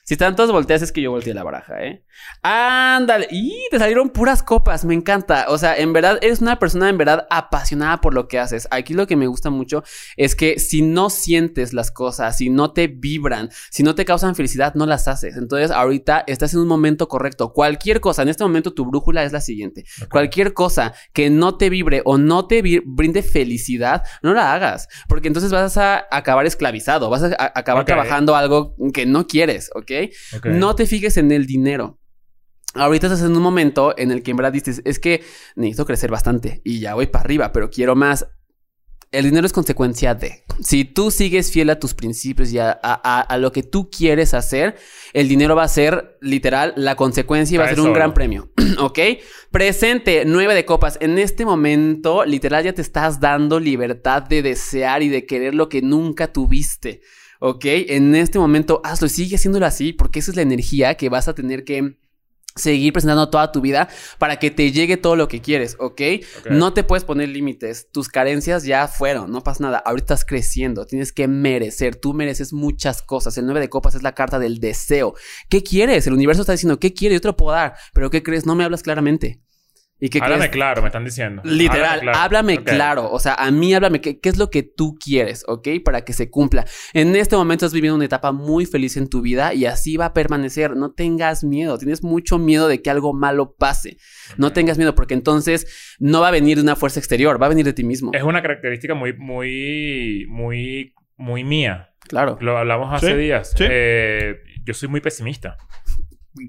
[0.06, 2.04] Si están todos volteas es que yo volteé la baraja, ¿eh?
[2.42, 3.28] Ándale.
[3.32, 5.46] Y te salieron puras copas, me encanta.
[5.48, 8.68] O sea, en verdad, eres una persona en verdad apasionada por lo que haces.
[8.70, 9.82] Aquí lo que me gusta mucho
[10.18, 14.36] es que si no sientes las cosas, si no te vibran, si no te causan
[14.36, 15.38] felicidad, no las haces.
[15.38, 17.54] Entonces, ahorita estás en un momento correcto.
[17.54, 19.86] Cualquier cosa, en este momento tu brújula es la siguiente.
[20.12, 24.90] Cualquier cosa que no te vibre o no te brinde felicidad, no la hagas.
[25.08, 29.72] Porque entonces vas a acabar esclavizado, vas a, a- acabar trabajando algo que no quieres,
[29.74, 29.92] ¿ok?
[30.36, 30.46] Ok.
[30.48, 32.00] No te fijes en el dinero.
[32.76, 35.22] Ahorita estás en un momento en el que en verdad dices, es que
[35.56, 38.26] necesito crecer bastante y ya voy para arriba, pero quiero más.
[39.12, 40.44] El dinero es consecuencia de.
[40.60, 43.92] Si tú sigues fiel a tus principios y a, a- a- a lo que tú
[43.92, 44.76] quieres hacer,
[45.14, 48.52] el dinero va a ser literal la consecuencia y va a ser un gran premio.
[48.80, 48.98] ¿Ok?
[49.52, 50.98] Presente, nueve de copas.
[51.00, 55.70] En este momento, literal, ya te estás dando libertad de desear y de querer lo
[55.70, 57.02] que nunca tuviste.
[57.46, 57.66] ¿Ok?
[57.66, 61.28] En este momento, hazlo y sigue haciéndolo así, porque esa es la energía que vas
[61.28, 61.98] a tener que
[62.56, 66.02] seguir presentando toda tu vida para que te llegue todo lo que quieres, ¿ok?
[66.40, 66.52] Ok.
[66.52, 67.90] No te puedes poner límites.
[67.92, 69.80] Tus carencias ya fueron, no pasa nada.
[69.80, 71.98] Ahorita estás creciendo, tienes que merecer.
[71.98, 73.38] Tú mereces muchas cosas.
[73.38, 75.14] El 9 de copas es la carta del deseo.
[75.50, 76.08] ¿Qué quieres?
[76.08, 77.18] El universo está diciendo, ¿qué quieres?
[77.18, 77.76] Yo te lo puedo dar.
[77.94, 78.46] Pero ¿qué crees?
[78.46, 79.42] No me hablas claramente.
[80.06, 80.52] ¿Y qué Háblame crees?
[80.52, 81.42] claro, me están diciendo.
[81.46, 82.66] Literal, háblame Ok.
[82.66, 83.10] claro.
[83.10, 85.70] O sea, a mí háblame qué, qué es lo que tú quieres, ¿ok?
[85.86, 86.66] Para que se cumpla.
[86.92, 90.08] En este momento estás viviendo una etapa muy feliz en tu vida y así va
[90.08, 90.76] a permanecer.
[90.76, 91.78] No tengas miedo.
[91.78, 93.96] Tienes mucho miedo de que algo malo pase.
[94.36, 97.50] No tengas miedo porque entonces no va a venir de una fuerza exterior, va a
[97.50, 98.12] venir de ti mismo.
[98.14, 101.92] Es una característica muy, muy, muy, muy mía.
[102.10, 102.38] Claro.
[102.42, 103.54] Lo hablamos hace Sí, días.
[103.56, 103.64] sí.
[103.70, 104.36] Eh,
[104.66, 105.56] yo soy muy pesimista.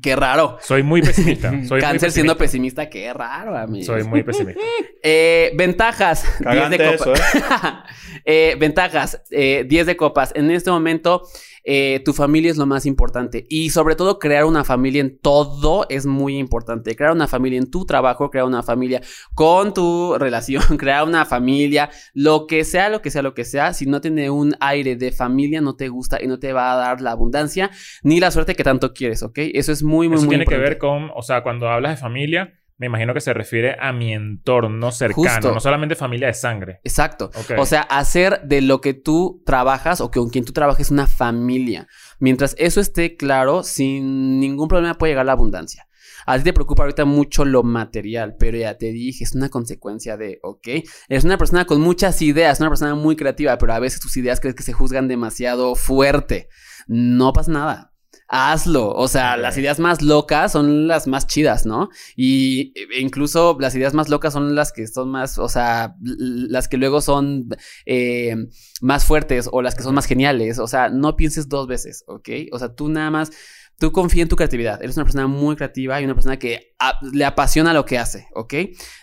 [0.03, 0.57] Qué raro.
[0.61, 1.51] Soy muy pesimista.
[1.69, 2.89] Soy Cáncer muy siendo pesimista.
[2.89, 3.85] qué raro, amigo.
[3.85, 4.61] Soy muy pesimista.
[5.07, 6.23] Eh, ventajas.
[6.23, 7.35] 10 Cagante de eso, copas.
[7.35, 7.43] ¿eh?
[8.25, 9.21] Eh, ventajas.
[9.31, 10.33] eh, 10 de copas.
[10.35, 11.29] En este momento,
[11.65, 13.47] eh, tu familia es lo más importante.
[13.49, 16.95] Y sobre todo, crear una familia en todo es muy importante.
[16.95, 19.01] Crear una familia en tu trabajo, crear una familia
[19.35, 23.73] con tu relación, crear una familia, lo que sea, lo que sea, lo que sea.
[23.73, 26.77] Si no tiene un aire de familia, no te gusta y no te va a
[26.77, 27.71] dar la abundancia
[28.03, 29.39] ni la suerte que tanto quieres, ¿ok?
[29.55, 31.97] Eso es muy, muy, Eso muy tiene que ver con, o sea, cuando hablas de
[31.97, 35.55] familia, me imagino que se refiere a mi entorno cercano, Justo.
[35.55, 36.81] no solamente familia de sangre.
[36.83, 37.31] Exacto.
[37.57, 41.07] O sea, hacer de lo que tú trabajas o que con quien tú trabajes una
[41.07, 41.87] familia.
[42.19, 45.87] Mientras eso esté claro, sin ningún problema puede llegar la abundancia.
[46.27, 50.17] A ti te preocupa ahorita mucho lo material, pero ya te dije, es una consecuencia
[50.17, 50.69] de, ¿ok?
[51.09, 54.41] Eres una persona con muchas ideas, una persona muy creativa, pero a veces tus ideas
[54.41, 56.49] crees que se juzgan demasiado fuerte.
[56.87, 57.94] No pasa nada.
[58.29, 58.91] Hazlo.
[58.93, 61.91] O sea, las ideas más locas son las más chidas, ¿no?
[62.17, 66.67] Y e incluso las ideas más locas son las que son más, o sea, las
[66.69, 67.49] que luego son
[67.87, 68.35] eh,
[68.81, 70.59] más fuertes o las que son más geniales.
[70.59, 72.29] O sea, no pienses dos veces, ¿ok?
[72.53, 73.31] O sea, tú nada más,
[73.79, 74.83] tú confía en tu creatividad.
[74.83, 78.27] Eres una persona muy creativa y una persona que a- le apasiona lo que hace,
[78.35, 78.55] ¿ok?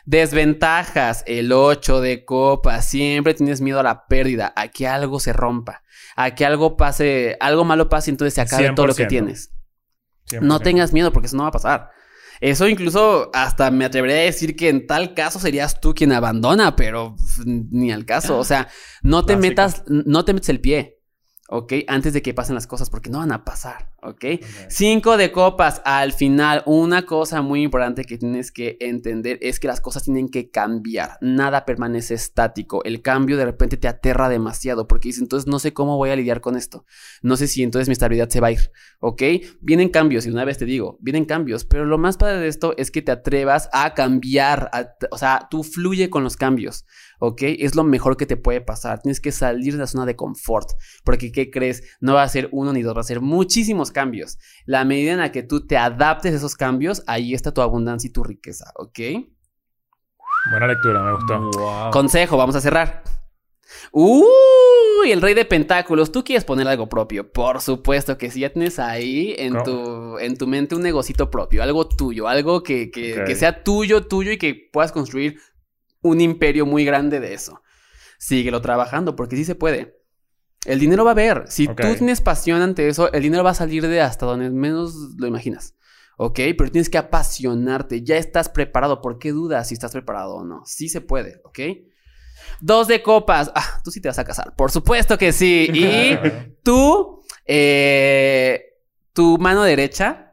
[0.05, 5.33] Desventajas, el 8 de copa, siempre tienes miedo a la pérdida, a que algo se
[5.33, 5.81] rompa,
[6.15, 9.07] a que algo pase, algo malo pase y entonces se acabe todo lo que 100%.
[9.07, 9.53] tienes.
[10.29, 10.41] 100%.
[10.41, 11.89] No tengas miedo porque eso no va a pasar.
[12.39, 16.75] Eso incluso hasta me atrevería a decir que en tal caso serías tú quien abandona,
[16.75, 18.39] pero pf, ni al caso.
[18.39, 18.67] O sea,
[19.03, 21.00] no te metas, no te metes el pie,
[21.51, 21.73] ¿ok?
[21.87, 24.25] Antes de que pasen las cosas, porque no van a pasar, ¿ok?
[24.69, 25.81] Cinco de copas.
[25.85, 30.29] Al final, una cosa muy importante que tienes que entender es que las cosas tienen
[30.29, 31.17] que cambiar.
[31.21, 32.83] Nada permanece estático.
[32.85, 36.15] El cambio de repente te aterra demasiado porque dices, entonces no sé cómo voy a
[36.15, 36.85] lidiar con esto.
[37.21, 38.71] No sé si entonces mi estabilidad se va a ir,
[39.01, 39.21] ¿ok?
[39.59, 42.73] Vienen cambios, y una vez te digo, vienen cambios, pero lo más padre de esto
[42.77, 46.85] es que te atrevas a cambiar, a- o sea, tú fluye con los cambios,
[47.21, 47.43] ¿ok?
[47.59, 48.99] Es lo mejor que te puede pasar.
[48.99, 50.71] Tienes que salir de la zona de confort,
[51.03, 51.83] porque ¿qué crees?
[52.01, 54.39] No va a ser uno ni dos, va a ser muchísimos cambios.
[54.65, 58.07] La medida en la que tú te adaptes a esos cambios, ahí está tu abundancia
[58.07, 58.99] y tu riqueza, ¿ok?
[60.49, 61.51] Buena lectura, me gustó.
[61.59, 61.91] Wow.
[61.91, 63.03] Consejo, vamos a cerrar.
[63.91, 66.11] Uy, el rey de pentáculos.
[66.11, 67.31] ¿Tú quieres poner algo propio?
[67.31, 68.39] Por supuesto que sí.
[68.39, 72.89] Ya tienes ahí en, tu, en tu mente un negocito propio, algo tuyo, algo que,
[72.89, 75.39] que sea tuyo, tuyo y que puedas construir
[76.01, 77.61] un imperio muy grande de eso.
[78.17, 79.99] Síguelo trabajando porque sí se puede.
[80.65, 81.45] El dinero va a ver.
[81.47, 84.93] Si tú tienes pasión ante eso, el dinero va a salir de hasta donde menos
[85.17, 85.75] lo imaginas.
[86.17, 86.39] ¿Ok?
[86.57, 88.03] Pero tienes que apasionarte.
[88.03, 89.01] Ya estás preparado.
[89.01, 90.63] ¿Por qué dudas si estás preparado o no?
[90.65, 91.59] Sí se puede, ¿ok?
[92.59, 93.51] Dos de copas.
[93.55, 94.55] Ah, tú sí te vas a casar.
[94.55, 95.67] Por supuesto que sí.
[95.73, 96.17] Y
[96.63, 98.75] tú, eh,
[99.13, 100.30] tu mano derecha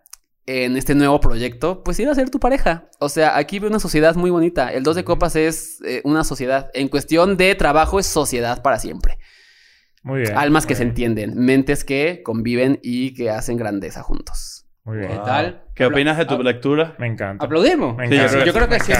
[0.48, 2.88] en este nuevo proyecto, pues iba a ser tu pareja.
[3.00, 4.72] O sea, aquí veo una sociedad muy bonita.
[4.72, 6.70] El dos de copas es eh, una sociedad.
[6.72, 9.18] En cuestión de trabajo es sociedad para siempre.
[10.02, 10.38] Muy bien.
[10.38, 14.66] Almas que se entienden, mentes que conviven y que hacen grandeza juntos.
[14.84, 15.10] Muy bien.
[15.10, 15.64] ¿Qué tal?
[15.74, 16.94] ¿Qué opinas de tu lectura?
[16.98, 17.44] Me encanta.
[17.44, 17.94] ¿Aplaudimos?
[17.94, 18.44] Me Sí, encanta.
[18.46, 18.92] Yo creo que sí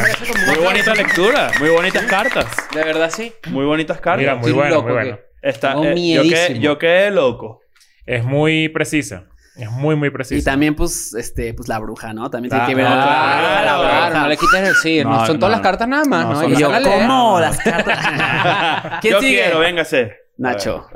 [0.48, 2.46] Muy bonita lectura, muy bonitas cartas.
[2.74, 3.32] De verdad sí.
[3.48, 4.20] Muy bonitas cartas.
[4.20, 5.18] Mira, muy bueno, loco muy bueno.
[5.40, 7.62] Está, eh, yo, quedé, yo quedé loco.
[8.04, 9.28] Es muy precisa.
[9.58, 10.38] Es muy, muy precisa.
[10.40, 12.30] Y también, pues, este, pues la bruja, ¿no?
[12.30, 12.84] También Ah, tiene que ver.
[12.84, 13.98] no, claro, la bruja.
[13.98, 15.02] Claro, no le quites el sí.
[15.02, 16.70] No, No, son no, todas las cartas nada más, No, Y yo.
[16.84, 17.40] ¿cómo?
[17.40, 17.98] Las cartas.
[19.00, 19.42] ¿Quién yo sigue?
[19.42, 20.12] quiero, véngase.
[20.36, 20.86] Nacho.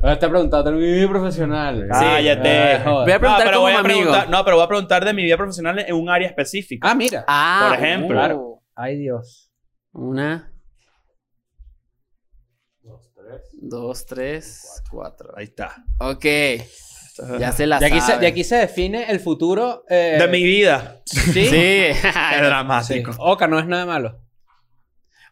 [0.00, 1.86] Ahora te he preguntado, mi vida profesional.
[1.90, 2.72] Cállate.
[2.76, 3.04] Ah, joder.
[3.04, 3.98] Voy a preguntar no, pero como voy a amigo.
[4.00, 6.88] preguntar, no, pero voy a preguntar de mi vida profesional en un área específica.
[6.90, 7.24] Ah, mira.
[7.28, 8.08] Ah, Por ejemplo.
[8.16, 8.62] claro.
[8.74, 9.50] Ay, Dios.
[9.92, 10.50] Una.
[13.60, 15.32] Dos, tres, cuatro.
[15.36, 15.74] Ahí está.
[15.98, 16.24] Ok.
[17.38, 18.20] Ya se la De aquí, se, sabe.
[18.20, 19.84] de aquí se define el futuro.
[19.88, 21.02] eh, De mi vida.
[21.04, 21.46] Sí.
[21.46, 21.50] Sí.
[21.90, 22.42] Es Sí.
[22.44, 23.12] dramático.
[23.18, 24.20] Oca no es nada malo.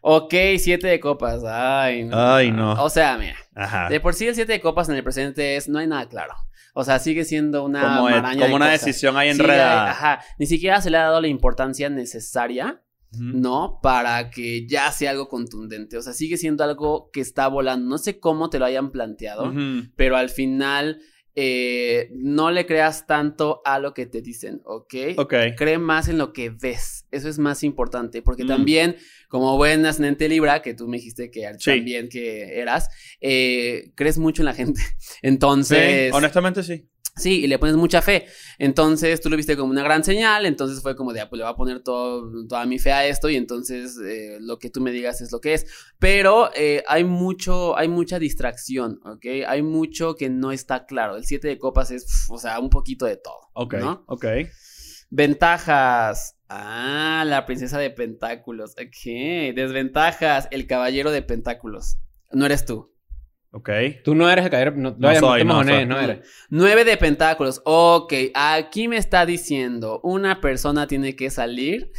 [0.01, 1.43] ok, siete de copas.
[1.45, 2.33] Ay, no.
[2.35, 2.73] Ay, no.
[2.83, 3.35] O sea, mira.
[3.55, 3.89] Ajá.
[3.89, 5.67] De por sí el siete de copas en el presente es...
[5.67, 6.33] No hay nada claro.
[6.73, 8.71] O sea, sigue siendo una Como, como de una cosas.
[8.85, 9.89] decisión ahí Sigue- enredada.
[9.91, 10.21] ajá.
[10.37, 12.81] Ni siquiera se le ha dado la importancia necesaria.
[13.19, 13.79] ¿no?
[13.81, 15.97] Para que ya sea algo contundente.
[15.97, 17.87] O sea, sigue siendo algo que está volando.
[17.89, 19.51] No sé cómo te lo hayan planteado,
[19.95, 20.99] pero al final
[21.39, 24.93] eh, no le creas tanto a lo que te dicen, ¿ok?
[25.17, 25.33] Ok.
[25.55, 27.05] Cree más en lo que ves.
[27.11, 28.23] Eso es más importante.
[28.23, 28.47] Porque Mm.
[28.47, 28.95] también,
[29.29, 31.69] como buen ascendente Libra, que tú me dijiste que Sí.
[31.75, 32.89] también que eras,
[33.21, 34.81] eh, crees mucho en la gente.
[35.21, 36.09] Entonces.
[36.09, 36.89] Sí, honestamente sí.
[37.17, 38.27] Sí, y le pones mucha fe.
[38.59, 40.45] Entonces tú lo viste como una gran señal.
[40.45, 43.05] Entonces fue como de, ah, pues le voy a poner todo, toda mi fe a
[43.05, 43.29] esto.
[43.29, 45.65] Y entonces eh, lo que tú me digas es lo que es.
[45.99, 49.25] Pero eh, hay mucho, hay mucha distracción, ¿ok?
[49.47, 51.17] Hay mucho que no está claro.
[51.17, 53.49] El 7 de copas es, o sea, un poquito de todo.
[53.53, 53.73] Ok.
[53.75, 54.03] ¿no?
[54.07, 54.25] Ok.
[55.09, 56.37] Ventajas.
[56.49, 58.71] Ah, la princesa de pentáculos.
[58.71, 59.55] Ok.
[59.55, 60.47] Desventajas.
[60.51, 61.97] El caballero de pentáculos.
[62.31, 62.93] No eres tú.
[63.51, 63.69] Ok.
[64.03, 64.75] Tú no eres el caballero.
[64.75, 65.85] No, No soy, no soy.
[65.85, 66.27] no eres.
[66.49, 67.61] Nueve de pentáculos.
[67.65, 71.91] Ok, aquí me está diciendo, una persona tiene que salir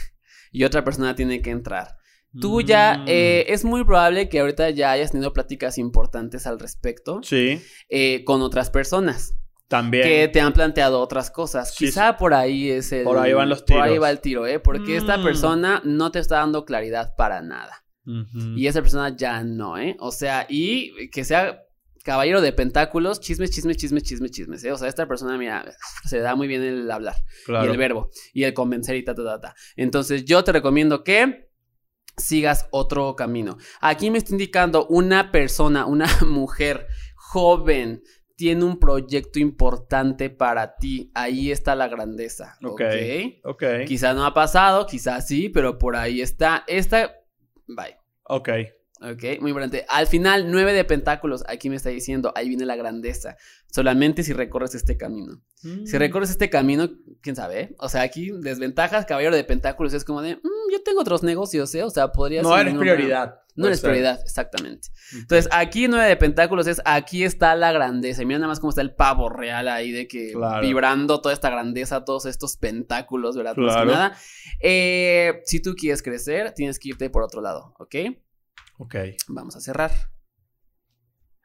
[0.52, 1.96] y otra persona tiene que entrar.
[2.40, 3.04] Tú ya, Mm.
[3.08, 7.60] eh, es muy probable que ahorita ya hayas tenido pláticas importantes al respecto Sí.
[7.88, 9.34] eh, con otras personas
[9.66, 10.04] También.
[10.04, 11.74] que te han planteado otras cosas.
[11.74, 13.04] Sí, Quizá por ahí es el...
[13.04, 14.04] Por ahí van los Por ahí tiros.
[14.04, 14.60] va el tiro, ¿eh?
[14.60, 15.24] Porque esta Mm.
[15.24, 17.82] persona no te está dando claridad para nada.
[18.56, 19.96] Y esa persona ya no, ¿eh?
[20.00, 21.62] O sea, y que sea
[22.04, 24.72] caballero de pentáculos, chismes, chismes, chismes, chismes, chismes, ¿eh?
[24.72, 25.70] O sea, esta persona, mira,
[26.06, 27.66] se da muy bien el hablar Claro.
[27.66, 29.54] y el verbo y el convencer y ta, ta, ta, ta.
[29.76, 31.50] Entonces, yo te recomiendo que
[32.16, 33.58] sigas otro camino.
[33.80, 38.02] Aquí me está indicando una persona, una mujer joven.
[38.36, 41.10] Tiene un proyecto importante para ti.
[41.12, 42.56] Ahí está la grandeza.
[42.64, 42.80] Ok.
[42.80, 43.44] ¿ok?
[43.44, 43.64] Ok.
[43.86, 46.64] Quizás no ha pasado, quizás sí, pero por ahí está.
[46.68, 47.12] Esta.
[47.66, 47.97] Bye.
[48.28, 48.77] Ok.
[49.00, 49.84] Ok, muy importante.
[49.88, 51.44] Al final, nueve de pentáculos.
[51.48, 53.36] Aquí me está diciendo, ahí viene la grandeza.
[53.72, 55.40] Solamente si recorres este camino.
[55.84, 56.88] Si recorres este camino,
[57.20, 57.60] quién sabe.
[57.60, 57.74] eh?
[57.78, 61.74] O sea, aquí desventajas, caballero de pentáculos es como de, "Mm, yo tengo otros negocios,
[61.74, 61.82] ¿eh?
[61.82, 63.24] O sea, podría No ser eres prioridad.
[63.24, 63.42] problema".
[63.56, 63.90] No eres ser.
[63.90, 64.88] prioridad, exactamente.
[65.12, 68.22] Entonces, aquí nueve de pentáculos es, aquí está la grandeza.
[68.22, 70.64] Y mira nada más cómo está el pavo real ahí de que Claro.
[70.64, 73.56] vibrando toda esta grandeza, todos estos pentáculos, ¿verdad?
[73.56, 73.90] Más que Claro.
[73.92, 74.16] nada.
[74.60, 77.94] Eh, si tú quieres crecer, tienes que irte por otro lado, ¿ok?
[78.78, 78.94] Ok.
[79.28, 79.90] Vamos a cerrar.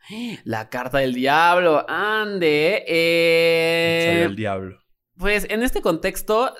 [0.43, 1.85] La carta del diablo.
[1.89, 2.83] Ande.
[2.87, 4.79] eh, Salió el diablo.
[5.17, 6.53] pues en este contexto,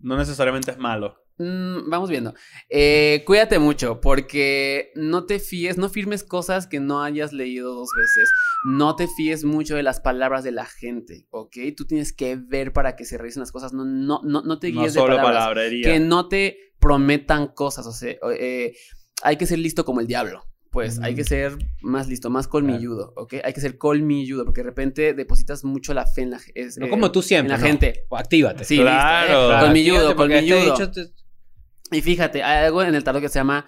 [0.00, 1.16] No necesariamente es malo.
[1.38, 2.34] mm, vamos viendo.
[2.68, 7.88] Eh, cuídate mucho porque no te fíes, no firmes cosas que no hayas leído dos
[7.96, 8.30] veces.
[8.64, 11.56] No te fíes mucho de las palabras de la gente, ¿ok?
[11.76, 13.72] Tú tienes que ver para que se realicen las cosas.
[13.72, 15.42] No, no, no, no te No guíes de solo palabras.
[15.42, 15.90] palabrería.
[15.92, 18.74] que no te prometan cosas, o sea, eh,
[19.22, 20.44] hay que ser listo como el diablo.
[20.70, 23.34] Pues hay que ser más listo, más colmilludo, ¿ok?
[23.44, 26.64] Hay que ser colmilludo, porque de repente depositas mucho la fe en la gente.
[26.78, 27.54] No como tú siempre.
[27.54, 27.70] en la no.
[27.70, 28.06] gente.
[28.08, 28.64] O actívate.
[28.64, 29.26] Sí, Claro.
[29.50, 29.60] listo, ¿eh?
[29.60, 30.64] Colmilludo, este colmilludo.
[30.76, 31.12] dicho te-
[31.94, 33.66] Y fíjate, hay algo en el tarot que se llama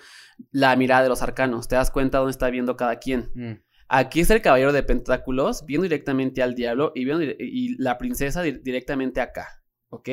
[0.50, 1.68] la mirada de los arcanos.
[1.68, 3.30] Te das cuenta dónde está viendo cada quien.
[3.34, 3.52] Mm.
[3.88, 8.40] Aquí está el caballero de pentáculos viendo directamente al diablo y, viendo y la princesa
[8.40, 10.08] di- directamente acá, ¿ok?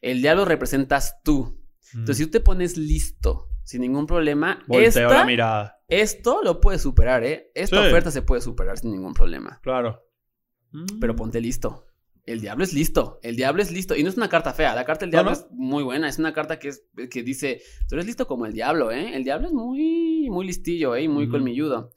[0.00, 1.60] El diablo representas tú.
[1.92, 5.78] Entonces, si tú te pones listo, sin ningún problema, Volteo esta- la mirada.
[5.88, 7.50] esto lo puedes superar, ¿eh?
[7.54, 7.88] Esta Sí.
[7.88, 9.60] oferta se puede superar sin ningún problema.
[9.62, 10.02] Claro.
[11.00, 11.86] Pero ponte listo.
[12.26, 13.18] El diablo es listo.
[13.22, 13.96] El diablo es listo.
[13.96, 14.74] Y no es una carta fea.
[14.74, 15.36] La carta del diablo no.
[15.36, 16.08] es muy buena.
[16.08, 19.16] Es una carta que, es, que dice, tú eres listo como el diablo, ¿eh?
[19.16, 21.02] El diablo es muy, muy listillo, ¿eh?
[21.02, 21.90] Y Muy colmilludo.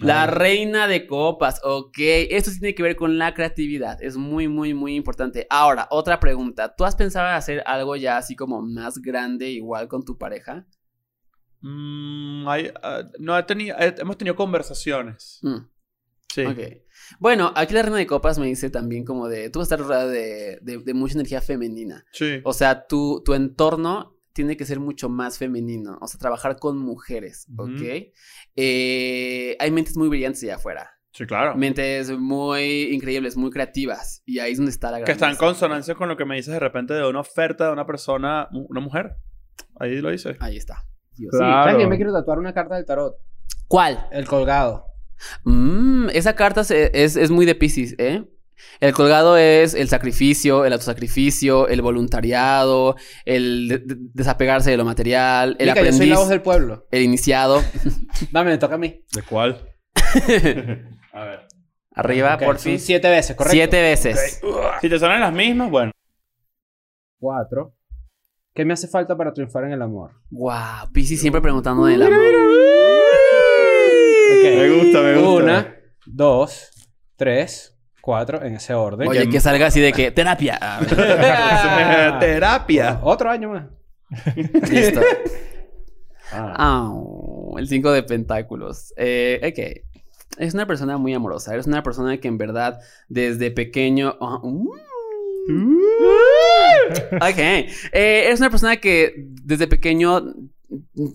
[0.00, 1.60] La reina de copas.
[1.64, 1.96] Ok.
[1.98, 4.02] Esto sí tiene que ver con la creatividad.
[4.02, 5.46] Es muy, muy, muy importante.
[5.50, 6.74] Ahora, otra pregunta.
[6.74, 10.66] ¿Tú has pensado en hacer algo ya así como más grande, igual con tu pareja?
[11.60, 15.38] Mm, hay, ah, no he tenido, he- hemos tenido conversaciones.
[15.42, 15.58] Mm.
[16.32, 16.42] Sí.
[17.18, 19.86] Bueno, aquí la reina de copas me dice también como de, tú vas a estar
[19.86, 22.04] rodeada de, de- de mucha energía femenina.
[22.12, 22.40] Sí.
[22.44, 25.98] O sea, tu, tu entorno tiene que ser mucho más femenino.
[26.00, 27.46] O sea, trabajar con mujeres.
[27.56, 28.12] ¿ok?
[28.56, 30.90] Eh, hay mentes muy brillantes allá afuera.
[31.12, 31.56] Sí, claro.
[31.56, 34.22] Mentes muy increíbles, muy creativas.
[34.26, 36.52] Y ahí es donde está la Que está en consonancia con lo que me dices
[36.52, 39.16] de repente de una oferta de una persona, una mujer.
[39.80, 40.36] Ahí lo dice.
[40.40, 40.84] Ahí está.
[41.30, 41.46] Claro.
[41.46, 41.52] sí.
[41.52, 43.16] ¿Sabes que yo me quiero tatuar una carta del tarot?
[43.66, 44.06] ¿Cuál?
[44.12, 44.84] El colgado.
[45.44, 48.24] Mm, esa carta se- es, es muy de Pisces, ¿eh?
[48.80, 54.84] El colgado es el sacrificio, el autosacrificio, el voluntariado, el de- de- desapegarse de lo
[54.84, 56.86] material, el Mica, yo soy aprendiz, la voz del pueblo.
[56.90, 57.62] el iniciado.
[58.32, 59.04] Dame, me toca a mí.
[59.14, 59.60] ¿De cuál?
[61.12, 61.40] A ver.
[61.94, 62.78] Arriba, por fin.
[62.78, 63.52] siete veces, ¿correcto?
[63.54, 64.40] Siete veces.
[64.80, 65.90] Si te suenan las mismas, bueno.
[67.18, 67.74] Cuatro.
[68.58, 70.10] ¿Qué me hace falta para triunfar en el amor?
[70.30, 72.18] Wow, Pisces siempre preguntando del amor.
[74.32, 74.42] Ok.
[74.42, 75.44] Me gusta, me gusta.
[75.44, 76.68] Una, dos,
[77.14, 79.06] tres, cuatro, en ese orden.
[79.06, 80.58] Oye, que salga así de que terapia.
[82.18, 82.98] Terapia.
[83.04, 83.66] Otro año más.
[84.72, 85.02] Listo.
[86.32, 86.92] Ah.
[87.56, 88.92] El 5 de pentáculos.
[88.96, 89.84] Eh, ok.
[90.38, 91.54] Es una persona muy amorosa.
[91.54, 94.16] Eres una persona que en verdad desde pequeño...
[94.20, 94.68] uh.
[97.12, 97.38] Ok.
[97.38, 100.34] Eh, eres una persona que desde pequeño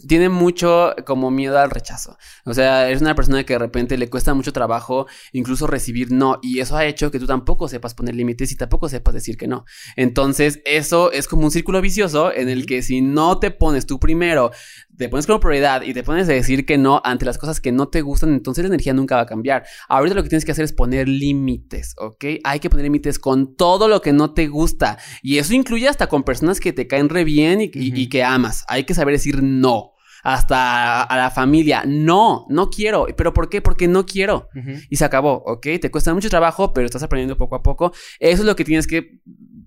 [0.08, 2.18] tiene mucho como miedo al rechazo.
[2.46, 6.40] O sea, eres una persona que de repente le cuesta mucho trabajo incluso recibir no.
[6.42, 9.48] Y eso ha hecho que tú tampoco sepas poner límites y tampoco sepas decir que
[9.48, 9.66] no.
[9.96, 14.00] Entonces, eso es como un círculo vicioso en el que si no te pones tú
[14.00, 14.52] primero,
[14.98, 17.72] te pones como prioridad y te pones a decir que no ante las cosas que
[17.72, 19.64] no te gustan, entonces la energía nunca va a cambiar.
[19.90, 22.26] Ahorita lo que tienes que hacer es poner límites, ¿ok?
[22.44, 24.98] Hay que poner límites con todo lo que no te gusta.
[25.22, 27.70] Y eso incluye hasta con personas que te caen re bien y, y-
[28.02, 28.66] y que amas.
[28.68, 29.93] Hay que saber decir no.
[30.24, 31.84] Hasta a la familia.
[31.86, 33.08] No, no quiero.
[33.16, 33.62] ¿Pero por qué?
[33.62, 34.50] Porque no quiero.
[34.90, 35.68] Y se acabó, ¿ok?
[35.82, 37.92] Te cuesta mucho trabajo, pero estás aprendiendo poco a poco.
[38.20, 39.22] Eso es lo que tienes que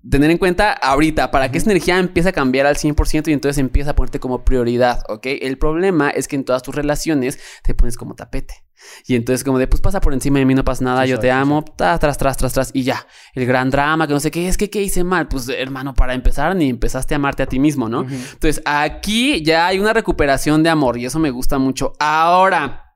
[0.09, 3.57] tener en cuenta ahorita para que esa energía empiece a cambiar al 100% y entonces
[3.57, 5.27] empieza a ponerte como prioridad, ¿ok?
[5.41, 8.66] El problema es que en todas tus relaciones te pones como tapete.
[9.05, 11.19] Y entonces como de, pues pasa por encima de mí, no pasa nada, Sí, yo
[11.19, 13.05] te amo, tras, tras, tras, tras, tras, y ya.
[13.33, 15.27] El gran drama, que no sé qué, es que qué hice mal.
[15.27, 18.01] Pues hermano, para empezar, ni empezaste a amarte a ti mismo, ¿no?
[18.01, 21.93] Entonces, aquí ya hay una recuperación de amor y eso me gusta mucho.
[21.99, 22.95] Ahora,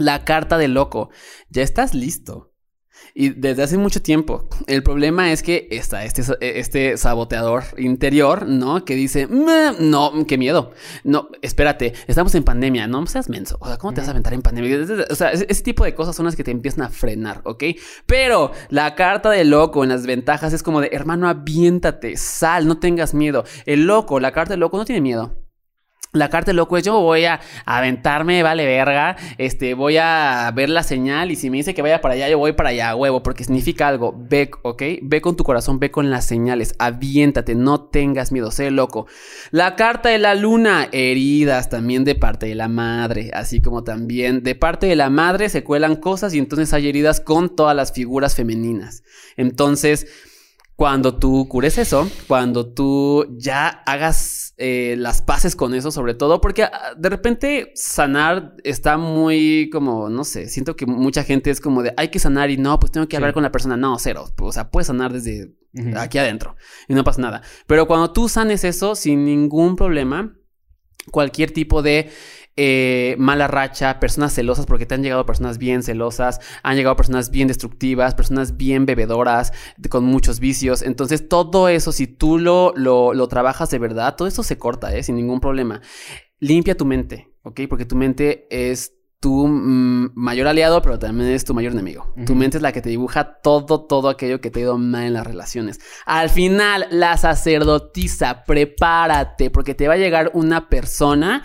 [0.00, 1.10] la carta de loco.
[1.50, 2.49] Ya estás listo.
[3.14, 4.48] Y desde hace mucho tiempo.
[4.66, 6.22] El problema es que está este,
[6.58, 8.84] este saboteador interior, ¿no?
[8.84, 10.72] Que dice, "Me- no, qué miedo.
[11.04, 13.58] No, espérate, estamos en pandemia, no seas menso.
[13.60, 14.78] O sea, ¿cómo te vas a aventar en pandemia?
[15.10, 17.64] O sea, ese ese tipo de cosas son las que te empiezan a frenar, ¿ok?
[18.06, 22.78] Pero la carta de loco en las ventajas es como de, hermano, aviéntate, sal, no
[22.78, 23.44] tengas miedo.
[23.66, 25.36] El loco, la carta del loco no tiene miedo.
[26.12, 30.82] La carta loco es yo voy a aventarme, vale verga, este, voy a ver la
[30.82, 33.44] señal y si me dice que vaya para allá, yo voy para allá, huevo, porque
[33.44, 34.12] significa algo.
[34.18, 34.82] Ve, ¿ok?
[35.02, 39.06] Ve con tu corazón, ve con las señales, aviéntate, no tengas miedo, sé loco.
[39.52, 44.42] La carta de la luna, heridas también de parte de la madre, así como también
[44.42, 47.92] de parte de la madre se cuelan cosas y entonces hay heridas con todas las
[47.92, 49.04] figuras femeninas.
[49.36, 50.08] Entonces...
[50.80, 56.40] Cuando tú cures eso, cuando tú ya hagas eh, las paces con eso, sobre todo,
[56.42, 61.60] porque ah, de repente sanar está muy como, no sé, siento que mucha gente es
[61.62, 63.34] como de hay que sanar y no, pues tengo que hablar Sí.
[63.34, 63.76] con la persona.
[63.76, 64.26] No, cero.
[64.38, 65.54] O sea, puedes sanar desde
[65.96, 66.56] aquí adentro
[66.88, 67.42] y no pasa nada.
[67.66, 70.36] Pero cuando tú sanes eso sin ningún problema,
[71.10, 72.10] cualquier tipo de
[72.56, 77.30] eh, mala racha, personas celosas, porque te han llegado personas bien celosas, han llegado personas
[77.30, 79.52] bien destructivas, personas bien bebedoras,
[79.88, 80.82] con muchos vicios.
[80.82, 84.94] Entonces, todo eso, si tú lo, lo, lo trabajas de verdad, todo eso se corta,
[84.94, 85.02] ¿eh?
[85.02, 85.80] sin ningún problema.
[86.38, 87.60] Limpia tu mente, ¿ok?
[87.68, 92.12] Porque tu mente es tu mm, mayor aliado, pero también es tu mayor enemigo.
[92.26, 95.04] Tu mente es la que te dibuja todo, todo aquello que te ha ido mal
[95.04, 95.78] en las relaciones.
[96.06, 101.44] Al final, la sacerdotisa, prepárate, porque te va a llegar una persona.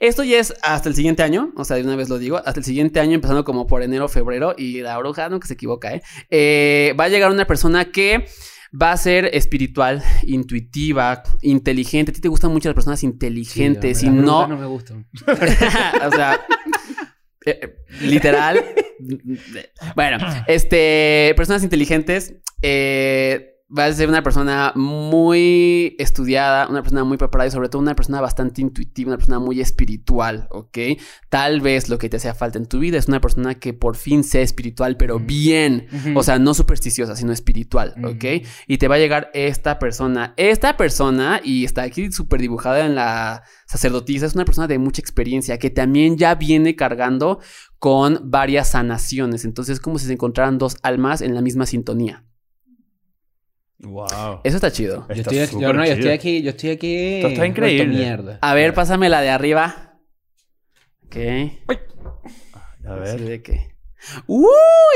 [0.00, 2.60] Esto ya es hasta el siguiente año, o sea, de una vez lo digo, hasta
[2.60, 6.02] el siguiente año, empezando como por enero, febrero, y la bruja nunca se equivoca, ¿eh?
[6.30, 8.26] Eh, va a llegar una persona que
[8.80, 12.10] va a ser espiritual, intuitiva, inteligente.
[12.10, 14.46] A ti te gustan mucho las personas inteligentes Sí, y no...
[14.46, 15.06] no me gustan.
[15.26, 16.44] o sea,
[17.46, 18.64] eh, eh, literal.
[19.96, 22.34] bueno, este, personas inteligentes.
[22.62, 27.82] eh, vas a ser una persona muy estudiada, una persona muy preparada y sobre todo
[27.82, 30.78] una persona bastante intuitiva, una persona muy espiritual, ¿ok?
[31.28, 33.96] Tal vez lo que te hacía falta en tu vida es una persona que por
[33.96, 35.88] fin sea espiritual, pero bien.
[35.92, 36.18] Ujú.
[36.18, 38.10] O sea, no supersticiosa, sino espiritual, Ujú.
[38.10, 38.24] ¿ok?
[38.68, 40.32] Y te va a llegar esta persona.
[40.36, 45.00] Esta persona, y está aquí súper dibujada en la sacerdotisa, es una persona de mucha
[45.00, 47.40] experiencia que también ya viene cargando
[47.80, 49.44] con varias sanaciones.
[49.44, 52.24] Entonces es como si se encontraran dos almas en la misma sintonía.
[53.78, 54.40] Wow.
[54.42, 55.06] Eso está chido.
[55.08, 57.16] Yo estoy, aquí, yo, no, estoy aquí, yo estoy aquí.
[57.16, 57.86] Esto está increíble.
[57.86, 58.38] mierda.
[58.40, 59.98] A ver, pásame la de arriba.
[61.04, 61.16] Ok.
[62.86, 63.20] A ver.
[63.20, 63.76] de que.
[64.26, 64.46] ¡Uy!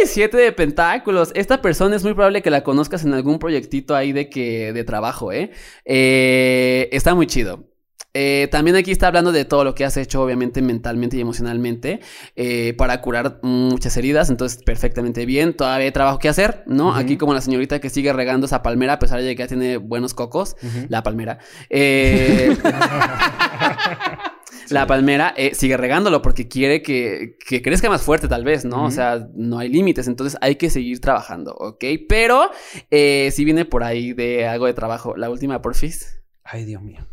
[0.07, 1.33] Siete de pentáculos.
[1.35, 4.73] Esta persona es muy probable que la conozcas en algún proyectito ahí de que.
[4.73, 5.51] de trabajo, ¿eh?
[5.85, 7.70] Eh, está muy chido.
[8.15, 12.01] Eh, también aquí está hablando de todo lo que has hecho, obviamente, mentalmente y emocionalmente,
[12.37, 14.31] eh, para curar muchas heridas.
[14.31, 15.55] Entonces, perfectamente bien.
[15.55, 16.95] Todavía hay trabajo que hacer, ¿no?
[16.95, 19.77] Aquí, como la señorita que sigue regando esa palmera, a pesar de que ya tiene
[19.77, 20.57] buenos cocos.
[20.89, 21.39] La palmera.
[21.69, 22.57] Eh,
[24.71, 28.85] la palmera eh, sigue regándolo porque quiere que, que crezca más fuerte, tal vez, ¿no?
[28.85, 31.85] O sea, no hay límites, entonces hay que seguir trabajando, ¿ok?
[32.09, 32.51] Pero
[32.91, 36.23] eh, si viene por ahí de algo de trabajo, la última, porfis.
[36.45, 37.07] Ay, Dios mío.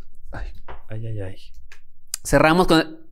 [0.88, 1.06] Ay.
[1.06, 1.36] Ay, ay.
[2.24, 3.08] Cerramos con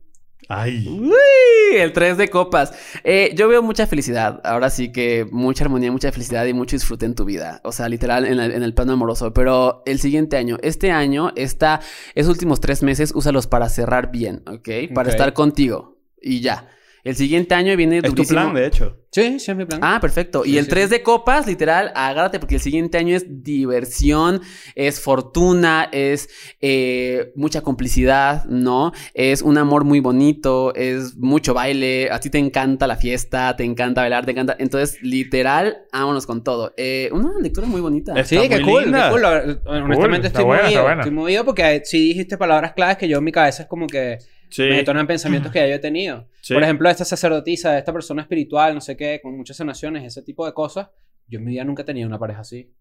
[0.49, 0.87] Ay.
[0.87, 2.73] Uy, el 3 de copas.
[3.03, 4.39] Eh, yo veo mucha felicidad.
[4.45, 7.59] Ahora sí que mucha armonía, mucha felicidad y mucho disfrute en tu vida.
[7.63, 9.33] O sea, literal en el, en el plano amoroso.
[9.33, 11.81] Pero el siguiente año, este año, esta,
[12.15, 14.93] esos últimos tres meses, úsalos para cerrar bien, ¿ok?
[14.93, 15.97] Para estar contigo.
[16.21, 16.69] Y ya.
[17.03, 18.41] El siguiente año viene Es tu durísimo.
[18.41, 18.97] plan, de hecho.
[19.11, 19.79] Sí, sí, es mi plan.
[19.81, 20.43] Ah, perfecto.
[20.45, 24.41] y el sí, 3 de copas, literal, agárrate porque el siguiente año es diversión,
[24.75, 26.29] es fortuna, es
[26.59, 28.91] eh, mucha complicidad, ¿no?
[29.13, 33.63] Es un amor muy bonito, es mucho baile, a ti te encanta la fiesta, te
[33.63, 34.55] encanta bailar, te encanta.
[34.59, 36.73] Entonces, literal, vámonos con todo.
[36.77, 38.23] Eh, una lectura muy bonita.
[38.25, 39.09] Sí, qué cool, linda.
[39.09, 39.25] qué cool.
[39.65, 40.89] Honestamente estoy buena, movido.
[40.91, 44.17] Estoy movido porque sí dijiste palabras claves que yo en mi cabeza es como que
[44.49, 44.63] Sí.
[44.63, 46.27] me detonan pensamientos que ya yo he tenido.
[46.41, 46.53] Sí.
[46.53, 50.45] Por ejemplo, esta sacerdotisa, esta persona espiritual, no sé qué, con muchas sanaciones, ese tipo
[50.45, 50.89] de cosas.
[51.27, 52.71] Yo en mi vida nunca he tenido una pareja así.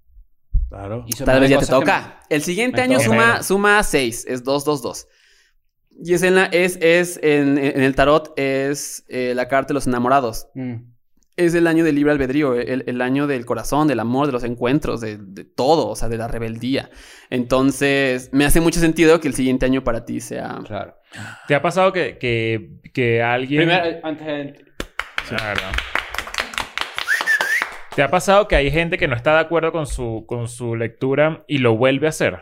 [0.69, 1.05] Claro.
[1.25, 2.21] Tal me vez ya te toca.
[2.29, 5.07] El siguiente me año suma, suma 6, es 222.
[6.05, 9.75] Y es en, la, es, es en, en el tarot, es eh, la carta de
[9.75, 10.49] los enamorados.
[10.55, 10.93] me- Mm.
[11.37, 14.43] Es el año del libre albedrío, el, el año del corazón, del amor, de los
[14.43, 16.89] encuentros, de, de todo, o sea, de la rebeldía.
[17.29, 20.61] Entonces, me hace mucho sentido que el siguiente año para ti sea...
[20.65, 20.95] Claro.
[21.47, 23.63] ¿Te ha pasado que, que, que alguien...
[23.69, 24.65] Primero, eh, antes de...
[25.29, 25.61] Claro.
[27.95, 30.75] ¿Te ha pasado que hay gente que no está de acuerdo con su, con su
[30.75, 32.39] lectura y lo vuelve a hacer?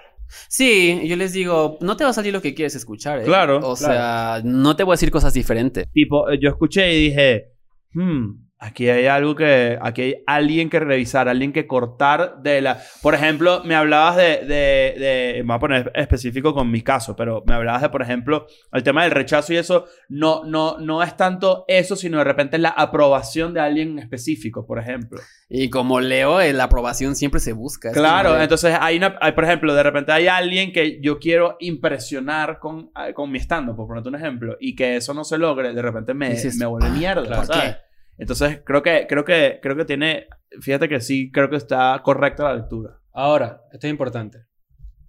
[0.48, 3.24] Sí, yo les digo, no te va a salir lo que quieres escuchar, ¿eh?
[3.24, 5.90] Claro, O sea, no te voy a decir cosas diferentes.
[5.92, 7.52] Tipo, eh, yo escuché y dije,
[7.92, 9.78] hmm, Aquí hay algo que...
[9.80, 12.80] Aquí hay alguien que revisar, alguien que cortar de la...
[13.02, 14.38] Por ejemplo, me hablabas de...
[14.46, 18.02] de, de me voy a poner específico con mi caso, pero me hablabas de, por
[18.02, 19.86] ejemplo, el tema del rechazo y eso.
[20.08, 24.78] No, no, no es tanto eso, sino de repente la aprobación de alguien específico, por
[24.78, 25.20] ejemplo.
[25.48, 27.92] Y como leo, eh, la aprobación siempre se busca.
[27.92, 31.56] Claro, como entonces hay una, hay, por ejemplo, de repente hay alguien que yo quiero
[31.60, 35.38] impresionar con, ah, con mi stand por ponerte un ejemplo, y que eso no se
[35.38, 37.44] logre, de repente me, Dices, me vuelve mierda, claro.
[37.44, 37.62] ¿sabes?
[37.62, 37.93] ¿Por qué?
[38.18, 40.28] Entonces creo que, creo que, creo que tiene,
[40.60, 43.00] fíjate que sí, creo que está correcta la lectura.
[43.12, 44.44] Ahora, esto es importante.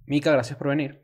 [0.05, 1.01] Mica, gracias por venir.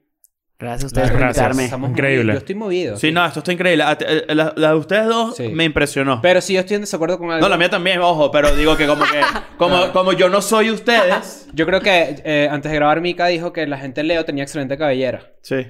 [0.60, 1.38] Gracias a ustedes por Gracias.
[1.44, 1.64] invitarme.
[1.66, 2.18] Estamos Increíble.
[2.24, 2.34] movidos.
[2.36, 2.98] Yo estoy movido.
[2.98, 3.84] Sí, no, esto está increíble.
[3.84, 5.48] A- eh, La, la de ustedes dos Sí.
[5.50, 6.22] me impresionó.
[6.22, 7.42] Pero si yo estoy en desacuerdo con algo.
[7.42, 9.22] no, la mía también, ojo, pero digo que como que,
[9.58, 11.48] como, como yo no soy ustedes.
[11.54, 14.78] Yo creo que eh, antes de grabar Mica dijo que la gente Leo tenía excelente
[14.78, 15.32] cabellera.
[15.42, 15.66] Sí.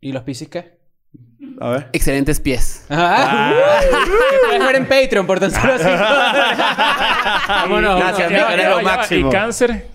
[0.00, 0.75] ¿Y los Piscis qué?
[1.60, 1.88] A ver.
[1.92, 2.84] Excelentes pies.
[2.90, 5.84] Ah, que puedes ver en Patreon por tan solo así.
[7.48, 7.98] Vámonos.
[7.98, 9.28] Gracias, Mica, eres lo máximo.
[9.28, 9.86] ¿Y cáncer?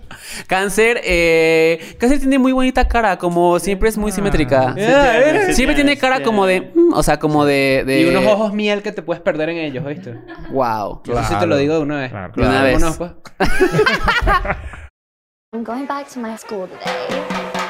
[0.48, 1.96] Cáncer, eh...
[2.00, 4.74] Cáncer tiene muy bonita cara, como siempre es muy simétrica.
[4.76, 6.72] Sí Ah, Siempre tiene cara sí como de...
[6.74, 7.84] mm, o sea, como de...
[7.86, 8.02] de...
[8.02, 10.16] Y unos ojos miel que te puedes perder en ellos, ¿viste?
[10.52, 11.02] Wow.
[11.06, 12.12] Eso sí te lo digo de una vez.
[12.12, 12.82] Claro, De una vez.
[12.82, 13.12] Vámonos, pues.
[15.54, 17.61] I'm going back to my school today.